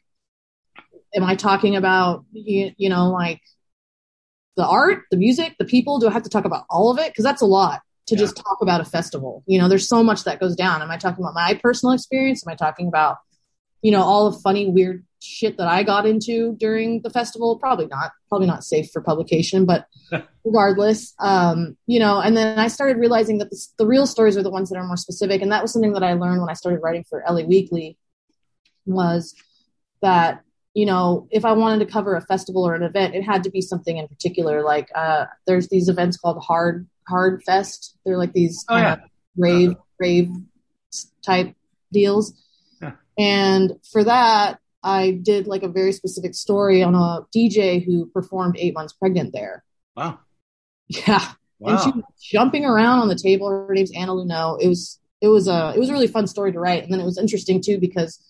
am 1.14 1.24
i 1.24 1.34
talking 1.34 1.76
about 1.76 2.24
you, 2.32 2.72
you 2.76 2.88
know 2.88 3.10
like 3.10 3.40
the 4.56 4.66
art 4.66 5.04
the 5.10 5.16
music 5.16 5.54
the 5.58 5.64
people? 5.64 5.98
Do 5.98 6.08
i 6.08 6.12
have 6.12 6.24
to 6.24 6.30
talk 6.30 6.44
about 6.44 6.64
all 6.68 6.90
of 6.90 6.98
it? 6.98 7.12
Because 7.12 7.24
that's 7.24 7.42
a 7.42 7.46
lot 7.46 7.80
to 8.06 8.14
yeah. 8.14 8.20
just 8.20 8.36
talk 8.36 8.58
about 8.60 8.80
a 8.80 8.84
festival. 8.84 9.42
You 9.46 9.58
know 9.58 9.68
there's 9.68 9.88
so 9.88 10.02
much 10.02 10.24
that 10.24 10.40
goes 10.40 10.56
down. 10.56 10.82
Am 10.82 10.90
i 10.90 10.96
talking 10.96 11.24
about 11.24 11.34
my 11.34 11.58
personal 11.62 11.94
experience? 11.94 12.46
Am 12.46 12.52
i 12.52 12.56
talking 12.56 12.88
about 12.88 13.18
you 13.82 13.92
know, 13.92 14.02
all 14.02 14.30
the 14.30 14.38
funny, 14.40 14.68
weird 14.68 15.04
shit 15.20 15.56
that 15.58 15.68
I 15.68 15.82
got 15.82 16.06
into 16.06 16.54
during 16.56 17.02
the 17.02 17.10
festival. 17.10 17.58
Probably 17.58 17.86
not, 17.86 18.12
probably 18.28 18.46
not 18.46 18.64
safe 18.64 18.90
for 18.92 19.02
publication, 19.02 19.64
but 19.66 19.86
regardless, 20.44 21.14
um, 21.18 21.76
you 21.86 21.98
know, 21.98 22.20
and 22.20 22.36
then 22.36 22.58
I 22.58 22.68
started 22.68 22.98
realizing 22.98 23.38
that 23.38 23.50
the, 23.50 23.66
the 23.78 23.86
real 23.86 24.06
stories 24.06 24.36
are 24.36 24.42
the 24.42 24.50
ones 24.50 24.70
that 24.70 24.76
are 24.76 24.86
more 24.86 24.96
specific. 24.96 25.42
And 25.42 25.50
that 25.52 25.62
was 25.62 25.72
something 25.72 25.92
that 25.94 26.02
I 26.04 26.12
learned 26.14 26.40
when 26.40 26.50
I 26.50 26.54
started 26.54 26.80
writing 26.82 27.04
for 27.08 27.22
LA 27.28 27.42
Weekly 27.42 27.96
was 28.86 29.34
that, 30.02 30.42
you 30.74 30.86
know, 30.86 31.26
if 31.30 31.44
I 31.44 31.52
wanted 31.52 31.84
to 31.84 31.92
cover 31.92 32.14
a 32.14 32.20
festival 32.22 32.66
or 32.66 32.74
an 32.74 32.82
event, 32.82 33.14
it 33.14 33.22
had 33.22 33.42
to 33.44 33.50
be 33.50 33.60
something 33.60 33.96
in 33.96 34.06
particular. 34.08 34.62
Like 34.62 34.88
uh, 34.94 35.26
there's 35.46 35.68
these 35.68 35.88
events 35.88 36.16
called 36.16 36.42
Hard 36.42 36.86
Hard 37.08 37.42
Fest. 37.44 37.96
They're 38.04 38.18
like 38.18 38.32
these 38.32 38.64
Oh, 38.68 38.76
yeah. 38.76 38.96
rave 39.36 39.74
rave 39.98 40.30
type 41.24 41.54
deals. 41.92 42.32
And 43.18 43.72
for 43.90 44.04
that, 44.04 44.60
I 44.82 45.12
did 45.22 45.46
like 45.46 45.62
a 45.62 45.68
very 45.68 45.92
specific 45.92 46.34
story 46.34 46.82
on 46.82 46.94
a 46.94 47.26
DJ 47.34 47.84
who 47.84 48.06
performed 48.06 48.56
eight 48.58 48.74
months 48.74 48.92
pregnant 48.92 49.32
there. 49.32 49.64
Wow. 49.96 50.20
Yeah. 50.88 51.32
And 51.60 51.80
she 51.80 51.90
was 51.90 52.04
jumping 52.22 52.64
around 52.64 53.00
on 53.00 53.08
the 53.08 53.16
table. 53.16 53.48
Her 53.48 53.74
name's 53.74 53.92
Anna 53.94 54.12
Lunoe. 54.12 54.58
It 54.60 54.68
was 54.68 55.00
it 55.20 55.28
was 55.28 55.48
a 55.48 55.72
it 55.74 55.78
was 55.78 55.88
a 55.88 55.92
really 55.92 56.06
fun 56.06 56.26
story 56.26 56.52
to 56.52 56.60
write. 56.60 56.84
And 56.84 56.92
then 56.92 57.00
it 57.00 57.04
was 57.04 57.18
interesting 57.18 57.60
too 57.60 57.78
because 57.78 58.22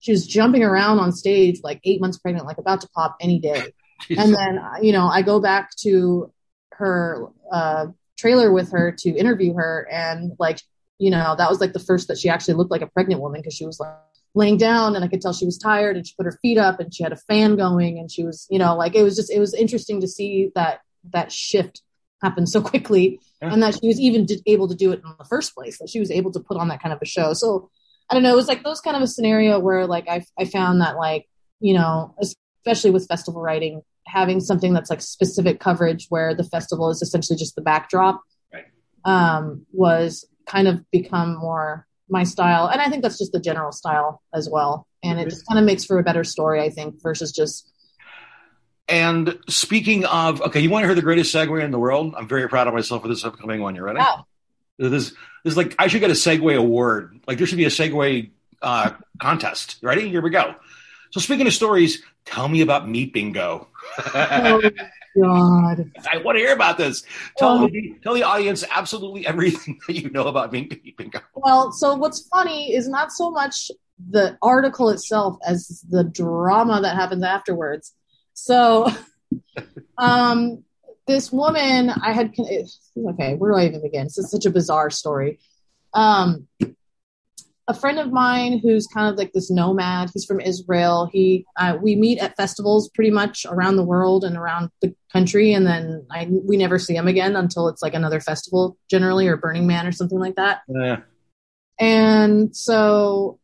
she 0.00 0.12
was 0.12 0.26
jumping 0.26 0.62
around 0.62 0.98
on 0.98 1.12
stage 1.12 1.60
like 1.62 1.80
eight 1.84 2.00
months 2.00 2.18
pregnant, 2.18 2.46
like 2.46 2.58
about 2.58 2.82
to 2.82 2.88
pop 2.88 3.16
any 3.20 3.38
day. 3.38 3.62
And 4.16 4.32
then 4.32 4.60
you 4.80 4.92
know 4.92 5.08
I 5.08 5.22
go 5.22 5.40
back 5.40 5.70
to 5.78 6.32
her 6.74 7.26
uh, 7.50 7.86
trailer 8.16 8.52
with 8.52 8.70
her 8.70 8.92
to 8.92 9.10
interview 9.10 9.54
her, 9.54 9.88
and 9.90 10.36
like 10.38 10.60
you 10.98 11.10
know 11.10 11.34
that 11.36 11.50
was 11.50 11.60
like 11.60 11.72
the 11.72 11.80
first 11.80 12.06
that 12.06 12.16
she 12.16 12.28
actually 12.28 12.54
looked 12.54 12.70
like 12.70 12.82
a 12.82 12.86
pregnant 12.86 13.20
woman 13.20 13.40
because 13.40 13.54
she 13.54 13.66
was 13.66 13.80
like 13.80 13.96
laying 14.38 14.56
down 14.56 14.94
and 14.94 15.04
I 15.04 15.08
could 15.08 15.20
tell 15.20 15.32
she 15.32 15.44
was 15.44 15.58
tired 15.58 15.96
and 15.96 16.06
she 16.06 16.14
put 16.16 16.24
her 16.26 16.38
feet 16.40 16.58
up 16.58 16.80
and 16.80 16.94
she 16.94 17.02
had 17.02 17.12
a 17.12 17.16
fan 17.16 17.56
going 17.56 17.98
and 17.98 18.10
she 18.10 18.24
was 18.24 18.46
you 18.50 18.58
know 18.58 18.76
like 18.76 18.94
it 18.94 19.02
was 19.02 19.16
just 19.16 19.30
it 19.30 19.40
was 19.40 19.52
interesting 19.54 20.00
to 20.00 20.08
see 20.08 20.50
that 20.54 20.80
that 21.12 21.32
shift 21.32 21.82
happen 22.22 22.46
so 22.46 22.60
quickly 22.60 23.20
Yeah. 23.42 23.52
and 23.52 23.62
that 23.62 23.74
she 23.80 23.86
was 23.88 23.98
even 24.00 24.26
able 24.46 24.68
to 24.68 24.74
do 24.74 24.92
it 24.92 25.00
in 25.04 25.12
the 25.18 25.24
first 25.24 25.54
place 25.54 25.78
that 25.78 25.88
she 25.88 26.00
was 26.00 26.10
able 26.10 26.32
to 26.32 26.40
put 26.40 26.56
on 26.56 26.68
that 26.68 26.80
kind 26.82 26.92
of 26.92 27.00
a 27.02 27.04
show 27.06 27.32
so 27.32 27.70
i 28.10 28.14
don't 28.14 28.22
know 28.22 28.32
it 28.32 28.36
was 28.36 28.48
like 28.48 28.62
those 28.64 28.80
kind 28.80 28.96
of 28.96 29.02
a 29.02 29.06
scenario 29.06 29.58
where 29.58 29.86
like 29.86 30.08
i, 30.08 30.24
I 30.38 30.44
found 30.44 30.80
that 30.82 30.96
like 30.96 31.28
you 31.60 31.74
know 31.74 32.14
especially 32.20 32.90
with 32.90 33.08
festival 33.08 33.40
writing 33.42 33.82
having 34.06 34.40
something 34.40 34.72
that's 34.72 34.88
like 34.90 35.00
specific 35.02 35.58
coverage 35.60 36.06
where 36.08 36.32
the 36.34 36.44
festival 36.44 36.88
is 36.90 37.02
essentially 37.02 37.36
just 37.36 37.56
the 37.56 37.62
backdrop 37.62 38.22
Right. 38.54 38.66
um, 39.04 39.66
was 39.72 40.24
kind 40.46 40.66
of 40.68 40.88
become 40.92 41.36
more 41.36 41.86
my 42.08 42.24
style 42.24 42.66
and 42.66 42.80
i 42.80 42.88
think 42.88 43.02
that's 43.02 43.18
just 43.18 43.32
the 43.32 43.40
general 43.40 43.72
style 43.72 44.22
as 44.34 44.48
well 44.50 44.86
and 45.02 45.20
it 45.20 45.28
just 45.28 45.46
kind 45.46 45.58
of 45.58 45.64
makes 45.64 45.84
for 45.84 45.98
a 45.98 46.02
better 46.02 46.24
story 46.24 46.60
i 46.60 46.70
think 46.70 47.00
versus 47.02 47.32
just 47.32 47.70
And 48.88 49.38
speaking 49.48 50.06
of, 50.06 50.40
okay, 50.40 50.60
you 50.60 50.70
want 50.70 50.84
to 50.84 50.88
hear 50.88 50.94
the 50.94 51.02
greatest 51.02 51.34
segue 51.34 51.62
in 51.62 51.70
the 51.70 51.78
world? 51.78 52.14
I'm 52.16 52.26
very 52.26 52.48
proud 52.48 52.66
of 52.68 52.74
myself 52.74 53.02
for 53.02 53.08
this 53.08 53.22
upcoming 53.22 53.60
one. 53.60 53.74
You 53.74 53.82
ready? 53.82 53.98
wow 53.98 54.24
This, 54.78 54.90
this 54.90 55.14
is 55.44 55.56
like 55.56 55.74
I 55.78 55.88
should 55.88 56.00
get 56.00 56.10
a 56.10 56.14
segue 56.14 56.56
award. 56.56 57.20
Like 57.26 57.36
there 57.38 57.46
should 57.46 57.58
be 57.58 57.66
a 57.66 57.68
segue 57.68 58.30
uh, 58.62 58.90
contest. 59.20 59.76
Ready? 59.82 60.08
Here 60.08 60.22
we 60.22 60.30
go. 60.30 60.54
So 61.10 61.20
speaking 61.20 61.46
of 61.46 61.52
stories, 61.52 62.02
tell 62.24 62.48
me 62.48 62.60
about 62.62 62.88
Meat 62.88 63.12
Bingo. 63.12 63.68
Oh 64.14 64.60
god 65.22 65.90
I 66.12 66.18
want 66.18 66.36
to 66.36 66.40
hear 66.40 66.52
about 66.54 66.78
this. 66.78 67.02
Tell 67.36 67.64
Oh. 67.64 67.68
the 67.68 67.94
tell 68.02 68.14
the 68.14 68.22
audience 68.22 68.64
absolutely 68.70 69.26
everything 69.26 69.78
that 69.86 69.94
you 69.94 70.10
know 70.10 70.26
about 70.28 70.52
Meat 70.52 70.96
Bingo. 70.96 71.20
Well, 71.34 71.72
so 71.72 71.94
what's 71.94 72.26
funny 72.28 72.74
is 72.74 72.88
not 72.88 73.10
so 73.12 73.30
much 73.30 73.70
the 74.10 74.38
article 74.42 74.90
itself 74.90 75.38
as 75.44 75.84
the 75.88 76.04
drama 76.04 76.80
that 76.82 76.94
happens 76.94 77.24
afterwards. 77.24 77.94
So, 78.34 78.88
um, 79.98 80.62
this 81.08 81.32
woman, 81.32 81.90
I 81.90 82.12
had, 82.12 82.32
okay, 82.38 83.34
where 83.34 83.50
do 83.52 83.58
I 83.58 83.64
even 83.66 83.82
begin? 83.82 84.04
This 84.04 84.18
is 84.18 84.30
such 84.30 84.46
a 84.46 84.50
bizarre 84.50 84.90
story. 84.90 85.40
Um, 85.94 86.46
a 87.68 87.74
friend 87.74 87.98
of 87.98 88.10
mine 88.10 88.58
who's 88.58 88.86
kind 88.86 89.08
of 89.12 89.16
like 89.16 89.32
this 89.32 89.50
nomad, 89.50 90.10
he's 90.14 90.24
from 90.24 90.40
Israel. 90.40 91.08
He, 91.12 91.44
uh, 91.58 91.76
we 91.80 91.96
meet 91.96 92.18
at 92.18 92.34
festivals 92.36 92.88
pretty 92.94 93.10
much 93.10 93.44
around 93.46 93.76
the 93.76 93.84
world 93.84 94.24
and 94.24 94.36
around 94.36 94.70
the 94.80 94.94
country. 95.12 95.52
And 95.52 95.66
then 95.66 96.06
I, 96.10 96.28
we 96.30 96.56
never 96.56 96.78
see 96.78 96.96
him 96.96 97.06
again 97.06 97.36
until 97.36 97.68
it's 97.68 97.82
like 97.82 97.94
another 97.94 98.20
festival 98.20 98.76
generally 98.90 99.28
or 99.28 99.36
Burning 99.36 99.66
Man 99.66 99.86
or 99.86 99.92
something 99.92 100.18
like 100.18 100.36
that 100.36 100.62
Yeah. 100.68 101.00
and 101.78 102.56
so 102.56 103.38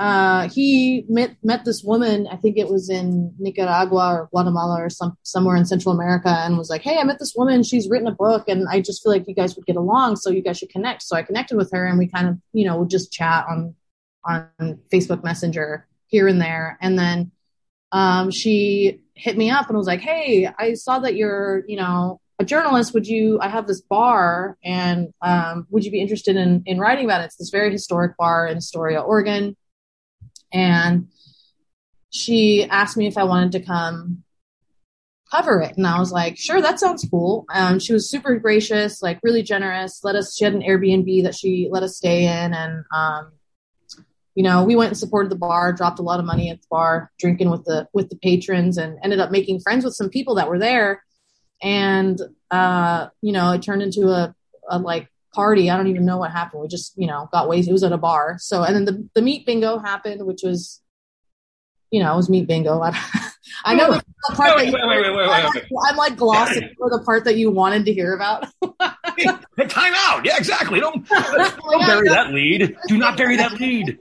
uh, 0.00 0.48
he 0.48 1.04
met 1.10 1.36
met 1.42 1.66
this 1.66 1.84
woman. 1.84 2.26
I 2.26 2.36
think 2.36 2.56
it 2.56 2.70
was 2.70 2.88
in 2.88 3.34
Nicaragua 3.38 4.14
or 4.14 4.28
Guatemala 4.30 4.80
or 4.80 4.88
some 4.88 5.14
somewhere 5.24 5.56
in 5.56 5.66
Central 5.66 5.94
America, 5.94 6.30
and 6.30 6.56
was 6.56 6.70
like, 6.70 6.80
"Hey, 6.80 6.96
I 6.96 7.04
met 7.04 7.18
this 7.18 7.34
woman. 7.36 7.62
She's 7.62 7.86
written 7.86 8.08
a 8.08 8.14
book, 8.14 8.48
and 8.48 8.66
I 8.66 8.80
just 8.80 9.02
feel 9.02 9.12
like 9.12 9.28
you 9.28 9.34
guys 9.34 9.56
would 9.56 9.66
get 9.66 9.76
along. 9.76 10.16
So 10.16 10.30
you 10.30 10.40
guys 10.40 10.56
should 10.56 10.70
connect." 10.70 11.02
So 11.02 11.16
I 11.16 11.22
connected 11.22 11.58
with 11.58 11.70
her, 11.72 11.84
and 11.84 11.98
we 11.98 12.06
kind 12.06 12.28
of 12.28 12.38
you 12.54 12.64
know 12.64 12.78
would 12.78 12.88
just 12.88 13.12
chat 13.12 13.44
on 13.46 13.74
on 14.24 14.48
Facebook 14.90 15.22
Messenger 15.22 15.86
here 16.06 16.28
and 16.28 16.40
there, 16.40 16.78
and 16.80 16.98
then 16.98 17.30
um, 17.92 18.30
she 18.30 19.02
hit 19.12 19.36
me 19.36 19.50
up 19.50 19.68
and 19.68 19.76
was 19.76 19.86
like, 19.86 20.00
"Hey, 20.00 20.48
I 20.58 20.74
saw 20.74 20.98
that 21.00 21.14
you're 21.14 21.62
you 21.68 21.76
know." 21.76 22.20
A 22.38 22.42
journalist, 22.42 22.94
would 22.94 23.06
you? 23.06 23.38
I 23.42 23.50
have 23.50 23.66
this 23.66 23.82
bar, 23.82 24.56
and 24.64 25.12
um, 25.20 25.66
would 25.68 25.84
you 25.84 25.90
be 25.90 26.00
interested 26.00 26.36
in 26.36 26.62
in 26.64 26.78
writing 26.78 27.04
about 27.04 27.20
it? 27.20 27.24
It's 27.24 27.36
this 27.36 27.50
very 27.50 27.70
historic 27.70 28.16
bar 28.16 28.46
in 28.46 28.56
Astoria, 28.56 29.02
Oregon 29.02 29.56
and 30.52 31.08
she 32.10 32.64
asked 32.64 32.96
me 32.96 33.06
if 33.06 33.16
I 33.16 33.24
wanted 33.24 33.52
to 33.52 33.60
come 33.60 34.24
cover 35.30 35.60
it. 35.60 35.76
And 35.76 35.86
I 35.86 35.98
was 35.98 36.10
like, 36.10 36.36
sure, 36.36 36.60
that 36.60 36.80
sounds 36.80 37.06
cool. 37.08 37.46
Um, 37.54 37.78
she 37.78 37.92
was 37.92 38.10
super 38.10 38.36
gracious, 38.36 39.00
like 39.00 39.20
really 39.22 39.42
generous. 39.42 40.00
Let 40.02 40.16
us, 40.16 40.36
she 40.36 40.44
had 40.44 40.54
an 40.54 40.62
Airbnb 40.62 41.22
that 41.22 41.36
she 41.36 41.68
let 41.70 41.82
us 41.82 41.96
stay 41.96 42.24
in. 42.24 42.52
And, 42.52 42.84
um, 42.92 43.32
you 44.34 44.42
know, 44.42 44.64
we 44.64 44.74
went 44.74 44.88
and 44.88 44.98
supported 44.98 45.30
the 45.30 45.36
bar, 45.36 45.72
dropped 45.72 46.00
a 46.00 46.02
lot 46.02 46.18
of 46.18 46.26
money 46.26 46.50
at 46.50 46.60
the 46.60 46.66
bar, 46.68 47.12
drinking 47.18 47.50
with 47.50 47.64
the, 47.64 47.88
with 47.92 48.10
the 48.10 48.16
patrons 48.16 48.76
and 48.76 48.98
ended 49.04 49.20
up 49.20 49.30
making 49.30 49.60
friends 49.60 49.84
with 49.84 49.94
some 49.94 50.08
people 50.08 50.34
that 50.34 50.48
were 50.48 50.58
there. 50.58 51.04
And, 51.62 52.20
uh, 52.50 53.08
you 53.20 53.32
know, 53.32 53.52
it 53.52 53.62
turned 53.62 53.82
into 53.82 54.08
a, 54.08 54.34
a 54.68 54.78
like 54.78 55.08
party. 55.34 55.70
I 55.70 55.76
don't 55.76 55.86
even 55.86 56.04
know 56.04 56.18
what 56.18 56.30
happened. 56.30 56.62
We 56.62 56.68
just, 56.68 56.92
you 56.96 57.06
know, 57.06 57.28
got 57.32 57.48
wasted. 57.48 57.70
It 57.70 57.72
was 57.72 57.84
at 57.84 57.92
a 57.92 57.98
bar. 57.98 58.36
So, 58.38 58.62
and 58.62 58.74
then 58.74 58.84
the, 58.84 59.08
the 59.14 59.22
meat 59.22 59.46
bingo 59.46 59.78
happened, 59.78 60.24
which 60.26 60.42
was, 60.42 60.80
you 61.90 62.00
know, 62.00 62.12
it 62.12 62.16
was 62.16 62.28
meat 62.28 62.46
bingo. 62.46 62.80
I, 62.82 62.96
I 63.64 63.74
know 63.74 63.92
the 63.92 64.34
part 64.34 64.56
Wait, 64.56 64.72
that 64.72 64.86
wait, 64.86 65.00
wait, 65.00 65.02
wait, 65.02 65.16
wait, 65.16 65.28
I'm, 65.28 65.44
like, 65.44 65.68
I'm 65.88 65.96
like 65.96 66.16
glossing 66.16 66.70
over 66.80 66.96
the 66.96 67.02
part 67.04 67.24
that 67.24 67.36
you 67.36 67.50
wanted 67.50 67.84
to 67.86 67.92
hear 67.92 68.14
about. 68.14 68.46
Time 69.68 69.92
out. 69.96 70.24
Yeah, 70.24 70.36
exactly. 70.36 70.80
Don't, 70.80 71.06
don't 71.08 71.86
bury 71.86 72.08
that 72.08 72.30
lead. 72.32 72.76
Do 72.86 72.98
not 72.98 73.16
bury 73.16 73.36
that 73.36 73.52
lead. 73.52 73.98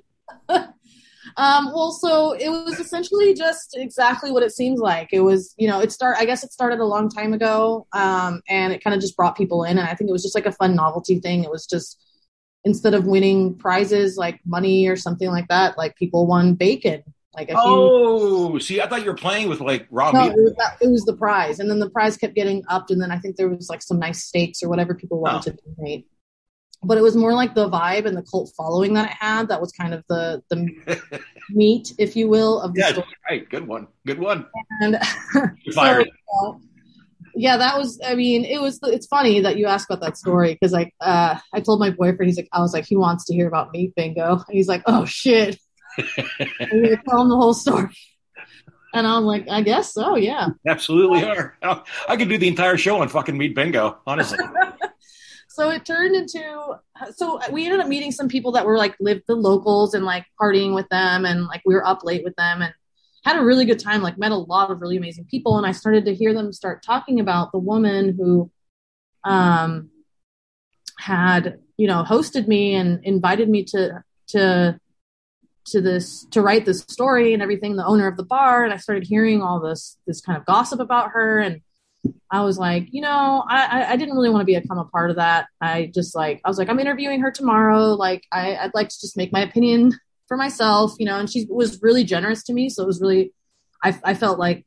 Um, 1.38 1.72
well, 1.74 1.92
so 1.92 2.34
it 2.34 2.50
was 2.50 2.80
essentially 2.80 3.34
just 3.34 3.76
exactly 3.78 4.32
what 4.32 4.44
it 4.44 4.52
seems 4.52 4.80
like. 4.80 5.10
It 5.12 5.22
was, 5.22 5.54
you 5.58 5.68
know, 5.68 5.80
it 5.80 5.92
start. 5.92 6.18
I 6.20 6.26
guess 6.26 6.44
it 6.44 6.52
started 6.52 6.80
a 6.80 6.86
long 6.86 7.10
time 7.10 7.34
ago, 7.34 7.88
um, 7.94 8.42
and 8.50 8.74
it 8.74 8.84
kind 8.84 8.94
of 8.94 9.02
just 9.02 9.16
brought 9.16 9.38
people 9.38 9.64
in. 9.64 9.78
And 9.78 9.88
I 9.88 9.96
think 9.96 10.10
it 10.10 10.14
was 10.14 10.24
just 10.24 10.36
like 10.36 10.46
a 10.46 10.52
fun 10.52 10.76
novelty 10.76 11.20
thing. 11.20 11.44
It 11.44 11.52
was 11.52 11.66
just 11.66 12.02
instead 12.66 12.94
of 12.94 13.06
winning 13.06 13.56
prizes 13.56 14.18
like 14.18 14.40
money 14.46 14.88
or 14.88 14.96
something 14.96 15.30
like 15.30 15.48
that, 15.48 15.78
like 15.78 15.96
people 15.96 16.28
won 16.28 16.56
bacon. 16.56 17.04
Like 17.36 17.52
Oh, 17.54 18.58
see, 18.58 18.82
I 18.82 18.88
thought 18.88 19.02
you 19.02 19.08
were 19.08 19.16
playing 19.16 19.50
with 19.50 19.62
like 19.62 19.88
raw 19.92 20.12
No, 20.12 20.24
meat. 20.24 20.32
it 20.32 20.36
was, 20.36 20.54
that, 20.58 20.78
it 20.82 20.90
was 20.90 21.04
the 21.04 21.16
prize, 21.16 21.60
and 21.60 21.70
then 21.70 21.80
the 21.80 21.90
prize 21.90 22.18
kept 22.18 22.36
getting 22.36 22.64
upped, 22.68 22.92
and 22.92 23.02
then 23.02 23.12
I 23.12 23.20
think 23.20 23.36
there 23.36 23.48
was 23.48 23.70
like 23.70 23.82
some 23.82 24.00
nice 24.00 24.26
steaks 24.26 24.64
or 24.64 24.70
whatever 24.70 24.96
people 24.96 25.20
wanted 25.22 25.56
to 25.58 25.74
donate. 25.78 26.08
But 26.82 26.98
it 26.98 27.02
was 27.02 27.16
more 27.16 27.34
like 27.34 27.56
the 27.56 27.70
vibe 27.70 28.06
and 28.06 28.16
the 28.16 28.22
cult 28.24 28.52
following 28.56 28.94
that 28.94 29.12
it 29.12 29.18
had. 29.20 29.50
That 29.50 29.60
was 29.60 29.72
kind 29.74 29.94
of 29.94 30.04
the 30.08 30.42
the 30.50 30.70
meat, 31.50 31.94
if 31.98 32.16
you 32.16 32.30
will, 32.30 32.62
of 32.62 32.74
the 32.74 32.80
Yeah, 32.82 32.92
story. 32.92 33.08
right. 33.30 33.50
Good 33.50 33.68
one. 33.68 33.88
Good 34.06 34.20
one. 34.20 34.46
And 34.82 34.98
so, 35.72 35.82
uh, 35.82 36.54
yeah, 37.36 37.58
that 37.58 37.78
was. 37.78 38.00
I 38.06 38.16
mean, 38.16 38.46
it 38.46 38.62
was. 38.62 38.80
It's 38.84 39.08
funny 39.08 39.42
that 39.42 39.58
you 39.58 39.66
asked 39.66 39.90
about 39.90 40.02
that 40.06 40.18
story 40.18 40.54
because, 40.54 40.72
like, 40.72 40.94
uh, 41.02 41.38
I 41.54 41.60
told 41.60 41.80
my 41.82 41.90
boyfriend, 41.90 42.28
he's 42.30 42.38
like, 42.38 42.50
I 42.54 42.62
was 42.62 42.74
like, 42.74 42.86
he 42.86 42.96
wants 42.96 43.26
to 43.26 43.34
hear 43.34 43.48
about 43.48 43.72
meat 43.74 43.94
bingo, 43.96 44.34
and 44.34 44.44
he's 44.50 44.68
like, 44.70 44.84
oh 44.86 45.04
shit, 45.06 45.60
I'm 45.98 46.06
gonna 46.84 47.02
tell 47.08 47.22
him 47.22 47.30
the 47.30 47.36
whole 47.36 47.54
story. 47.54 47.90
And 48.94 49.06
I'm 49.06 49.24
like, 49.24 49.48
I 49.48 49.62
guess 49.62 49.94
so, 49.94 50.16
yeah. 50.16 50.48
Absolutely 50.68 51.24
are. 51.24 51.56
I 51.62 52.18
could 52.18 52.28
do 52.28 52.40
the 52.40 52.48
entire 52.48 52.76
show 52.76 53.02
on 53.02 53.08
fucking 53.08 53.38
meat 53.38 53.54
bingo, 53.54 54.00
honestly. 54.08 54.40
So 55.60 55.70
it 55.72 55.84
turned 55.84 56.16
into 56.16 56.80
so 57.14 57.38
we 57.52 57.66
ended 57.66 57.82
up 57.82 57.88
meeting 57.88 58.14
some 58.14 58.30
people 58.30 58.54
that 58.54 58.66
were 58.66 58.78
like 58.78 58.96
lived 59.02 59.24
the 59.28 59.36
locals 59.36 59.94
and 59.94 60.06
like 60.06 60.26
partying 60.42 60.74
with 60.74 60.88
them 60.88 61.26
and 61.26 61.48
like 61.48 61.62
we 61.66 61.74
were 61.74 61.86
up 61.86 62.02
late 62.06 62.24
with 62.24 62.34
them 62.38 62.62
and 62.62 62.74
had 63.26 63.38
a 63.38 63.44
really 63.44 63.66
good 63.66 63.80
time 63.80 64.02
like 64.02 64.18
met 64.18 64.32
a 64.32 64.36
lot 64.36 64.72
of 64.72 64.80
really 64.80 64.96
amazing 64.96 65.26
people. 65.26 65.58
And 65.58 65.68
i 65.68 65.74
started 65.74 66.06
to 66.06 66.16
hear 66.16 66.34
them 66.34 66.54
start 66.54 66.82
talking 66.82 67.20
about 67.20 67.52
the 67.52 67.60
woman 67.60 68.16
who 68.18 68.50
um 69.26 69.90
had 70.98 71.60
you 71.76 71.88
know 71.88 72.04
hosted 72.04 72.48
me 72.48 72.76
and 72.76 73.04
invited 73.04 73.50
me 73.50 73.66
to 73.66 74.02
to 74.28 74.80
to 75.66 75.82
this 75.82 76.26
to 76.32 76.42
write 76.42 76.66
this 76.66 76.86
story 76.88 77.34
and 77.34 77.44
everything 77.44 77.76
the 77.76 77.86
owner 77.86 78.08
of 78.08 78.16
the 78.16 78.24
bar. 78.24 78.64
And 78.64 78.74
i 78.74 78.78
started 78.78 79.06
hearing 79.06 79.42
all 79.42 79.60
this 79.60 79.98
this 80.08 80.22
kind 80.22 80.38
of 80.38 80.46
gossip 80.46 80.80
about 80.80 81.12
her 81.12 81.40
and 81.40 81.60
I 82.32 82.44
was 82.44 82.58
like, 82.58 82.88
you 82.92 83.02
know, 83.02 83.44
I, 83.48 83.94
I, 83.94 83.96
didn't 83.98 84.16
really 84.16 84.30
want 84.30 84.48
to 84.48 84.60
become 84.62 84.78
a 84.78 84.86
part 84.86 85.10
of 85.10 85.18
that. 85.18 85.48
I 85.60 85.92
just 85.94 86.16
like, 86.16 86.40
I 86.46 86.48
was 86.48 86.58
like, 86.58 86.70
I'm 86.70 86.80
interviewing 86.80 87.20
her 87.22 87.32
tomorrow. 87.32 87.88
Like, 87.88 88.24
I, 88.32 88.56
I'd 88.56 88.74
like 88.74 88.90
to 88.90 89.00
just 89.02 89.18
make 89.18 89.34
my 89.34 89.42
opinion 89.42 89.94
for 90.28 90.38
myself, 90.38 90.94
you 90.98 91.06
know, 91.06 91.20
and 91.20 91.30
she 91.30 91.48
was 91.50 91.82
really 91.82 92.04
generous 92.04 92.44
to 92.44 92.54
me. 92.54 92.70
So 92.70 92.84
it 92.84 92.88
was 92.88 93.02
really 93.02 93.34
I, 93.84 93.98
I 94.04 94.14
felt 94.14 94.40
like 94.40 94.66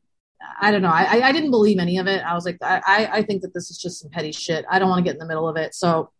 I 0.60 0.70
don't 0.72 0.82
know. 0.82 0.90
I, 0.90 1.28
I 1.28 1.32
didn't 1.32 1.52
believe 1.52 1.78
any 1.78 1.98
of 1.98 2.08
it. 2.08 2.20
I 2.24 2.34
was 2.34 2.44
like, 2.44 2.58
I, 2.62 3.08
I 3.12 3.22
think 3.22 3.42
that 3.42 3.54
this 3.54 3.70
is 3.70 3.78
just 3.78 4.00
some 4.00 4.10
petty 4.10 4.32
shit. 4.32 4.64
I 4.68 4.80
don't 4.80 4.88
want 4.88 4.98
to 4.98 5.04
get 5.04 5.14
in 5.14 5.20
the 5.20 5.26
middle 5.26 5.48
of 5.48 5.56
it. 5.56 5.72
So 5.72 6.10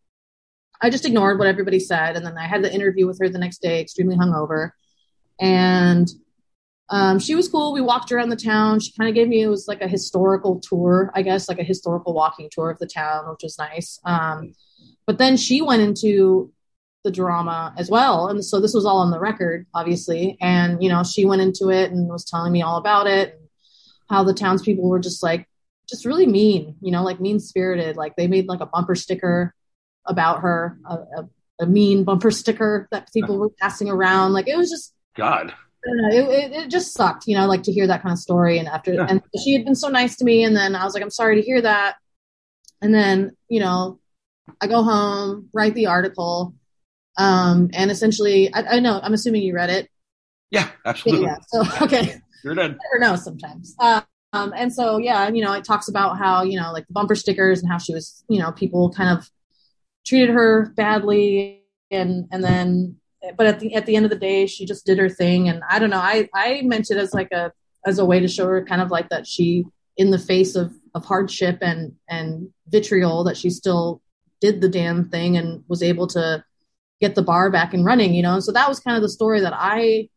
I 0.80 0.90
just 0.90 1.04
ignored 1.04 1.40
what 1.40 1.48
everybody 1.48 1.80
said. 1.80 2.16
And 2.16 2.24
then 2.24 2.38
I 2.38 2.46
had 2.46 2.62
the 2.62 2.72
interview 2.72 3.06
with 3.06 3.18
her 3.20 3.28
the 3.28 3.38
next 3.38 3.62
day, 3.62 3.80
extremely 3.80 4.16
hungover. 4.16 4.70
And 5.40 6.08
um, 6.90 7.18
she 7.18 7.34
was 7.34 7.48
cool. 7.48 7.72
We 7.72 7.80
walked 7.80 8.12
around 8.12 8.28
the 8.28 8.36
town. 8.36 8.80
She 8.80 8.92
kind 8.92 9.08
of 9.08 9.14
gave 9.14 9.28
me, 9.28 9.42
it 9.42 9.48
was 9.48 9.66
like 9.66 9.80
a 9.80 9.88
historical 9.88 10.60
tour, 10.60 11.10
I 11.14 11.22
guess, 11.22 11.48
like 11.48 11.58
a 11.58 11.64
historical 11.64 12.12
walking 12.12 12.48
tour 12.50 12.70
of 12.70 12.78
the 12.78 12.86
town, 12.86 13.30
which 13.30 13.42
was 13.42 13.58
nice. 13.58 13.98
Um, 14.04 14.54
but 15.06 15.18
then 15.18 15.36
she 15.36 15.62
went 15.62 15.82
into 15.82 16.52
the 17.04 17.10
drama 17.10 17.74
as 17.76 17.90
well. 17.90 18.28
And 18.28 18.44
so 18.44 18.60
this 18.60 18.74
was 18.74 18.84
all 18.84 18.98
on 18.98 19.10
the 19.10 19.18
record, 19.18 19.66
obviously. 19.74 20.36
And, 20.40 20.82
you 20.82 20.88
know, 20.88 21.02
she 21.02 21.24
went 21.24 21.42
into 21.42 21.70
it 21.70 21.90
and 21.90 22.08
was 22.08 22.24
telling 22.24 22.52
me 22.52 22.62
all 22.62 22.76
about 22.76 23.06
it 23.06 23.34
and 23.34 23.48
how 24.08 24.22
the 24.22 24.34
townspeople 24.34 24.88
were 24.88 25.00
just 25.00 25.22
like, 25.22 25.48
just 25.88 26.04
really 26.04 26.26
mean, 26.26 26.76
you 26.80 26.92
know, 26.92 27.02
like 27.02 27.20
mean 27.20 27.40
spirited. 27.40 27.96
Like 27.96 28.14
they 28.16 28.28
made 28.28 28.46
like 28.46 28.60
a 28.60 28.66
bumper 28.66 28.94
sticker 28.94 29.54
about 30.06 30.42
her, 30.42 30.78
a, 30.88 30.94
a, 30.94 31.28
a 31.60 31.66
mean 31.66 32.04
bumper 32.04 32.30
sticker 32.30 32.86
that 32.92 33.12
people 33.12 33.38
were 33.38 33.50
passing 33.50 33.90
around. 33.90 34.32
Like 34.32 34.46
it 34.46 34.56
was 34.56 34.70
just, 34.70 34.94
God. 35.16 35.52
Know, 35.84 36.08
it, 36.08 36.28
it, 36.28 36.52
it, 36.52 36.70
just 36.70 36.94
sucked, 36.94 37.26
you 37.26 37.36
know, 37.36 37.46
like 37.46 37.64
to 37.64 37.72
hear 37.72 37.88
that 37.88 38.02
kind 38.02 38.12
of 38.12 38.18
story. 38.18 38.58
And 38.58 38.68
after, 38.68 38.94
yeah. 38.94 39.06
and 39.08 39.20
she 39.42 39.52
had 39.52 39.64
been 39.64 39.74
so 39.74 39.88
nice 39.88 40.14
to 40.16 40.24
me. 40.24 40.44
And 40.44 40.56
then 40.56 40.76
I 40.76 40.84
was 40.84 40.94
like, 40.94 41.02
I'm 41.02 41.10
sorry 41.10 41.36
to 41.36 41.42
hear 41.42 41.60
that. 41.60 41.96
And 42.80 42.94
then, 42.94 43.36
you 43.48 43.60
know, 43.60 43.98
I 44.60 44.68
go 44.68 44.82
home, 44.82 45.48
write 45.52 45.74
the 45.74 45.86
article, 45.86 46.54
um, 47.16 47.70
and 47.72 47.90
essentially, 47.90 48.52
I, 48.52 48.76
I 48.76 48.80
know, 48.80 49.00
I'm 49.02 49.12
assuming 49.12 49.42
you 49.42 49.54
read 49.54 49.70
it. 49.70 49.88
Yeah, 50.50 50.68
absolutely. 50.84 51.26
Yeah, 51.26 51.36
so, 51.48 51.62
okay. 51.84 52.16
You're 52.44 52.54
done. 52.54 52.78
never 52.92 52.98
know 52.98 53.16
sometimes. 53.16 53.74
Uh, 53.78 54.02
um, 54.32 54.52
and 54.56 54.72
so, 54.72 54.98
yeah, 54.98 55.28
you 55.28 55.42
know, 55.42 55.52
it 55.52 55.64
talks 55.64 55.88
about 55.88 56.18
how, 56.18 56.42
you 56.42 56.58
know, 56.58 56.72
like 56.72 56.86
the 56.86 56.92
bumper 56.92 57.14
stickers 57.14 57.60
and 57.60 57.70
how 57.70 57.78
she 57.78 57.94
was, 57.94 58.24
you 58.28 58.38
know, 58.38 58.50
people 58.52 58.90
kind 58.90 59.16
of 59.16 59.30
treated 60.06 60.30
her 60.30 60.72
badly. 60.76 61.62
And, 61.90 62.26
and 62.32 62.42
then, 62.42 62.96
but 63.36 63.46
at 63.46 63.60
the, 63.60 63.74
at 63.74 63.86
the 63.86 63.96
end 63.96 64.04
of 64.04 64.10
the 64.10 64.18
day, 64.18 64.46
she 64.46 64.66
just 64.66 64.86
did 64.86 64.98
her 64.98 65.08
thing. 65.08 65.48
And 65.48 65.62
I 65.68 65.78
don't 65.78 65.90
know, 65.90 65.98
I, 65.98 66.28
I 66.34 66.62
meant 66.62 66.90
it 66.90 66.96
as 66.96 67.14
like 67.14 67.30
a, 67.32 67.52
as 67.86 67.98
a 67.98 68.04
way 68.04 68.20
to 68.20 68.28
show 68.28 68.46
her 68.46 68.64
kind 68.64 68.80
of 68.80 68.90
like 68.90 69.08
that 69.10 69.26
she, 69.26 69.64
in 69.96 70.10
the 70.10 70.18
face 70.18 70.54
of, 70.54 70.72
of 70.94 71.04
hardship 71.04 71.58
and, 71.60 71.94
and 72.08 72.48
vitriol, 72.68 73.24
that 73.24 73.36
she 73.36 73.50
still 73.50 74.00
did 74.40 74.60
the 74.60 74.68
damn 74.68 75.08
thing 75.08 75.36
and 75.36 75.64
was 75.68 75.82
able 75.82 76.06
to 76.08 76.44
get 77.00 77.14
the 77.14 77.22
bar 77.22 77.50
back 77.50 77.74
and 77.74 77.84
running, 77.84 78.14
you 78.14 78.22
know? 78.22 78.40
So 78.40 78.52
that 78.52 78.68
was 78.68 78.80
kind 78.80 78.96
of 78.96 79.02
the 79.02 79.08
story 79.08 79.40
that 79.40 79.54
I 79.54 80.08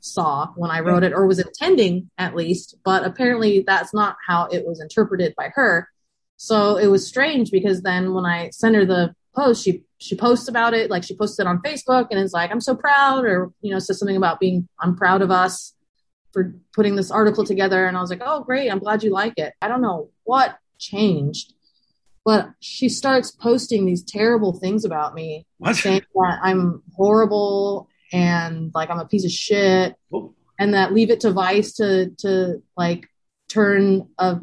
saw 0.00 0.48
when 0.56 0.70
I 0.70 0.80
wrote 0.80 1.04
it 1.04 1.12
or 1.12 1.26
was 1.26 1.38
intending 1.38 2.10
at 2.18 2.34
least, 2.34 2.76
but 2.84 3.04
apparently 3.04 3.64
that's 3.66 3.94
not 3.94 4.16
how 4.26 4.46
it 4.46 4.66
was 4.66 4.80
interpreted 4.80 5.34
by 5.36 5.50
her. 5.54 5.88
So 6.36 6.76
it 6.76 6.88
was 6.88 7.06
strange 7.06 7.50
because 7.50 7.82
then 7.82 8.14
when 8.14 8.26
I 8.26 8.50
sent 8.50 8.74
her 8.74 8.84
the 8.84 9.14
post, 9.34 9.64
she 9.64 9.84
she 10.02 10.16
posts 10.16 10.48
about 10.48 10.74
it, 10.74 10.90
like 10.90 11.04
she 11.04 11.16
posted 11.16 11.46
it 11.46 11.48
on 11.48 11.62
Facebook 11.62 12.08
and 12.10 12.20
is 12.20 12.32
like, 12.32 12.50
I'm 12.50 12.60
so 12.60 12.74
proud, 12.74 13.24
or 13.24 13.52
you 13.60 13.72
know, 13.72 13.78
says 13.78 13.98
something 13.98 14.16
about 14.16 14.40
being 14.40 14.68
I'm 14.80 14.96
proud 14.96 15.22
of 15.22 15.30
us 15.30 15.74
for 16.32 16.54
putting 16.74 16.96
this 16.96 17.10
article 17.10 17.44
together. 17.44 17.86
And 17.86 17.96
I 17.96 18.00
was 18.00 18.10
like, 18.10 18.22
Oh 18.24 18.42
great, 18.42 18.70
I'm 18.70 18.78
glad 18.78 19.02
you 19.02 19.10
like 19.10 19.34
it. 19.36 19.54
I 19.62 19.68
don't 19.68 19.82
know 19.82 20.10
what 20.24 20.56
changed 20.78 21.54
but 22.24 22.50
she 22.60 22.88
starts 22.88 23.30
posting 23.30 23.84
these 23.84 24.02
terrible 24.02 24.52
things 24.52 24.84
about 24.84 25.14
me, 25.14 25.46
what? 25.58 25.76
saying 25.76 26.02
that 26.14 26.38
I'm 26.42 26.82
horrible 26.94 27.88
and 28.12 28.70
like 28.74 28.90
I'm 28.90 29.00
a 29.00 29.06
piece 29.06 29.24
of 29.24 29.30
shit, 29.30 29.96
oh. 30.12 30.34
and 30.58 30.74
that 30.74 30.92
leave 30.92 31.10
it 31.10 31.20
to 31.20 31.32
Vice 31.32 31.72
to 31.74 32.10
to 32.18 32.62
like 32.76 33.08
turn 33.48 34.08
a 34.18 34.40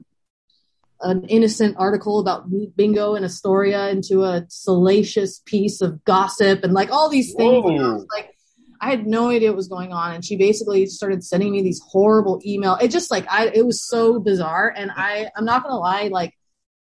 an 1.02 1.24
innocent 1.26 1.76
article 1.78 2.20
about 2.20 2.50
meat 2.50 2.76
bingo 2.76 3.16
in 3.16 3.24
Astoria 3.24 3.89
into 3.89 4.24
a 4.24 4.45
salacious 4.50 5.41
piece 5.45 5.82
of 5.82 6.04
gossip 6.04 6.64
and 6.64 6.74
like 6.74 6.91
all 6.91 7.10
these 7.10 7.34
things. 7.34 8.06
like 8.14 8.36
I 8.82 8.89
had 8.89 9.06
no 9.06 9.30
idea 9.30 9.50
what 9.50 9.58
was 9.58 9.68
going 9.68 9.91
on, 9.91 10.14
and 10.14 10.24
she 10.24 10.38
basically 10.38 10.86
started 10.86 11.24
sending 11.24 11.52
me 11.52 11.62
these 11.62 11.82
horrible 11.86 12.41
email. 12.45 12.76
It 12.76 12.89
just 12.89 13.12
like 13.12 13.26
I, 13.30 13.47
it 13.54 13.66
was 13.66 13.86
so 13.86 14.20
bizarre, 14.20 14.74
and 14.76 14.91
I, 14.95 15.30
I'm 15.36 15.45
not 15.45 15.64
gonna 15.64 15.78
lie, 15.78 16.08
like 16.08 16.34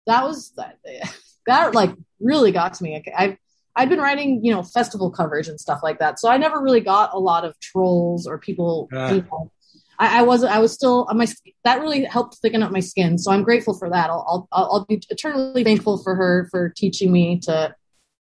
that 0.05 0.24
was 0.26 0.51
that, 0.57 0.78
that 1.47 1.74
like 1.74 1.91
really 2.20 2.51
got 2.51 2.74
to 2.76 2.84
me. 2.84 3.01
I've 3.18 3.38
I've 3.78 3.89
been 3.89 3.99
writing, 3.99 4.41
you 4.43 4.53
know, 4.53 4.63
festival 4.63 5.09
coverage 5.11 5.47
and 5.47 5.59
stuff 5.59 5.80
like 5.84 5.99
that, 5.99 6.20
so 6.20 6.30
I 6.30 6.38
never 6.38 6.61
really 6.61 6.82
got 6.82 7.13
a 7.13 7.20
lot 7.20 7.45
of 7.45 7.57
trolls 7.59 8.28
or 8.28 8.39
people. 8.39 8.89
Uh. 8.93 9.13
Know, 9.13 9.51
I, 10.00 10.20
I 10.20 10.22
wasn't. 10.24 10.54
I 10.54 10.60
was 10.60 10.74
still 10.74 11.08
uh, 11.10 11.14
my 11.14 11.28
that 11.64 11.82
really 11.82 12.04
helped 12.06 12.38
thicken 12.38 12.64
up 12.64 12.72
my 12.72 12.80
skin. 12.80 13.18
So 13.18 13.32
I'm 13.32 13.43
grateful 13.43 13.74
for 13.74 13.89
that. 13.89 14.10
I'll 14.10 14.48
I'll, 14.52 14.70
I'll 14.72 14.86
be 14.86 15.02
eternally 15.10 15.64
thankful 15.64 15.98
for 15.98 16.16
her 16.16 16.48
for 16.52 16.70
teaching 16.70 17.12
me 17.12 17.39
to 17.41 17.76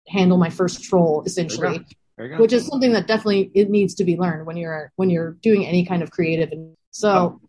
handle 0.07 0.37
my 0.37 0.49
first 0.49 0.83
troll, 0.83 1.23
essentially, 1.25 1.85
which 2.37 2.53
is 2.53 2.67
something 2.67 2.93
that 2.93 3.07
definitely 3.07 3.51
it 3.53 3.69
needs 3.69 3.95
to 3.95 4.03
be 4.03 4.17
learned 4.17 4.45
when 4.45 4.57
you're 4.57 4.91
when 4.95 5.09
you're 5.09 5.31
doing 5.41 5.65
any 5.65 5.85
kind 5.85 6.03
of 6.03 6.11
creative. 6.11 6.51
And 6.51 6.75
so. 6.91 7.11
Oh 7.11 7.41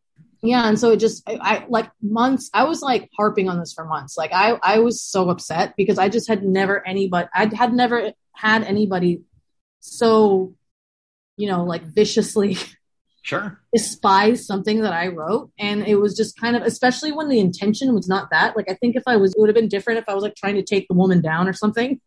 yeah 0.43 0.69
and 0.69 0.79
so 0.79 0.91
it 0.91 0.97
just 0.99 1.23
I, 1.29 1.39
I, 1.41 1.67
like 1.69 1.91
months 2.03 2.51
i 2.53 2.65
was 2.65 2.83
like 2.83 3.09
harping 3.17 3.49
on 3.49 3.59
this 3.59 3.73
for 3.73 3.85
months 3.85 4.17
like 4.17 4.33
i 4.33 4.59
i 4.63 4.79
was 4.81 5.01
so 5.01 5.31
upset 5.31 5.75
because 5.77 5.99
i 5.99 6.09
just 6.09 6.29
had 6.29 6.43
never 6.43 6.87
anybody 6.87 7.29
i 7.33 7.49
had 7.55 7.73
never 7.73 8.13
had 8.35 8.65
anybody 8.65 9.23
so 9.81 10.53
you 11.37 11.49
know 11.49 11.65
like 11.65 11.83
viciously 11.83 12.57
sure 13.23 13.61
despise 13.73 14.47
something 14.47 14.81
that 14.81 14.93
i 14.93 15.07
wrote 15.07 15.51
and 15.59 15.87
it 15.87 15.97
was 15.97 16.17
just 16.17 16.39
kind 16.39 16.57
of 16.57 16.63
especially 16.63 17.13
when 17.13 17.29
the 17.29 17.39
intention 17.39 17.95
was 17.95 18.09
not 18.09 18.29
that 18.31 18.57
like 18.57 18.69
i 18.69 18.75
think 18.75 18.97
if 18.97 19.03
i 19.07 19.17
was 19.17 19.33
it 19.35 19.41
would 19.41 19.49
have 19.49 19.57
been 19.57 19.69
different 19.69 19.99
if 19.99 20.09
i 20.09 20.15
was 20.15 20.23
like 20.23 20.35
trying 20.35 20.55
to 20.55 20.63
take 20.63 20.87
the 20.89 20.95
woman 20.95 21.21
down 21.21 21.49
or 21.49 21.53
something 21.53 22.01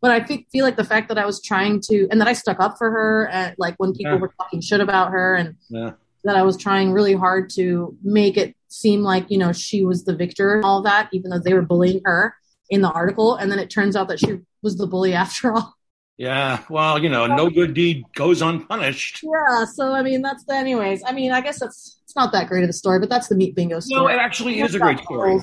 but 0.00 0.10
i 0.10 0.42
feel 0.52 0.64
like 0.64 0.76
the 0.76 0.84
fact 0.84 1.08
that 1.08 1.18
i 1.18 1.26
was 1.26 1.42
trying 1.42 1.80
to 1.80 2.06
and 2.10 2.20
that 2.20 2.28
i 2.28 2.32
stuck 2.32 2.60
up 2.60 2.76
for 2.78 2.90
her 2.90 3.28
and 3.28 3.54
like 3.58 3.74
when 3.78 3.92
people 3.92 4.12
yeah. 4.12 4.18
were 4.18 4.32
talking 4.38 4.60
shit 4.60 4.80
about 4.80 5.10
her 5.10 5.34
and 5.34 5.56
yeah 5.70 5.92
that 6.24 6.36
I 6.36 6.42
was 6.42 6.56
trying 6.56 6.92
really 6.92 7.14
hard 7.14 7.50
to 7.50 7.96
make 8.02 8.36
it 8.36 8.54
seem 8.68 9.02
like, 9.02 9.30
you 9.30 9.38
know, 9.38 9.52
she 9.52 9.84
was 9.84 10.04
the 10.04 10.14
victor 10.14 10.56
and 10.56 10.64
all 10.64 10.82
that, 10.82 11.08
even 11.12 11.30
though 11.30 11.38
they 11.38 11.54
were 11.54 11.62
bullying 11.62 12.00
her 12.04 12.34
in 12.70 12.82
the 12.82 12.90
article. 12.90 13.36
And 13.36 13.50
then 13.50 13.58
it 13.58 13.70
turns 13.70 13.96
out 13.96 14.08
that 14.08 14.20
she 14.20 14.40
was 14.62 14.76
the 14.76 14.86
bully 14.86 15.14
after 15.14 15.52
all. 15.52 15.74
Yeah, 16.18 16.64
well, 16.68 17.00
you 17.00 17.08
know, 17.08 17.26
no 17.26 17.48
good 17.48 17.74
deed 17.74 18.04
goes 18.16 18.42
unpunished. 18.42 19.22
Yeah, 19.22 19.64
so 19.64 19.92
I 19.92 20.02
mean, 20.02 20.20
that's 20.20 20.42
the, 20.44 20.54
anyways. 20.54 21.04
I 21.06 21.12
mean, 21.12 21.30
I 21.30 21.40
guess 21.40 21.60
that's 21.60 22.00
it's 22.02 22.16
not 22.16 22.32
that 22.32 22.48
great 22.48 22.64
of 22.64 22.70
a 22.70 22.72
story, 22.72 22.98
but 22.98 23.08
that's 23.08 23.28
the 23.28 23.36
meat 23.36 23.54
bingo 23.54 23.78
story. 23.78 24.02
No, 24.02 24.08
it 24.08 24.18
actually 24.18 24.60
is 24.60 24.74
a 24.74 24.80
great 24.80 24.98
story. 24.98 25.40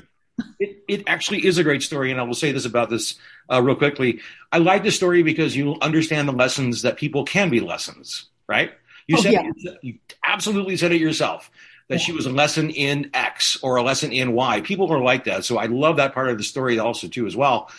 It, 0.59 0.83
it 0.89 1.03
actually 1.07 1.45
is 1.45 1.57
a 1.57 1.63
great 1.63 1.81
story, 1.81 2.11
and 2.11 2.19
I 2.19 2.23
will 2.23 2.33
say 2.33 2.51
this 2.51 2.65
about 2.65 2.89
this 2.89 3.15
uh, 3.49 3.61
real 3.61 3.77
quickly. 3.77 4.19
I 4.51 4.57
like 4.57 4.83
the 4.83 4.91
story 4.91 5.23
because 5.23 5.55
you 5.55 5.77
understand 5.81 6.27
the 6.27 6.33
lessons 6.33 6.81
that 6.81 6.97
people 6.97 7.23
can 7.23 7.49
be 7.49 7.61
lessons, 7.61 8.25
right? 8.45 8.73
You 9.07 9.15
oh, 9.17 9.21
said 9.21 9.31
yeah. 9.31 9.49
it, 9.55 9.79
you 9.81 9.99
absolutely 10.25 10.75
said 10.75 10.91
it 10.91 10.99
yourself 10.99 11.49
that 11.87 11.99
yeah. 11.99 11.99
she 12.01 12.11
was 12.11 12.25
a 12.25 12.31
lesson 12.31 12.69
in 12.69 13.11
X 13.13 13.57
or 13.61 13.77
a 13.77 13.81
lesson 13.81 14.11
in 14.11 14.33
Y. 14.33 14.59
People 14.59 14.91
are 14.91 14.99
like 14.99 15.23
that, 15.23 15.45
so 15.45 15.57
I 15.57 15.67
love 15.67 15.95
that 15.97 16.13
part 16.13 16.27
of 16.27 16.37
the 16.37 16.43
story 16.43 16.79
also 16.79 17.07
too 17.07 17.27
as 17.27 17.35
well. 17.37 17.69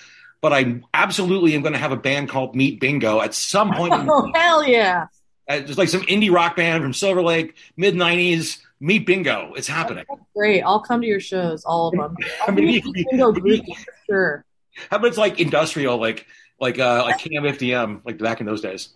But 0.40 0.52
I 0.52 0.80
absolutely 0.94 1.54
am 1.54 1.62
going 1.62 1.72
to 1.72 1.78
have 1.78 1.92
a 1.92 1.96
band 1.96 2.28
called 2.28 2.54
Meat 2.54 2.78
Bingo 2.80 3.20
at 3.20 3.34
some 3.34 3.72
point. 3.72 3.94
oh 4.08 4.30
hell 4.34 4.66
yeah! 4.66 5.06
Uh, 5.48 5.60
just 5.60 5.78
like 5.78 5.88
some 5.88 6.02
indie 6.02 6.32
rock 6.32 6.56
band 6.56 6.82
from 6.82 6.92
Silver 6.92 7.22
Lake, 7.22 7.56
mid 7.76 7.94
'90s. 7.94 8.58
Meat 8.78 9.06
Bingo, 9.06 9.54
it's 9.54 9.66
happening. 9.66 10.04
great! 10.36 10.60
I'll 10.60 10.80
come 10.80 11.00
to 11.00 11.06
your 11.06 11.20
shows, 11.20 11.64
all 11.64 11.88
of 11.88 11.94
them. 11.94 12.16
I 12.46 12.50
mean, 12.50 12.82
bingo 12.92 13.32
group 13.32 13.64
for 13.64 13.94
sure. 14.06 14.44
How 14.90 14.98
about 14.98 15.08
it's 15.08 15.18
like 15.18 15.40
industrial, 15.40 15.96
like 15.96 16.26
like 16.60 16.78
uh 16.78 17.04
like 17.04 17.18
KMFDM, 17.18 18.02
like 18.04 18.18
back 18.18 18.40
in 18.40 18.46
those 18.46 18.60
days. 18.60 18.90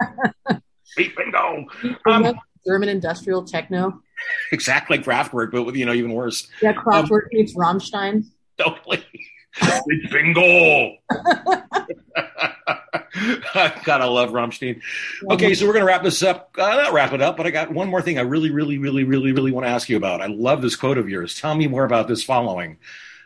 Meat 0.99 1.17
bingo. 1.17 1.65
Um, 2.07 2.39
German 2.67 2.89
industrial 2.89 3.45
techno. 3.45 4.03
Exactly, 4.53 4.99
Kraftwerk, 4.99 5.51
but 5.53 5.63
with 5.63 5.77
you 5.77 5.87
know 5.87 5.93
even 5.93 6.13
worse. 6.13 6.49
Yeah, 6.61 6.75
Kraftwerk 6.75 7.25
um, 7.25 7.29
meets 7.33 7.55
Rammstein. 7.57 8.27
Totally. 8.59 9.05
Meat 9.87 10.11
bingo. 10.11 10.97
I 13.55 14.05
love 14.05 14.31
Rammstein. 14.31 14.81
Okay, 15.31 15.55
so 15.55 15.67
we're 15.67 15.73
to 15.75 15.85
wrap 15.85 16.03
this 16.03 16.23
up. 16.23 16.55
Uh, 16.57 16.77
not 16.77 16.93
wrap 16.93 17.13
it 17.13 17.21
up, 17.21 17.37
but 17.37 17.47
I 17.47 17.51
got 17.51 17.73
one 17.73 17.89
more 17.89 18.03
thing 18.03 18.19
I 18.19 18.23
really, 18.23 18.51
really, 18.51 18.79
really, 18.79 19.05
really, 19.05 19.33
really 19.33 19.53
want 19.53 19.67
to 19.67 19.71
ask 19.71 19.89
you 19.89 19.97
about. 19.97 20.23
I 20.23 20.27
love 20.27 20.63
this 20.63 20.77
quote 20.77 20.99
of 20.99 21.09
yours. 21.09 21.39
Tell 21.39 21.55
me 21.55 21.67
more 21.67 21.85
about 21.85 22.09
this 22.09 22.23
following. 22.23 22.79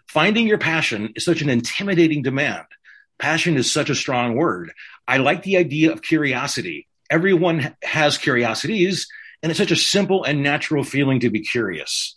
Finding 0.07 0.47
your 0.47 0.59
passion 0.59 1.13
is 1.17 1.25
such 1.25 1.43
an 1.43 1.49
intimidating 1.49 2.23
demand. 2.23 2.67
Passion 3.19 3.57
is 3.57 3.71
such 3.71 3.91
a 3.91 3.95
strong 3.95 4.35
word. 4.37 4.73
I 5.07 5.19
like 5.19 5.43
the 5.43 5.57
idea 5.57 5.93
of 5.93 6.03
curiosity 6.03 6.89
everyone 7.11 7.77
has 7.83 8.19
curiosities, 8.19 9.07
and 9.43 9.51
it's 9.51 9.59
such 9.59 9.71
a 9.71 9.77
simple 9.77 10.25
and 10.25 10.43
natural 10.43 10.85
feeling 10.85 11.21
to 11.21 11.31
be 11.31 11.41
curious. 11.41 12.17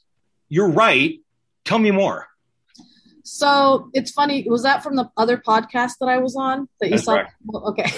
You're 0.50 0.72
right. 0.72 1.20
Tell 1.66 1.80
me 1.80 1.92
more. 1.92 2.28
So 3.28 3.90
it's 3.94 4.12
funny. 4.12 4.46
Was 4.48 4.64
that 4.64 4.84
from 4.84 4.96
the 4.96 5.10
other 5.18 5.38
podcast 5.38 5.94
that 6.00 6.08
I 6.08 6.20
was 6.20 6.38
on 6.38 6.70
that 6.80 6.88
you 6.88 6.92
That's 6.92 7.04
saw? 7.04 7.16
Right. 7.16 7.28
Okay. 7.54 7.92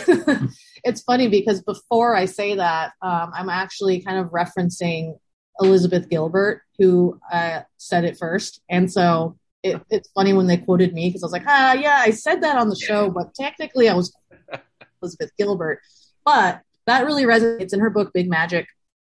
it's 0.83 1.01
funny 1.01 1.27
because 1.27 1.61
before 1.61 2.15
I 2.15 2.25
say 2.25 2.55
that, 2.55 2.93
um, 3.03 3.31
I'm 3.35 3.47
actually 3.47 4.01
kind 4.01 4.17
of 4.17 4.31
referencing 4.31 5.19
Elizabeth 5.59 6.09
Gilbert 6.09 6.63
who 6.79 7.19
uh, 7.31 7.61
said 7.77 8.05
it 8.05 8.17
first, 8.17 8.61
and 8.69 8.91
so 8.91 9.37
it, 9.61 9.79
it's 9.91 10.09
funny 10.15 10.33
when 10.33 10.47
they 10.47 10.57
quoted 10.57 10.95
me 10.95 11.09
because 11.09 11.21
I 11.21 11.27
was 11.27 11.33
like, 11.33 11.45
ah, 11.45 11.73
yeah, 11.73 11.97
I 11.99 12.09
said 12.09 12.41
that 12.41 12.57
on 12.57 12.69
the 12.69 12.75
show, 12.75 13.11
but 13.11 13.35
technically 13.35 13.87
I 13.87 13.93
was 13.93 14.11
Elizabeth 15.01 15.31
Gilbert. 15.37 15.81
But 16.25 16.61
that 16.87 17.05
really 17.05 17.25
resonates 17.25 17.71
in 17.71 17.81
her 17.81 17.91
book 17.91 18.13
Big 18.15 18.27
Magic, 18.27 18.65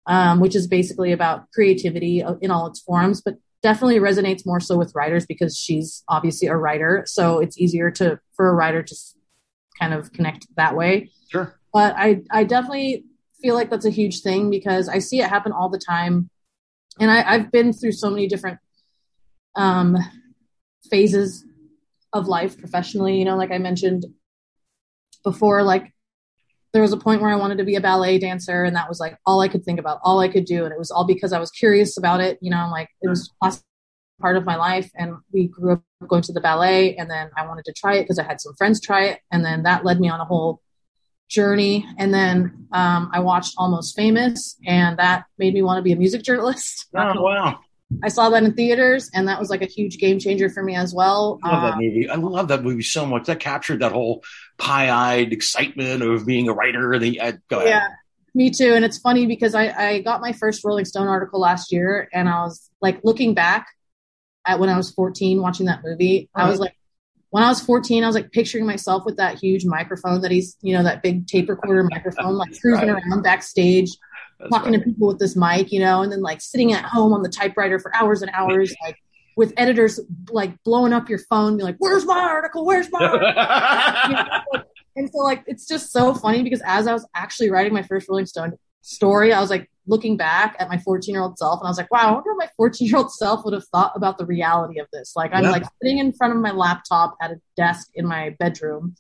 um, 0.06 0.40
which 0.40 0.56
is 0.56 0.66
basically 0.66 1.12
about 1.12 1.52
creativity 1.52 2.24
in 2.42 2.52
all 2.52 2.68
its 2.68 2.80
forms, 2.80 3.22
but 3.22 3.36
definitely 3.66 4.00
resonates 4.00 4.46
more 4.46 4.60
so 4.60 4.78
with 4.78 4.94
writers 4.94 5.26
because 5.26 5.58
she's 5.58 6.04
obviously 6.08 6.48
a 6.48 6.56
writer, 6.56 7.04
so 7.08 7.40
it's 7.40 7.58
easier 7.58 7.90
to 7.90 8.20
for 8.36 8.48
a 8.48 8.54
writer 8.54 8.84
to 8.84 8.96
kind 9.80 9.92
of 9.92 10.14
connect 10.14 10.46
that 10.56 10.76
way. 10.76 11.10
Sure. 11.32 11.60
But 11.74 11.96
I 11.98 12.22
I 12.30 12.44
definitely 12.44 13.06
feel 13.42 13.56
like 13.56 13.72
that's 13.72 13.86
a 13.86 13.90
huge 13.90 14.22
thing 14.22 14.52
because 14.52 14.88
I 14.88 15.00
see 15.00 15.20
it 15.20 15.28
happen 15.30 15.52
all 15.52 15.70
the 15.70 15.80
time, 15.80 16.30
and 17.00 17.10
I, 17.10 17.24
I've 17.28 17.52
been 17.52 17.74
through 17.74 17.94
so 17.94 18.12
many 18.12 18.28
different 18.28 18.60
um, 19.56 19.98
phases 20.92 21.44
of 22.14 22.28
life 22.28 22.60
professionally. 22.60 23.18
You 23.18 23.26
know, 23.26 23.36
like 23.36 23.52
I 23.52 23.58
mentioned 23.58 24.06
before, 25.24 25.64
like 25.64 25.92
there 26.76 26.82
was 26.82 26.92
a 26.92 26.98
point 26.98 27.22
where 27.22 27.32
I 27.32 27.38
wanted 27.38 27.58
to 27.60 27.64
be 27.64 27.78
a 27.78 27.82
ballet 27.82 28.18
dancer, 28.20 28.66
and 28.66 28.76
that 28.76 28.90
was 28.90 29.00
like 29.00 29.18
all 29.26 29.40
I 29.40 29.48
could 29.48 29.64
think 29.64 29.80
about, 29.80 30.02
all 30.04 30.20
I 30.20 30.28
could 30.28 30.44
do, 30.44 30.66
and 30.66 30.74
it 30.74 30.78
was 30.78 30.92
all 30.92 31.06
because 31.06 31.32
I 31.32 31.40
was 31.40 31.50
curious 31.50 31.96
about 31.96 32.20
it. 32.20 32.38
You 32.42 32.52
know, 32.52 32.58
I'm 32.58 32.70
like 32.70 32.90
it 33.02 33.08
was 33.08 33.34
part 33.42 34.36
of 34.36 34.44
my 34.44 34.58
life, 34.58 34.92
and 34.94 35.16
we 35.32 35.48
grew 35.48 35.72
up 35.72 35.84
going 36.10 36.22
to 36.24 36.34
the 36.34 36.42
ballet, 36.42 36.94
and 36.98 37.10
then 37.10 37.30
I 37.38 37.48
wanted 37.48 37.64
to 37.66 37.74
try 37.74 37.96
it 37.96 38.04
because 38.04 38.20
I 38.20 38.24
had 38.24 38.42
some 38.42 38.56
friends 38.56 38.82
try 38.82 39.06
it, 39.06 39.22
and 39.32 39.46
then 39.46 39.64
that 39.64 39.86
led 39.86 40.02
me 40.02 40.10
on 40.10 40.20
a 40.20 40.26
whole 40.26 40.60
journey. 41.30 41.88
And 41.98 42.14
then 42.14 42.68
um, 42.74 43.10
I 43.14 43.22
watched 43.22 43.54
Almost 43.58 43.96
Famous, 43.96 44.58
and 44.68 45.00
that 45.00 45.24
made 45.38 45.54
me 45.54 45.62
want 45.62 45.78
to 45.78 45.82
be 45.82 45.94
a 45.94 45.96
music 45.96 46.24
journalist. 46.24 46.88
Oh 46.94 47.22
wow! 47.22 47.58
I 48.04 48.08
saw 48.10 48.30
that 48.30 48.44
in 48.44 48.54
theaters, 48.54 49.10
and 49.14 49.28
that 49.28 49.40
was 49.40 49.50
like 49.50 49.62
a 49.62 49.68
huge 49.68 50.00
game 50.00 50.18
changer 50.20 50.50
for 50.50 50.64
me 50.64 50.76
as 50.76 50.94
well. 50.94 51.40
I 51.44 51.52
love 51.52 51.62
that 51.62 51.74
um, 51.74 51.80
movie. 51.80 52.10
I 52.10 52.16
love 52.16 52.48
that 52.48 52.64
movie 52.64 52.84
so 52.84 53.06
much. 53.06 53.28
That 53.28 53.40
captured 53.40 53.82
that 53.82 53.92
whole 53.92 54.24
pie-eyed 54.58 55.32
excitement 55.32 56.02
of 56.02 56.26
being 56.26 56.50
a 56.50 56.54
writer. 56.54 56.98
The 56.98 57.20
uh, 57.20 57.34
go 57.48 57.58
ahead. 57.58 57.70
Yeah, 57.70 57.88
me 58.34 58.50
too. 58.50 58.74
And 58.74 58.84
it's 58.84 58.98
funny 58.98 59.28
because 59.28 59.54
I, 59.54 59.70
I 59.70 60.02
got 60.02 60.20
my 60.20 60.34
first 60.34 60.64
Rolling 60.66 60.86
Stone 60.86 61.08
article 61.08 61.40
last 61.40 61.72
year, 61.72 62.10
and 62.12 62.28
I 62.28 62.44
was 62.44 62.70
like 62.82 63.02
looking 63.04 63.36
back 63.36 63.68
at 64.48 64.60
when 64.60 64.70
I 64.70 64.78
was 64.78 64.92
14 64.92 65.42
watching 65.42 65.68
that 65.68 65.84
movie. 65.84 66.30
I 66.34 66.50
was 66.50 66.60
like, 66.60 66.76
when 67.30 67.44
I 67.44 67.50
was 67.50 67.62
14, 67.62 68.04
I 68.04 68.08
was 68.08 68.16
like 68.16 68.32
picturing 68.32 68.66
myself 68.66 69.04
with 69.06 69.18
that 69.18 69.38
huge 69.38 69.66
microphone 69.66 70.22
that 70.22 70.32
he's, 70.32 70.58
you 70.62 70.76
know, 70.76 70.84
that 70.84 71.04
big 71.04 71.28
tape 71.28 71.50
recorder 71.50 71.84
microphone, 71.84 72.36
like 72.36 72.60
cruising 72.62 72.90
right. 72.90 73.04
around 73.04 73.24
backstage 73.24 73.90
that's 74.40 74.52
talking 74.52 74.74
to 74.74 74.80
people 74.80 75.08
with 75.08 75.20
this 75.20 75.36
mic, 75.36 75.72
you 75.72 75.80
know, 75.80 76.02
and 76.02 76.12
then 76.12 76.22
like 76.22 76.42
sitting 76.42 76.74
at 76.74 76.84
home 76.84 77.14
on 77.14 77.22
the 77.22 77.30
typewriter 77.30 77.80
for 77.80 77.96
hours 77.96 78.22
and 78.22 78.32
hours, 78.34 78.74
like 78.84 78.98
with 79.38 79.54
editors 79.58 80.00
like 80.30 80.62
blowing 80.64 80.94
up 80.94 81.10
your 81.10 81.20
phone, 81.20 81.58
be 81.58 81.64
like, 81.64 81.76
"Where's 81.80 82.06
my 82.06 82.20
article? 82.20 82.66
Where's 82.66 82.92
my?" 82.92 83.02
you 84.10 84.16
know? 84.16 84.64
And 84.96 85.10
so 85.12 85.20
like 85.20 85.44
it's 85.48 85.68
just 85.68 85.92
so 85.92 86.14
funny 86.14 86.44
because 86.44 86.62
as 86.66 86.88
I 86.88 86.94
was 86.94 87.06
actually 87.16 87.52
writing 87.52 87.74
my 87.74 87.84
first 87.84 88.08
Rolling 88.08 88.26
Stone 88.26 88.54
story, 88.82 89.34
I 89.34 89.42
was 89.42 89.50
like 89.50 89.70
looking 89.88 90.16
back 90.18 90.56
at 90.60 90.70
my 90.70 90.78
14 90.78 91.14
year 91.14 91.22
old 91.22 91.38
self, 91.38 91.60
and 91.60 91.68
I 91.68 91.70
was 91.70 91.78
like, 91.78 91.92
"Wow, 91.92 92.00
I 92.00 92.12
wonder 92.14 92.34
what 92.34 92.46
my 92.46 92.50
14 92.56 92.88
year 92.88 92.98
old 92.98 93.12
self 93.12 93.44
would 93.46 93.54
have 93.54 93.68
thought 93.68 93.94
about 93.96 94.18
the 94.18 94.26
reality 94.26 94.80
of 94.80 94.88
this." 94.94 95.14
Like 95.16 95.32
I'm 95.34 95.44
yeah. 95.44 95.52
like 95.52 95.64
sitting 95.82 96.00
in 96.00 96.14
front 96.14 96.34
of 96.34 96.40
my 96.40 96.52
laptop 96.52 97.16
at 97.22 97.32
a 97.32 97.42
desk 97.58 97.90
in 97.96 98.06
my 98.06 98.36
bedroom 98.40 98.96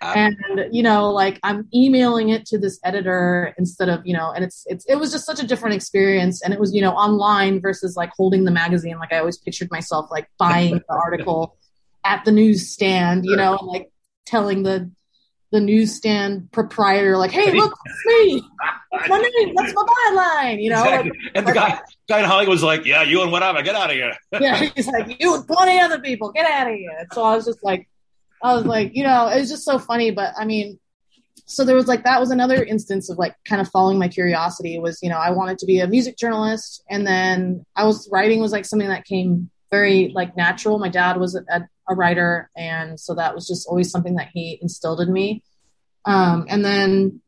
and 0.00 0.38
you 0.70 0.82
know 0.82 1.10
like 1.10 1.40
i'm 1.42 1.68
emailing 1.74 2.28
it 2.28 2.46
to 2.46 2.56
this 2.56 2.78
editor 2.84 3.52
instead 3.58 3.88
of 3.88 4.00
you 4.06 4.12
know 4.12 4.30
and 4.30 4.44
it's 4.44 4.64
it's 4.68 4.84
it 4.86 4.96
was 4.96 5.10
just 5.10 5.26
such 5.26 5.42
a 5.42 5.46
different 5.46 5.74
experience. 5.74 6.42
And 6.42 6.54
it 6.54 6.60
was 6.60 6.72
you 6.74 6.80
know 6.80 6.92
online 6.92 7.60
versus 7.60 7.96
like 7.96 8.10
holding 8.16 8.44
the 8.44 8.50
magazine. 8.50 8.98
Like 8.98 9.12
i 9.12 9.18
always 9.18 9.38
pictured 9.38 9.70
myself 9.70 10.10
like 10.10 10.28
buying 10.38 10.74
the 10.74 10.84
article 11.04 11.56
at 12.04 12.24
the 12.24 12.30
newsstand 12.30 13.24
you 13.24 13.36
know 13.36 13.58
like 13.62 13.90
telling 14.24 14.62
the 14.62 14.90
the 15.50 15.60
newsstand 15.60 16.52
proprietor 16.52 17.16
like 17.16 17.32
hey 17.32 17.52
look 17.52 17.74
it's 17.86 18.06
me. 18.06 18.42
That's 18.92 19.08
my 19.08 19.18
name. 19.18 19.54
That's 19.56 19.74
my 19.74 19.82
byline 19.82 20.62
you 20.62 20.70
know? 20.70 20.84
Exactly. 20.84 21.10
like, 21.10 21.30
and 21.34 21.46
the 21.46 21.52
guy 21.52 21.80
guy 22.08 22.18
in 22.20 22.24
hollywood 22.24 22.52
was 22.52 22.62
like 22.62 22.84
yeah 22.84 23.02
you 23.02 23.22
and 23.22 23.32
whatever 23.32 23.62
get 23.62 23.74
out 23.74 23.90
of 23.90 23.96
here. 23.96 24.16
Yeah 24.40 24.70
he's 24.74 24.86
like 24.86 25.20
you 25.20 25.34
and 25.34 25.46
20 25.46 25.80
other 25.80 25.98
people. 26.00 26.30
Get 26.32 26.48
out 26.48 26.68
of 26.68 26.74
here. 26.74 26.96
And 26.98 27.08
so 27.12 27.24
i 27.24 27.34
was 27.34 27.46
just 27.46 27.64
like 27.64 27.88
I 28.42 28.54
was 28.54 28.64
like, 28.64 28.94
you 28.94 29.04
know, 29.04 29.28
it 29.28 29.40
was 29.40 29.48
just 29.48 29.64
so 29.64 29.78
funny. 29.78 30.10
But 30.10 30.34
I 30.38 30.44
mean, 30.44 30.78
so 31.46 31.64
there 31.64 31.76
was 31.76 31.88
like 31.88 32.04
that 32.04 32.20
was 32.20 32.30
another 32.30 32.62
instance 32.62 33.10
of 33.10 33.18
like 33.18 33.34
kind 33.46 33.60
of 33.60 33.68
following 33.68 33.98
my 33.98 34.08
curiosity 34.08 34.78
was 34.78 34.98
you 35.02 35.08
know 35.08 35.16
I 35.16 35.30
wanted 35.30 35.58
to 35.58 35.66
be 35.66 35.80
a 35.80 35.86
music 35.86 36.16
journalist, 36.16 36.84
and 36.90 37.06
then 37.06 37.64
I 37.74 37.84
was 37.84 38.08
writing 38.12 38.40
was 38.40 38.52
like 38.52 38.66
something 38.66 38.88
that 38.88 39.04
came 39.04 39.50
very 39.70 40.12
like 40.14 40.36
natural. 40.36 40.78
My 40.78 40.88
dad 40.88 41.16
was 41.18 41.34
a, 41.34 41.68
a 41.88 41.94
writer, 41.94 42.50
and 42.56 43.00
so 43.00 43.14
that 43.14 43.34
was 43.34 43.46
just 43.46 43.66
always 43.66 43.90
something 43.90 44.16
that 44.16 44.28
he 44.32 44.58
instilled 44.60 45.00
in 45.00 45.12
me. 45.12 45.42
Um, 46.04 46.46
and 46.48 46.64
then 46.64 47.20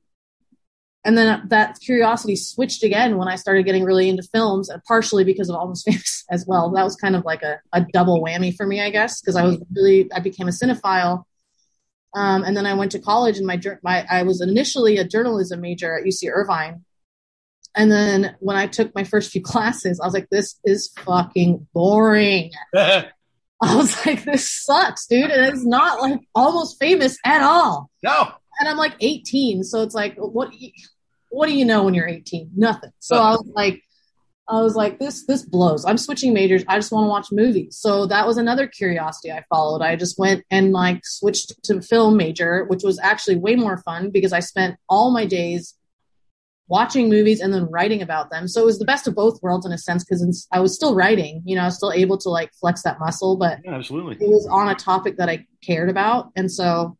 and 1.04 1.16
then 1.16 1.42
that 1.48 1.78
curiosity 1.80 2.36
switched 2.36 2.82
again 2.82 3.16
when 3.16 3.26
I 3.26 3.36
started 3.36 3.64
getting 3.64 3.84
really 3.84 4.08
into 4.08 4.22
films, 4.22 4.68
and 4.68 4.82
partially 4.84 5.24
because 5.24 5.48
of 5.48 5.56
Almost 5.56 5.84
Famous 5.86 6.24
as 6.30 6.44
well. 6.46 6.70
That 6.70 6.84
was 6.84 6.96
kind 6.96 7.16
of 7.16 7.24
like 7.24 7.42
a, 7.42 7.60
a 7.72 7.86
double 7.92 8.22
whammy 8.22 8.54
for 8.54 8.66
me, 8.66 8.80
I 8.80 8.90
guess, 8.90 9.20
because 9.20 9.36
I 9.36 9.44
was 9.44 9.58
really 9.74 10.10
I 10.12 10.20
became 10.20 10.48
a 10.48 10.50
cinephile, 10.50 11.24
um, 12.14 12.44
and 12.44 12.56
then 12.56 12.66
I 12.66 12.74
went 12.74 12.92
to 12.92 12.98
college, 12.98 13.38
and 13.38 13.46
my, 13.46 13.58
my 13.82 14.04
I 14.10 14.22
was 14.24 14.40
initially 14.40 14.98
a 14.98 15.06
journalism 15.06 15.60
major 15.60 15.98
at 15.98 16.04
UC 16.04 16.30
Irvine, 16.30 16.84
and 17.74 17.90
then 17.90 18.36
when 18.40 18.56
I 18.56 18.66
took 18.66 18.94
my 18.94 19.04
first 19.04 19.30
few 19.30 19.42
classes, 19.42 20.00
I 20.00 20.06
was 20.06 20.14
like, 20.14 20.28
"This 20.30 20.58
is 20.64 20.92
fucking 20.98 21.66
boring." 21.72 22.50
I 23.62 23.76
was 23.76 24.04
like, 24.04 24.24
"This 24.24 24.50
sucks, 24.50 25.06
dude," 25.06 25.30
and 25.30 25.46
it's 25.46 25.64
not 25.64 26.02
like 26.02 26.20
Almost 26.34 26.78
Famous 26.78 27.16
at 27.24 27.42
all. 27.42 27.90
No 28.02 28.32
and 28.60 28.68
I'm 28.68 28.76
like 28.76 28.94
18, 29.00 29.64
so 29.64 29.82
it's 29.82 29.94
like, 29.94 30.16
what? 30.16 30.52
What 31.30 31.48
do 31.48 31.54
you 31.54 31.64
know 31.64 31.84
when 31.84 31.94
you're 31.94 32.08
18? 32.08 32.50
Nothing. 32.56 32.90
So 32.98 33.16
I 33.16 33.30
was 33.30 33.48
like, 33.54 33.82
I 34.48 34.60
was 34.62 34.74
like, 34.74 34.98
this 34.98 35.24
this 35.26 35.44
blows. 35.44 35.84
I'm 35.84 35.96
switching 35.96 36.34
majors. 36.34 36.64
I 36.66 36.76
just 36.76 36.90
want 36.90 37.04
to 37.04 37.08
watch 37.08 37.28
movies. 37.30 37.76
So 37.76 38.06
that 38.06 38.26
was 38.26 38.36
another 38.36 38.66
curiosity 38.66 39.30
I 39.30 39.44
followed. 39.48 39.80
I 39.80 39.94
just 39.94 40.18
went 40.18 40.44
and 40.50 40.72
like 40.72 41.00
switched 41.04 41.62
to 41.64 41.80
film 41.80 42.16
major, 42.16 42.64
which 42.64 42.82
was 42.82 42.98
actually 43.00 43.36
way 43.36 43.54
more 43.54 43.78
fun 43.78 44.10
because 44.10 44.32
I 44.32 44.40
spent 44.40 44.76
all 44.88 45.12
my 45.12 45.24
days 45.24 45.76
watching 46.66 47.08
movies 47.08 47.40
and 47.40 47.52
then 47.52 47.66
writing 47.70 48.02
about 48.02 48.30
them. 48.30 48.48
So 48.48 48.62
it 48.62 48.64
was 48.64 48.78
the 48.78 48.84
best 48.84 49.06
of 49.06 49.14
both 49.14 49.42
worlds 49.42 49.66
in 49.66 49.72
a 49.72 49.78
sense 49.78 50.04
because 50.04 50.48
I 50.52 50.60
was 50.60 50.74
still 50.74 50.94
writing. 50.94 51.42
You 51.44 51.56
know, 51.56 51.62
I 51.62 51.66
was 51.66 51.76
still 51.76 51.92
able 51.92 52.18
to 52.18 52.28
like 52.28 52.52
flex 52.54 52.82
that 52.82 52.98
muscle, 52.98 53.36
but 53.36 53.58
yeah, 53.64 53.74
absolutely, 53.74 54.14
it 54.14 54.28
was 54.28 54.48
on 54.50 54.68
a 54.68 54.74
topic 54.74 55.16
that 55.18 55.28
I 55.28 55.46
cared 55.62 55.90
about, 55.90 56.30
and 56.34 56.50
so 56.50 56.96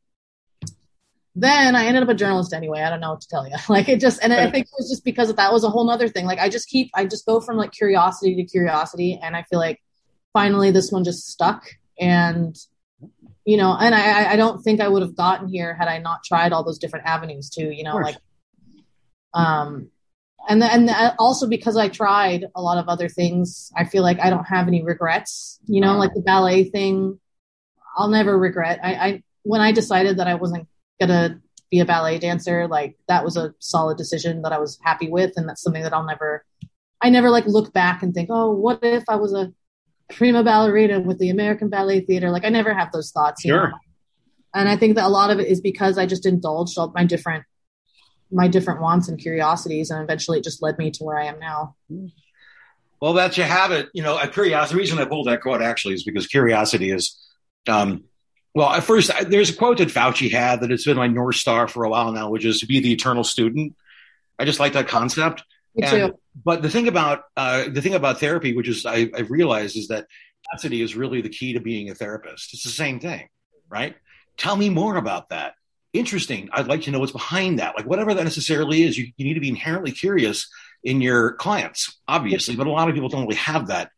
then 1.36 1.76
I 1.76 1.84
ended 1.84 2.02
up 2.02 2.08
a 2.08 2.14
journalist 2.14 2.52
anyway. 2.52 2.80
I 2.80 2.90
don't 2.90 3.00
know 3.00 3.10
what 3.10 3.20
to 3.20 3.28
tell 3.28 3.46
you. 3.46 3.54
Like 3.68 3.88
it 3.88 4.00
just, 4.00 4.22
and 4.22 4.32
I 4.32 4.50
think 4.50 4.66
it 4.66 4.72
was 4.78 4.90
just 4.90 5.04
because 5.04 5.32
that 5.32 5.52
was 5.52 5.64
a 5.64 5.68
whole 5.70 5.88
other 5.90 6.08
thing. 6.08 6.26
Like 6.26 6.40
I 6.40 6.48
just 6.48 6.68
keep, 6.68 6.90
I 6.94 7.06
just 7.06 7.26
go 7.26 7.40
from 7.40 7.56
like 7.56 7.72
curiosity 7.72 8.34
to 8.36 8.44
curiosity, 8.44 9.18
and 9.22 9.36
I 9.36 9.44
feel 9.44 9.58
like 9.58 9.80
finally 10.32 10.70
this 10.70 10.90
one 10.90 11.04
just 11.04 11.28
stuck. 11.28 11.66
And 11.98 12.56
you 13.44 13.56
know, 13.56 13.76
and 13.78 13.94
I, 13.94 14.32
I 14.32 14.36
don't 14.36 14.62
think 14.62 14.80
I 14.80 14.88
would 14.88 15.02
have 15.02 15.16
gotten 15.16 15.48
here 15.48 15.74
had 15.74 15.88
I 15.88 15.98
not 15.98 16.24
tried 16.24 16.52
all 16.52 16.64
those 16.64 16.78
different 16.78 17.06
avenues 17.06 17.48
too. 17.48 17.70
You 17.70 17.84
know, 17.84 17.96
like, 17.96 18.16
um, 19.34 19.90
and 20.48 20.62
and 20.62 20.90
also 21.18 21.48
because 21.48 21.76
I 21.76 21.88
tried 21.88 22.46
a 22.54 22.62
lot 22.62 22.78
of 22.78 22.88
other 22.88 23.08
things, 23.08 23.72
I 23.76 23.84
feel 23.84 24.02
like 24.02 24.20
I 24.20 24.30
don't 24.30 24.44
have 24.44 24.68
any 24.68 24.82
regrets. 24.82 25.58
You 25.66 25.80
know, 25.80 25.96
like 25.96 26.12
the 26.14 26.22
ballet 26.22 26.64
thing, 26.64 27.18
I'll 27.96 28.08
never 28.08 28.36
regret. 28.38 28.80
I, 28.82 28.94
I 28.94 29.22
when 29.42 29.60
I 29.60 29.72
decided 29.72 30.18
that 30.18 30.26
I 30.26 30.34
wasn't 30.34 30.68
gonna 31.00 31.40
be 31.70 31.80
a 31.80 31.84
ballet 31.84 32.18
dancer, 32.18 32.66
like 32.68 32.96
that 33.08 33.24
was 33.24 33.36
a 33.36 33.54
solid 33.58 33.96
decision 33.96 34.42
that 34.42 34.52
I 34.52 34.58
was 34.58 34.78
happy 34.82 35.08
with, 35.08 35.32
and 35.36 35.48
that's 35.48 35.62
something 35.62 35.82
that 35.82 35.92
I'll 35.92 36.06
never. 36.06 36.44
I 37.02 37.08
never 37.08 37.30
like 37.30 37.46
look 37.46 37.72
back 37.72 38.02
and 38.02 38.12
think, 38.12 38.28
oh, 38.30 38.50
what 38.50 38.80
if 38.82 39.04
I 39.08 39.16
was 39.16 39.32
a 39.32 39.52
prima 40.10 40.44
ballerina 40.44 41.00
with 41.00 41.18
the 41.18 41.30
American 41.30 41.70
Ballet 41.70 42.00
Theater? 42.00 42.30
Like 42.30 42.44
I 42.44 42.50
never 42.50 42.74
have 42.74 42.92
those 42.92 43.10
thoughts. 43.10 43.42
Sure. 43.42 43.68
Know? 43.68 43.74
And 44.54 44.68
I 44.68 44.76
think 44.76 44.96
that 44.96 45.06
a 45.06 45.08
lot 45.08 45.30
of 45.30 45.38
it 45.38 45.46
is 45.46 45.60
because 45.60 45.96
I 45.96 46.04
just 46.04 46.26
indulged 46.26 46.76
all 46.76 46.92
my 46.94 47.04
different 47.04 47.44
my 48.32 48.46
different 48.48 48.80
wants 48.80 49.08
and 49.08 49.18
curiosities, 49.18 49.90
and 49.90 50.02
eventually 50.02 50.38
it 50.38 50.44
just 50.44 50.62
led 50.62 50.78
me 50.78 50.90
to 50.92 51.04
where 51.04 51.18
I 51.18 51.26
am 51.26 51.38
now. 51.40 51.74
Well, 53.00 53.14
that 53.14 53.36
you 53.36 53.44
have 53.44 53.72
it. 53.72 53.88
You 53.94 54.02
know, 54.02 54.18
a 54.18 54.28
curiosity. 54.28 54.74
The 54.74 54.80
reason 54.80 54.98
I 54.98 55.04
pulled 55.04 55.26
that 55.26 55.40
quote 55.40 55.62
actually 55.62 55.94
is 55.94 56.04
because 56.04 56.26
curiosity 56.26 56.90
is 56.90 57.18
um, 57.68 58.04
well, 58.54 58.70
at 58.70 58.84
first, 58.84 59.10
there's 59.28 59.50
a 59.50 59.56
quote 59.56 59.78
that 59.78 59.88
Fauci 59.88 60.30
had 60.30 60.60
that 60.60 60.72
it's 60.72 60.84
been 60.84 60.96
my 60.96 61.06
North 61.06 61.36
Star 61.36 61.68
for 61.68 61.84
a 61.84 61.90
while 61.90 62.12
now, 62.12 62.30
which 62.30 62.44
is 62.44 62.60
to 62.60 62.66
be 62.66 62.80
the 62.80 62.92
eternal 62.92 63.24
student. 63.24 63.74
I 64.38 64.44
just 64.44 64.60
like 64.60 64.72
that 64.72 64.88
concept. 64.88 65.44
Me 65.74 65.86
too. 65.86 66.18
But 66.44 66.62
the 66.62 66.70
thing 66.70 66.88
about 66.88 67.24
uh, 67.36 67.64
the 67.70 67.82
thing 67.82 67.94
about 67.94 68.18
therapy, 68.18 68.54
which 68.54 68.68
is 68.68 68.86
I, 68.86 69.10
I've 69.14 69.30
realized, 69.30 69.76
is 69.76 69.88
that 69.88 70.06
capacity 70.44 70.82
is 70.82 70.96
really 70.96 71.20
the 71.20 71.28
key 71.28 71.52
to 71.52 71.60
being 71.60 71.90
a 71.90 71.94
therapist. 71.94 72.52
It's 72.54 72.64
the 72.64 72.70
same 72.70 72.98
thing, 72.98 73.28
right? 73.68 73.96
Tell 74.36 74.56
me 74.56 74.68
more 74.68 74.96
about 74.96 75.28
that. 75.28 75.54
Interesting. 75.92 76.48
I'd 76.52 76.68
like 76.68 76.82
to 76.82 76.90
know 76.90 77.00
what's 77.00 77.12
behind 77.12 77.58
that. 77.58 77.76
Like 77.76 77.86
whatever 77.86 78.14
that 78.14 78.24
necessarily 78.24 78.82
is, 78.82 78.96
you, 78.96 79.12
you 79.16 79.24
need 79.24 79.34
to 79.34 79.40
be 79.40 79.48
inherently 79.48 79.92
curious 79.92 80.48
in 80.82 81.00
your 81.00 81.34
clients, 81.34 82.00
obviously, 82.08 82.56
but 82.56 82.66
a 82.66 82.70
lot 82.70 82.88
of 82.88 82.94
people 82.94 83.08
don't 83.08 83.22
really 83.22 83.36
have 83.36 83.66
that. 83.68 83.90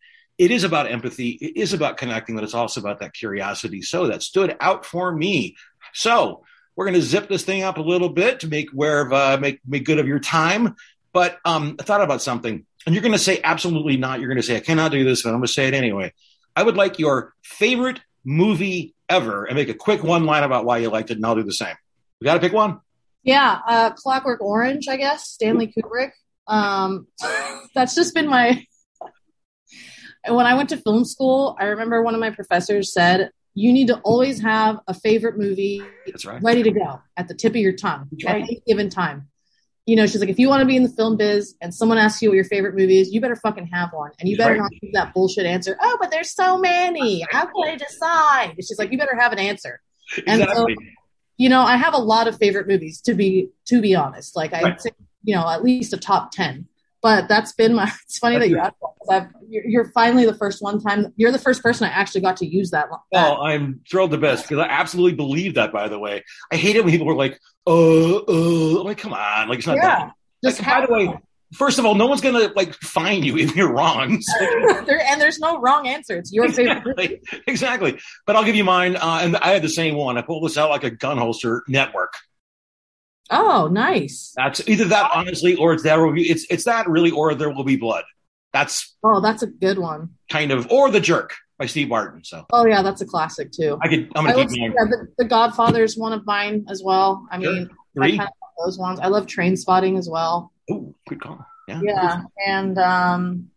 It 0.42 0.50
is 0.50 0.64
about 0.64 0.90
empathy. 0.90 1.38
It 1.40 1.56
is 1.56 1.72
about 1.72 1.98
connecting, 1.98 2.34
but 2.34 2.42
it's 2.42 2.52
also 2.52 2.80
about 2.80 2.98
that 2.98 3.14
curiosity. 3.14 3.80
So 3.80 4.08
that 4.08 4.24
stood 4.24 4.56
out 4.58 4.84
for 4.84 5.14
me. 5.14 5.54
So 5.94 6.42
we're 6.74 6.86
going 6.86 6.96
to 6.96 7.02
zip 7.02 7.28
this 7.28 7.44
thing 7.44 7.62
up 7.62 7.78
a 7.78 7.80
little 7.80 8.08
bit 8.08 8.40
to 8.40 8.48
make 8.48 8.70
where 8.70 9.02
of, 9.02 9.12
uh, 9.12 9.38
make 9.40 9.60
make 9.64 9.84
good 9.84 10.00
of 10.00 10.08
your 10.08 10.18
time. 10.18 10.74
But 11.12 11.38
um, 11.44 11.76
I 11.78 11.84
thought 11.84 12.00
about 12.00 12.22
something, 12.22 12.66
and 12.84 12.92
you're 12.92 13.02
going 13.02 13.12
to 13.12 13.20
say 13.20 13.40
absolutely 13.44 13.96
not. 13.96 14.18
You're 14.18 14.30
going 14.30 14.40
to 14.40 14.42
say 14.42 14.56
I 14.56 14.60
cannot 14.60 14.90
do 14.90 15.04
this, 15.04 15.22
but 15.22 15.28
I'm 15.28 15.36
going 15.36 15.46
to 15.46 15.52
say 15.52 15.68
it 15.68 15.74
anyway. 15.74 16.12
I 16.56 16.64
would 16.64 16.76
like 16.76 16.98
your 16.98 17.34
favorite 17.44 18.00
movie 18.24 18.96
ever, 19.08 19.44
and 19.44 19.54
make 19.54 19.68
a 19.68 19.74
quick 19.74 20.02
one 20.02 20.24
line 20.24 20.42
about 20.42 20.64
why 20.64 20.78
you 20.78 20.90
liked 20.90 21.12
it, 21.12 21.18
and 21.18 21.24
I'll 21.24 21.36
do 21.36 21.44
the 21.44 21.52
same. 21.52 21.76
We 22.20 22.24
got 22.24 22.34
to 22.34 22.40
pick 22.40 22.52
one. 22.52 22.80
Yeah, 23.22 23.60
uh, 23.64 23.90
Clockwork 23.92 24.40
Orange, 24.40 24.88
I 24.88 24.96
guess. 24.96 25.28
Stanley 25.28 25.72
Kubrick. 25.72 26.10
Um, 26.48 27.06
that's 27.76 27.94
just 27.94 28.12
been 28.12 28.26
my. 28.26 28.66
When 30.28 30.46
I 30.46 30.54
went 30.54 30.68
to 30.70 30.76
film 30.76 31.04
school, 31.04 31.56
I 31.60 31.64
remember 31.66 32.02
one 32.02 32.14
of 32.14 32.20
my 32.20 32.30
professors 32.30 32.92
said, 32.92 33.30
"You 33.54 33.72
need 33.72 33.88
to 33.88 33.98
always 34.00 34.40
have 34.40 34.80
a 34.86 34.94
favorite 34.94 35.36
movie 35.38 35.82
That's 36.06 36.24
right. 36.24 36.42
ready 36.42 36.62
to 36.62 36.70
go 36.70 37.00
at 37.16 37.28
the 37.28 37.34
tip 37.34 37.50
of 37.52 37.56
your 37.56 37.72
tongue 37.72 38.08
That's 38.12 38.24
at 38.26 38.32
right. 38.32 38.42
any 38.42 38.62
given 38.66 38.88
time." 38.90 39.28
You 39.84 39.96
know, 39.96 40.06
she's 40.06 40.20
like, 40.20 40.28
if 40.28 40.38
you 40.38 40.48
want 40.48 40.60
to 40.60 40.64
be 40.66 40.76
in 40.76 40.84
the 40.84 40.88
film 40.88 41.16
biz 41.16 41.56
and 41.60 41.74
someone 41.74 41.98
asks 41.98 42.22
you 42.22 42.28
what 42.28 42.36
your 42.36 42.44
favorite 42.44 42.76
movie 42.76 42.98
is, 43.00 43.12
you 43.12 43.20
better 43.20 43.34
fucking 43.34 43.66
have 43.72 43.90
one, 43.92 44.12
and 44.20 44.28
you 44.28 44.36
That's 44.36 44.46
better 44.46 44.60
right. 44.60 44.70
not 44.70 44.80
give 44.80 44.92
that 44.92 45.12
bullshit 45.12 45.44
answer. 45.44 45.76
Oh, 45.80 45.96
but 46.00 46.12
there's 46.12 46.30
so 46.32 46.56
many. 46.56 47.26
How 47.32 47.46
can 47.46 47.68
I 47.68 47.74
decide? 47.76 48.54
She's 48.58 48.78
like, 48.78 48.92
you 48.92 48.98
better 48.98 49.18
have 49.18 49.32
an 49.32 49.40
answer. 49.40 49.80
And 50.26 50.40
so- 50.42 50.66
Exactly. 50.66 50.76
you 51.36 51.48
know, 51.48 51.62
I 51.62 51.76
have 51.76 51.94
a 51.94 51.98
lot 51.98 52.28
of 52.28 52.36
favorite 52.38 52.68
movies 52.68 53.00
to 53.02 53.14
be 53.14 53.48
to 53.66 53.80
be 53.80 53.96
honest. 53.96 54.36
Like 54.36 54.52
I'd 54.54 54.62
Right. 54.62 54.80
say, 54.80 54.90
you 55.24 55.34
know, 55.34 55.48
at 55.48 55.64
least 55.64 55.92
a 55.92 55.96
top 55.96 56.30
ten. 56.30 56.68
But 57.02 57.28
that's 57.28 57.52
been 57.52 57.74
my. 57.74 57.90
It's 58.04 58.18
funny 58.18 58.36
That's 58.36 58.44
that 58.44 58.50
you 58.50 58.58
asked 58.58 58.74
that 59.08 59.30
you're, 59.48 59.64
you're 59.66 59.92
finally 59.92 60.24
the 60.24 60.34
first 60.34 60.62
one 60.62 60.80
time. 60.80 61.12
You're 61.16 61.32
the 61.32 61.38
first 61.38 61.62
person 61.62 61.86
I 61.86 61.90
actually 61.90 62.20
got 62.20 62.36
to 62.38 62.46
use 62.46 62.70
that. 62.70 62.86
that. 63.12 63.30
Oh, 63.30 63.42
I'm 63.42 63.80
thrilled 63.90 64.12
to 64.12 64.18
best 64.18 64.44
because 64.48 64.58
I 64.64 64.68
absolutely 64.68 65.16
believe 65.16 65.54
that. 65.54 65.72
By 65.72 65.88
the 65.88 65.98
way, 65.98 66.22
I 66.52 66.56
hate 66.56 66.76
it 66.76 66.84
when 66.84 66.92
people 66.92 67.10
are 67.10 67.16
like, 67.16 67.40
"Uh, 67.66 68.16
uh," 68.18 68.80
I'm 68.80 68.86
like, 68.86 68.98
come 68.98 69.12
on, 69.12 69.48
like 69.48 69.58
it's 69.58 69.66
not 69.66 69.76
that. 69.80 70.12
yeah. 70.42 70.50
Just 70.50 70.60
Like, 70.60 70.68
by 70.68 70.74
have 70.74 70.88
the 70.88 70.94
way, 70.94 71.18
first 71.54 71.78
of 71.78 71.84
all, 71.84 71.94
no 71.94 72.06
one's 72.06 72.20
gonna 72.20 72.52
like 72.54 72.74
fine 72.74 73.22
you 73.24 73.36
if 73.44 73.56
you're 73.56 73.72
wrong. 73.72 74.20
So- 74.38 74.82
there, 74.86 75.02
and 75.04 75.20
there's 75.20 75.40
no 75.40 75.60
wrong 75.60 75.88
answer. 75.88 76.16
It's 76.16 76.32
your 76.32 76.48
favorite. 76.50 76.96
exactly, 76.98 77.42
exactly. 77.48 77.98
But 78.26 78.36
I'll 78.36 78.44
give 78.44 78.54
you 78.56 78.64
mine, 78.64 78.96
uh, 78.96 79.20
and 79.22 79.36
I 79.36 79.48
had 79.48 79.62
the 79.62 79.68
same 79.68 79.96
one. 79.96 80.18
I 80.18 80.22
pulled 80.22 80.44
this 80.44 80.56
out 80.56 80.70
like 80.70 80.84
a 80.84 80.90
gun 80.90 81.18
holster 81.18 81.64
network. 81.66 82.12
Oh, 83.32 83.68
nice. 83.72 84.32
That's 84.36 84.66
either 84.68 84.84
that, 84.86 85.10
honestly, 85.14 85.54
or 85.56 85.72
it's 85.72 85.82
there 85.82 86.04
will 86.04 86.12
be 86.12 86.30
it's 86.30 86.46
it's 86.50 86.64
that 86.64 86.88
really, 86.88 87.10
or 87.10 87.34
there 87.34 87.50
will 87.50 87.64
be 87.64 87.76
blood. 87.76 88.04
That's 88.52 88.94
Oh, 89.02 89.20
that's 89.20 89.42
a 89.42 89.46
good 89.46 89.78
one. 89.78 90.10
kind 90.30 90.52
of 90.52 90.70
or 90.70 90.90
the 90.90 91.00
jerk 91.00 91.34
by 91.58 91.64
Steve 91.66 91.88
Martin. 91.88 92.22
So 92.24 92.44
Oh 92.52 92.66
yeah, 92.66 92.82
that's 92.82 93.00
a 93.00 93.06
classic 93.06 93.50
too. 93.50 93.78
I 93.82 93.88
could 93.88 94.10
I'm 94.14 94.26
I 94.26 94.30
gonna 94.32 94.42
love, 94.44 94.50
keep 94.52 94.60
yeah, 94.60 94.68
going. 94.78 94.90
the, 94.90 95.06
the 95.18 95.24
Godfather 95.24 95.82
is 95.82 95.96
one 95.96 96.12
of 96.12 96.26
mine 96.26 96.66
as 96.68 96.82
well. 96.84 97.26
I 97.30 97.40
Sure. 97.40 97.50
mean, 97.52 97.70
I 97.70 97.74
Three. 97.98 98.18
kind 98.18 98.28
of 98.28 98.34
love 98.42 98.66
those 98.66 98.78
ones. 98.78 99.00
I 99.00 99.06
love 99.08 99.26
Trainspotting 99.26 99.96
as 99.98 100.08
well. 100.10 100.52
Ooh, 100.70 100.94
good 101.08 101.20
call. 101.20 101.44
Yeah. 101.68 101.80
Yeah, 101.82 102.20
and 102.46 102.78
um, 102.78 103.48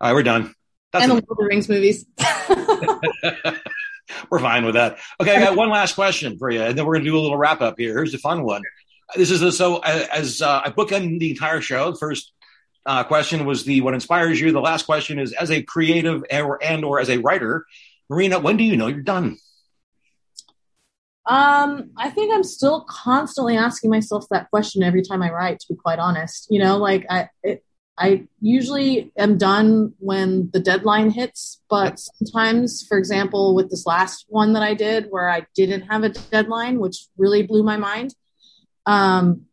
All 0.00 0.08
right, 0.08 0.14
we're 0.14 0.22
done. 0.22 0.52
That's 0.92 1.04
and 1.04 1.10
the. 1.10 1.14
Lord 1.14 1.24
of 1.30 1.36
the 1.38 1.44
Rings 1.46 1.68
movies. 1.68 2.04
We're 4.30 4.38
fine 4.38 4.64
with 4.66 4.74
that. 4.74 4.98
Okay, 5.20 5.34
I 5.34 5.40
got 5.40 5.56
one 5.56 5.70
last 5.70 5.94
question 5.94 6.38
for 6.38 6.50
you, 6.50 6.60
and 6.60 6.76
then 6.76 6.84
we're 6.86 6.94
going 6.94 7.04
to 7.04 7.10
do 7.10 7.18
a 7.18 7.20
little 7.20 7.36
wrap 7.38 7.60
up 7.62 7.78
here. 7.78 7.94
Here's 7.94 8.12
the 8.12 8.18
fun 8.18 8.42
one. 8.42 8.62
This 9.16 9.30
is 9.30 9.40
the, 9.40 9.52
so 9.52 9.78
as 9.78 10.42
uh, 10.42 10.62
I 10.64 10.70
bookend 10.70 11.18
the 11.20 11.30
entire 11.30 11.60
show. 11.60 11.92
The 11.92 11.98
first 11.98 12.32
uh, 12.86 13.04
question 13.04 13.44
was 13.44 13.64
the 13.64 13.80
what 13.80 13.94
inspires 13.94 14.40
you. 14.40 14.52
The 14.52 14.60
last 14.60 14.86
question 14.86 15.18
is 15.18 15.32
as 15.32 15.50
a 15.50 15.62
creative 15.62 16.24
and 16.30 16.46
or, 16.46 16.62
and 16.62 16.84
or 16.84 17.00
as 17.00 17.10
a 17.10 17.18
writer, 17.18 17.66
Marina, 18.08 18.38
when 18.38 18.56
do 18.56 18.64
you 18.64 18.76
know 18.76 18.86
you're 18.86 19.02
done? 19.02 19.38
Um, 21.26 21.90
I 21.96 22.10
think 22.10 22.34
I'm 22.34 22.44
still 22.44 22.84
constantly 22.88 23.56
asking 23.56 23.90
myself 23.90 24.26
that 24.30 24.50
question 24.50 24.82
every 24.82 25.02
time 25.02 25.22
I 25.22 25.30
write. 25.30 25.60
To 25.60 25.66
be 25.72 25.76
quite 25.76 25.98
honest, 25.98 26.48
you 26.50 26.58
know, 26.58 26.76
like 26.76 27.06
I, 27.08 27.30
it, 27.42 27.64
I 27.96 28.26
usually 28.40 29.12
am 29.16 29.38
done 29.38 29.94
when 29.98 30.50
the 30.52 30.60
deadline 30.60 31.10
hits. 31.10 31.62
But 31.70 31.98
sometimes, 31.98 32.84
for 32.86 32.98
example, 32.98 33.54
with 33.54 33.70
this 33.70 33.86
last 33.86 34.26
one 34.28 34.52
that 34.52 34.62
I 34.62 34.74
did, 34.74 35.06
where 35.08 35.30
I 35.30 35.46
didn't 35.54 35.82
have 35.82 36.02
a 36.02 36.10
deadline, 36.10 36.78
which 36.78 37.06
really 37.16 37.42
blew 37.42 37.62
my 37.62 37.78
mind, 37.78 38.14
um, 38.86 39.46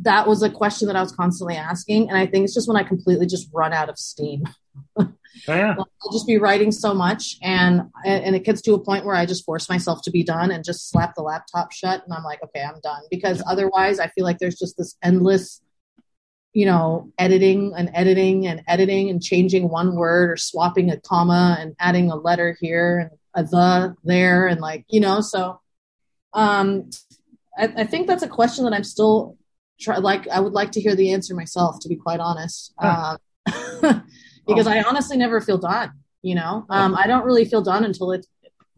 that 0.00 0.26
was 0.26 0.42
a 0.42 0.50
question 0.50 0.88
that 0.88 0.96
I 0.96 1.00
was 1.00 1.12
constantly 1.12 1.56
asking, 1.56 2.08
and 2.08 2.18
I 2.18 2.26
think 2.26 2.44
it's 2.44 2.54
just 2.54 2.68
when 2.68 2.76
I 2.76 2.82
completely 2.82 3.26
just 3.26 3.48
run 3.52 3.72
out 3.72 3.88
of 3.88 3.98
steam. 3.98 4.44
Oh, 5.48 5.54
yeah. 5.54 5.74
I'll 5.78 6.12
just 6.12 6.26
be 6.26 6.36
writing 6.36 6.70
so 6.70 6.92
much, 6.92 7.38
and 7.42 7.90
and 8.04 8.36
it 8.36 8.44
gets 8.44 8.60
to 8.62 8.74
a 8.74 8.78
point 8.78 9.04
where 9.04 9.16
I 9.16 9.24
just 9.24 9.44
force 9.44 9.68
myself 9.68 10.02
to 10.02 10.10
be 10.10 10.22
done 10.22 10.50
and 10.50 10.62
just 10.62 10.90
slap 10.90 11.14
the 11.14 11.22
laptop 11.22 11.72
shut, 11.72 12.04
and 12.04 12.12
I'm 12.12 12.22
like, 12.22 12.42
okay, 12.42 12.62
I'm 12.62 12.78
done. 12.82 13.02
Because 13.10 13.42
otherwise, 13.46 13.98
I 13.98 14.08
feel 14.08 14.24
like 14.24 14.38
there's 14.38 14.58
just 14.58 14.76
this 14.76 14.94
endless, 15.02 15.62
you 16.52 16.66
know, 16.66 17.12
editing 17.18 17.72
and 17.76 17.90
editing 17.94 18.46
and 18.46 18.62
editing 18.68 19.08
and 19.08 19.22
changing 19.22 19.70
one 19.70 19.96
word 19.96 20.30
or 20.30 20.36
swapping 20.36 20.90
a 20.90 21.00
comma 21.00 21.56
and 21.58 21.74
adding 21.80 22.10
a 22.10 22.16
letter 22.16 22.56
here 22.60 22.98
and 22.98 23.10
a 23.34 23.42
the 23.48 23.96
there 24.04 24.46
and 24.46 24.60
like 24.60 24.84
you 24.90 25.00
know. 25.00 25.22
So, 25.22 25.60
um, 26.34 26.90
I, 27.56 27.72
I 27.78 27.84
think 27.84 28.06
that's 28.06 28.22
a 28.22 28.28
question 28.28 28.64
that 28.64 28.72
I'm 28.72 28.84
still 28.84 29.36
try 29.80 29.98
like. 29.98 30.28
I 30.28 30.40
would 30.40 30.52
like 30.52 30.72
to 30.72 30.80
hear 30.80 30.94
the 30.94 31.12
answer 31.12 31.34
myself, 31.34 31.80
to 31.80 31.88
be 31.88 31.96
quite 31.96 32.20
honest. 32.20 32.72
Huh. 32.78 33.18
Um, 33.46 34.04
because 34.46 34.66
I 34.66 34.82
honestly 34.82 35.16
never 35.16 35.40
feel 35.40 35.58
done. 35.58 35.92
You 36.22 36.36
know, 36.36 36.66
um, 36.70 36.94
I 36.94 37.06
don't 37.06 37.24
really 37.24 37.44
feel 37.44 37.62
done 37.62 37.84
until 37.84 38.12
it's 38.12 38.28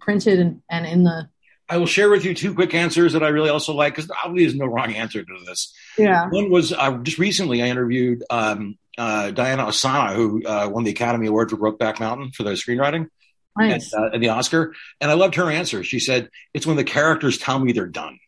printed 0.01 0.39
and, 0.39 0.63
and 0.71 0.87
in 0.87 1.05
the 1.05 1.29
I 1.69 1.79
will 1.79 1.87
share 1.87 2.11
with 2.11 2.25
you 2.25 2.35
two 2.35 2.55
quick 2.55 2.75
answers 2.75 3.15
that 3.15 3.23
I 3.23 3.29
really 3.29 3.49
also 3.49 3.73
like 3.73 3.95
because 3.95 4.11
obviously 4.23 4.59
there's 4.59 4.59
no 4.59 4.67
wrong 4.67 4.93
answer 4.95 5.23
to 5.23 5.45
this. 5.47 5.73
yeah. 5.97 6.29
One 6.29 6.51
was 6.51 6.73
uh, 6.73 6.99
just 6.99 7.19
recently 7.19 7.63
I 7.63 7.69
interviewed 7.69 8.23
um, 8.29 8.77
uh, 8.99 9.31
Diana 9.31 9.65
Ossana, 9.65 10.15
who 10.15 10.45
uh, 10.45 10.69
won 10.71 10.85
the 10.85 10.91
Academy 10.91 11.27
Award 11.27 11.51
for 11.51 11.57
Brokeback 11.57 12.01
Mountain 12.01 12.33
for 12.33 12.43
their 12.43 12.55
screenwriting 12.55 13.09
Nice. 13.57 13.93
and, 13.93 14.05
uh, 14.05 14.11
and 14.13 14.23
the 14.23 14.29
Oscar. 14.29 14.75
And 15.01 15.11
I 15.11 15.15
loved 15.15 15.37
her 15.37 15.51
answer. 15.51 15.83
She 15.83 16.01
said, 16.01 16.29
"It's 16.53 16.67
when 16.67 16.77
the 16.77 16.85
characters 16.85 17.39
tell 17.39 17.59
me 17.59 17.73
they're 17.73 17.87
done." 17.87 18.19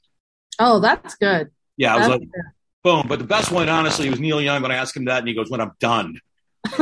Oh, 0.59 0.80
that's 0.80 1.14
good. 1.16 1.50
Yeah, 1.76 1.94
I 1.94 1.98
was 1.98 2.09
That's 2.09 2.20
like, 2.20 2.28
boom. 2.82 3.07
But 3.09 3.18
the 3.18 3.26
best 3.26 3.50
one, 3.50 3.68
honestly, 3.68 4.09
was 4.09 4.20
Neil 4.20 4.40
Young 4.40 4.62
when 4.62 4.70
I 4.70 4.76
asked 4.76 4.96
him 4.96 5.07
that, 5.07 5.18
and 5.18 5.28
he 5.28 5.34
goes, 5.34 5.50
"When 5.50 5.61
I'm 5.61 5.72
done." 5.78 6.20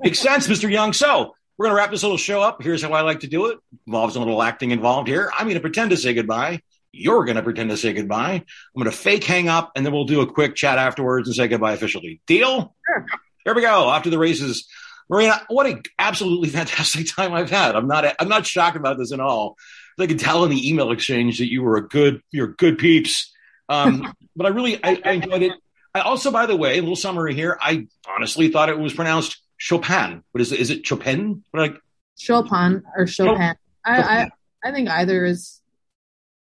Makes 0.00 0.20
sense, 0.20 0.46
Mr. 0.46 0.70
Young. 0.70 0.92
So 0.92 1.34
we're 1.56 1.66
gonna 1.66 1.76
wrap 1.76 1.90
this 1.90 2.02
little 2.02 2.18
show 2.18 2.42
up. 2.42 2.62
Here's 2.62 2.82
how 2.82 2.92
I 2.92 3.00
like 3.00 3.20
to 3.20 3.26
do 3.26 3.46
it. 3.46 3.58
Involves 3.86 4.16
a 4.16 4.18
little 4.18 4.42
acting 4.42 4.70
involved 4.70 5.08
here. 5.08 5.30
I'm 5.36 5.48
gonna 5.48 5.60
pretend 5.60 5.90
to 5.90 5.96
say 5.96 6.14
goodbye. 6.14 6.60
You're 6.92 7.24
gonna 7.24 7.42
pretend 7.42 7.70
to 7.70 7.76
say 7.76 7.92
goodbye. 7.92 8.34
I'm 8.34 8.44
gonna 8.76 8.92
fake 8.92 9.24
hang 9.24 9.48
up, 9.48 9.72
and 9.74 9.84
then 9.84 9.92
we'll 9.92 10.04
do 10.04 10.20
a 10.20 10.26
quick 10.26 10.54
chat 10.54 10.78
afterwards 10.78 11.28
and 11.28 11.34
say 11.34 11.48
goodbye 11.48 11.72
officially. 11.72 12.20
Deal? 12.26 12.74
Sure. 12.86 13.06
Here 13.44 13.54
we 13.54 13.62
go. 13.62 13.90
After 13.90 14.10
the 14.10 14.18
races, 14.18 14.68
Marina, 15.08 15.40
what 15.48 15.66
a 15.66 15.82
absolutely 15.98 16.48
fantastic 16.50 17.06
time 17.14 17.32
I've 17.32 17.50
had. 17.50 17.76
I'm 17.76 17.88
not 17.88 18.04
I'm 18.20 18.28
not 18.28 18.46
shocked 18.46 18.76
about 18.76 18.98
this 18.98 19.12
at 19.12 19.20
all. 19.20 19.56
I 19.98 20.06
could 20.06 20.18
tell 20.18 20.44
in 20.44 20.50
the 20.50 20.68
email 20.68 20.90
exchange 20.90 21.38
that 21.38 21.50
you 21.50 21.62
were 21.62 21.76
a 21.76 21.86
good 21.86 22.22
you're 22.30 22.48
good 22.48 22.78
peeps. 22.78 23.32
Um, 23.68 24.12
but 24.36 24.46
I 24.46 24.50
really 24.50 24.82
I, 24.82 25.00
I 25.04 25.10
enjoyed 25.12 25.42
it. 25.42 25.52
I 25.94 26.00
also, 26.00 26.30
by 26.30 26.46
the 26.46 26.56
way, 26.56 26.78
a 26.78 26.80
little 26.80 26.96
summary 26.96 27.34
here. 27.34 27.58
I 27.60 27.86
honestly 28.08 28.50
thought 28.50 28.68
it 28.68 28.78
was 28.78 28.92
pronounced 28.92 29.40
Chopin. 29.56 30.22
What 30.32 30.40
is 30.40 30.52
it? 30.52 30.60
Is 30.60 30.70
it 30.70 30.86
Chopin? 30.86 31.42
But 31.52 31.60
like, 31.60 31.82
Chopin 32.16 32.82
or 32.96 33.06
Chopin. 33.06 33.54
I, 33.84 34.02
I 34.02 34.30
I 34.64 34.72
think 34.72 34.88
either 34.88 35.24
is. 35.24 35.60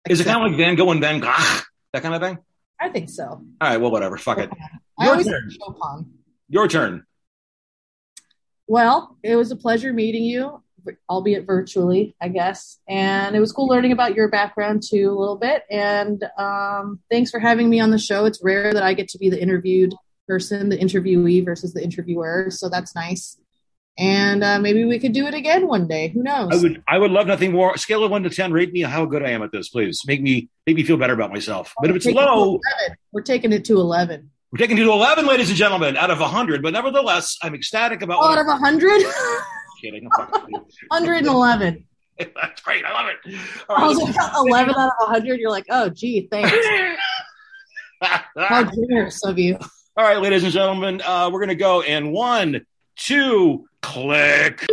is 0.08 0.20
it 0.20 0.24
kind 0.24 0.42
of 0.44 0.50
like 0.50 0.58
Van 0.58 0.74
Gogh 0.74 0.90
and 0.90 1.00
Van 1.00 1.20
Gogh? 1.20 1.34
That 1.92 2.02
kind 2.02 2.14
of 2.14 2.22
thing? 2.22 2.38
I 2.78 2.88
think 2.88 3.10
so. 3.10 3.24
All 3.24 3.44
right, 3.60 3.76
well, 3.78 3.90
whatever. 3.90 4.16
Fuck 4.16 4.38
it. 4.38 4.50
Your 4.98 5.10
always 5.10 5.26
turn. 5.26 5.50
Chopin. 5.50 6.12
Your 6.48 6.68
turn. 6.68 7.04
Well, 8.66 9.16
it 9.22 9.34
was 9.34 9.50
a 9.50 9.56
pleasure 9.56 9.92
meeting 9.92 10.22
you, 10.22 10.62
albeit 11.08 11.46
virtually, 11.46 12.14
I 12.20 12.28
guess. 12.28 12.78
And 12.88 13.34
it 13.36 13.40
was 13.40 13.52
cool 13.52 13.66
learning 13.66 13.92
about 13.92 14.14
your 14.14 14.28
background 14.28 14.82
too 14.88 15.10
a 15.10 15.18
little 15.18 15.36
bit. 15.36 15.64
And 15.70 16.24
um, 16.38 17.00
thanks 17.10 17.30
for 17.30 17.38
having 17.40 17.68
me 17.70 17.80
on 17.80 17.90
the 17.90 17.98
show. 17.98 18.24
It's 18.24 18.40
rare 18.42 18.72
that 18.72 18.82
I 18.82 18.94
get 18.94 19.08
to 19.08 19.18
be 19.18 19.30
the 19.30 19.40
interviewed 19.40 19.94
person, 20.28 20.68
the 20.68 20.76
interviewee 20.78 21.44
versus 21.44 21.72
the 21.74 21.82
interviewer. 21.82 22.48
So 22.50 22.68
that's 22.68 22.94
nice. 22.94 23.36
And 23.98 24.42
uh, 24.42 24.58
maybe 24.60 24.84
we 24.84 24.98
could 24.98 25.12
do 25.12 25.26
it 25.26 25.34
again 25.34 25.66
one 25.66 25.86
day. 25.86 26.08
Who 26.08 26.22
knows? 26.22 26.48
I 26.52 26.56
would 26.56 26.82
I 26.88 26.96
would 26.98 27.10
love 27.10 27.26
nothing 27.26 27.52
more. 27.52 27.76
Scale 27.76 28.02
of 28.04 28.10
one 28.10 28.22
to 28.22 28.30
ten, 28.30 28.50
rate 28.52 28.72
me 28.72 28.80
how 28.80 29.04
good 29.04 29.22
I 29.22 29.30
am 29.30 29.42
at 29.42 29.52
this, 29.52 29.68
please. 29.68 30.00
Make 30.06 30.22
me 30.22 30.48
make 30.66 30.76
me 30.76 30.84
feel 30.84 30.96
better 30.96 31.12
about 31.12 31.30
myself. 31.30 31.74
But 31.80 31.90
if 31.90 31.96
it's 31.96 32.06
it 32.06 32.14
low, 32.14 32.44
11. 32.44 32.60
We're 33.12 33.22
taking 33.22 33.52
it 33.52 33.64
to 33.66 33.74
11. 33.78 34.30
we're 34.52 34.58
taking 34.58 34.78
it 34.78 34.84
to 34.84 34.92
eleven, 34.92 35.26
ladies 35.26 35.48
and 35.50 35.58
gentlemen, 35.58 35.96
out 35.98 36.10
of 36.10 36.18
hundred. 36.18 36.62
But 36.62 36.72
nevertheless, 36.72 37.36
I'm 37.42 37.54
ecstatic 37.54 38.00
about 38.00 38.20
Oh, 38.22 38.30
out 38.32 38.38
of 38.38 38.46
100? 38.46 39.02
kidding. 39.80 40.08
I'm 40.18 40.30
kidding. 40.32 40.52
111. 40.88 41.84
That's 42.18 42.60
great. 42.62 42.84
I 42.84 42.92
love 42.92 43.06
it. 43.24 43.34
Right, 43.68 43.86
was 43.86 43.98
let's- 43.98 44.16
like, 44.16 44.30
11 44.36 44.74
out 44.76 44.88
of 45.00 45.08
100. 45.08 45.40
You're 45.40 45.50
like, 45.50 45.66
oh, 45.70 45.88
gee, 45.88 46.28
thanks. 46.30 46.52
How 48.02 48.64
generous 48.64 49.24
of 49.24 49.38
you. 49.38 49.58
All 49.96 50.04
right, 50.04 50.18
ladies 50.20 50.44
and 50.44 50.52
gentlemen, 50.52 51.02
uh, 51.04 51.28
we're 51.32 51.40
going 51.40 51.48
to 51.48 51.54
go 51.54 51.82
in 51.82 52.12
one, 52.12 52.64
two, 52.96 53.66
click. 53.82 54.64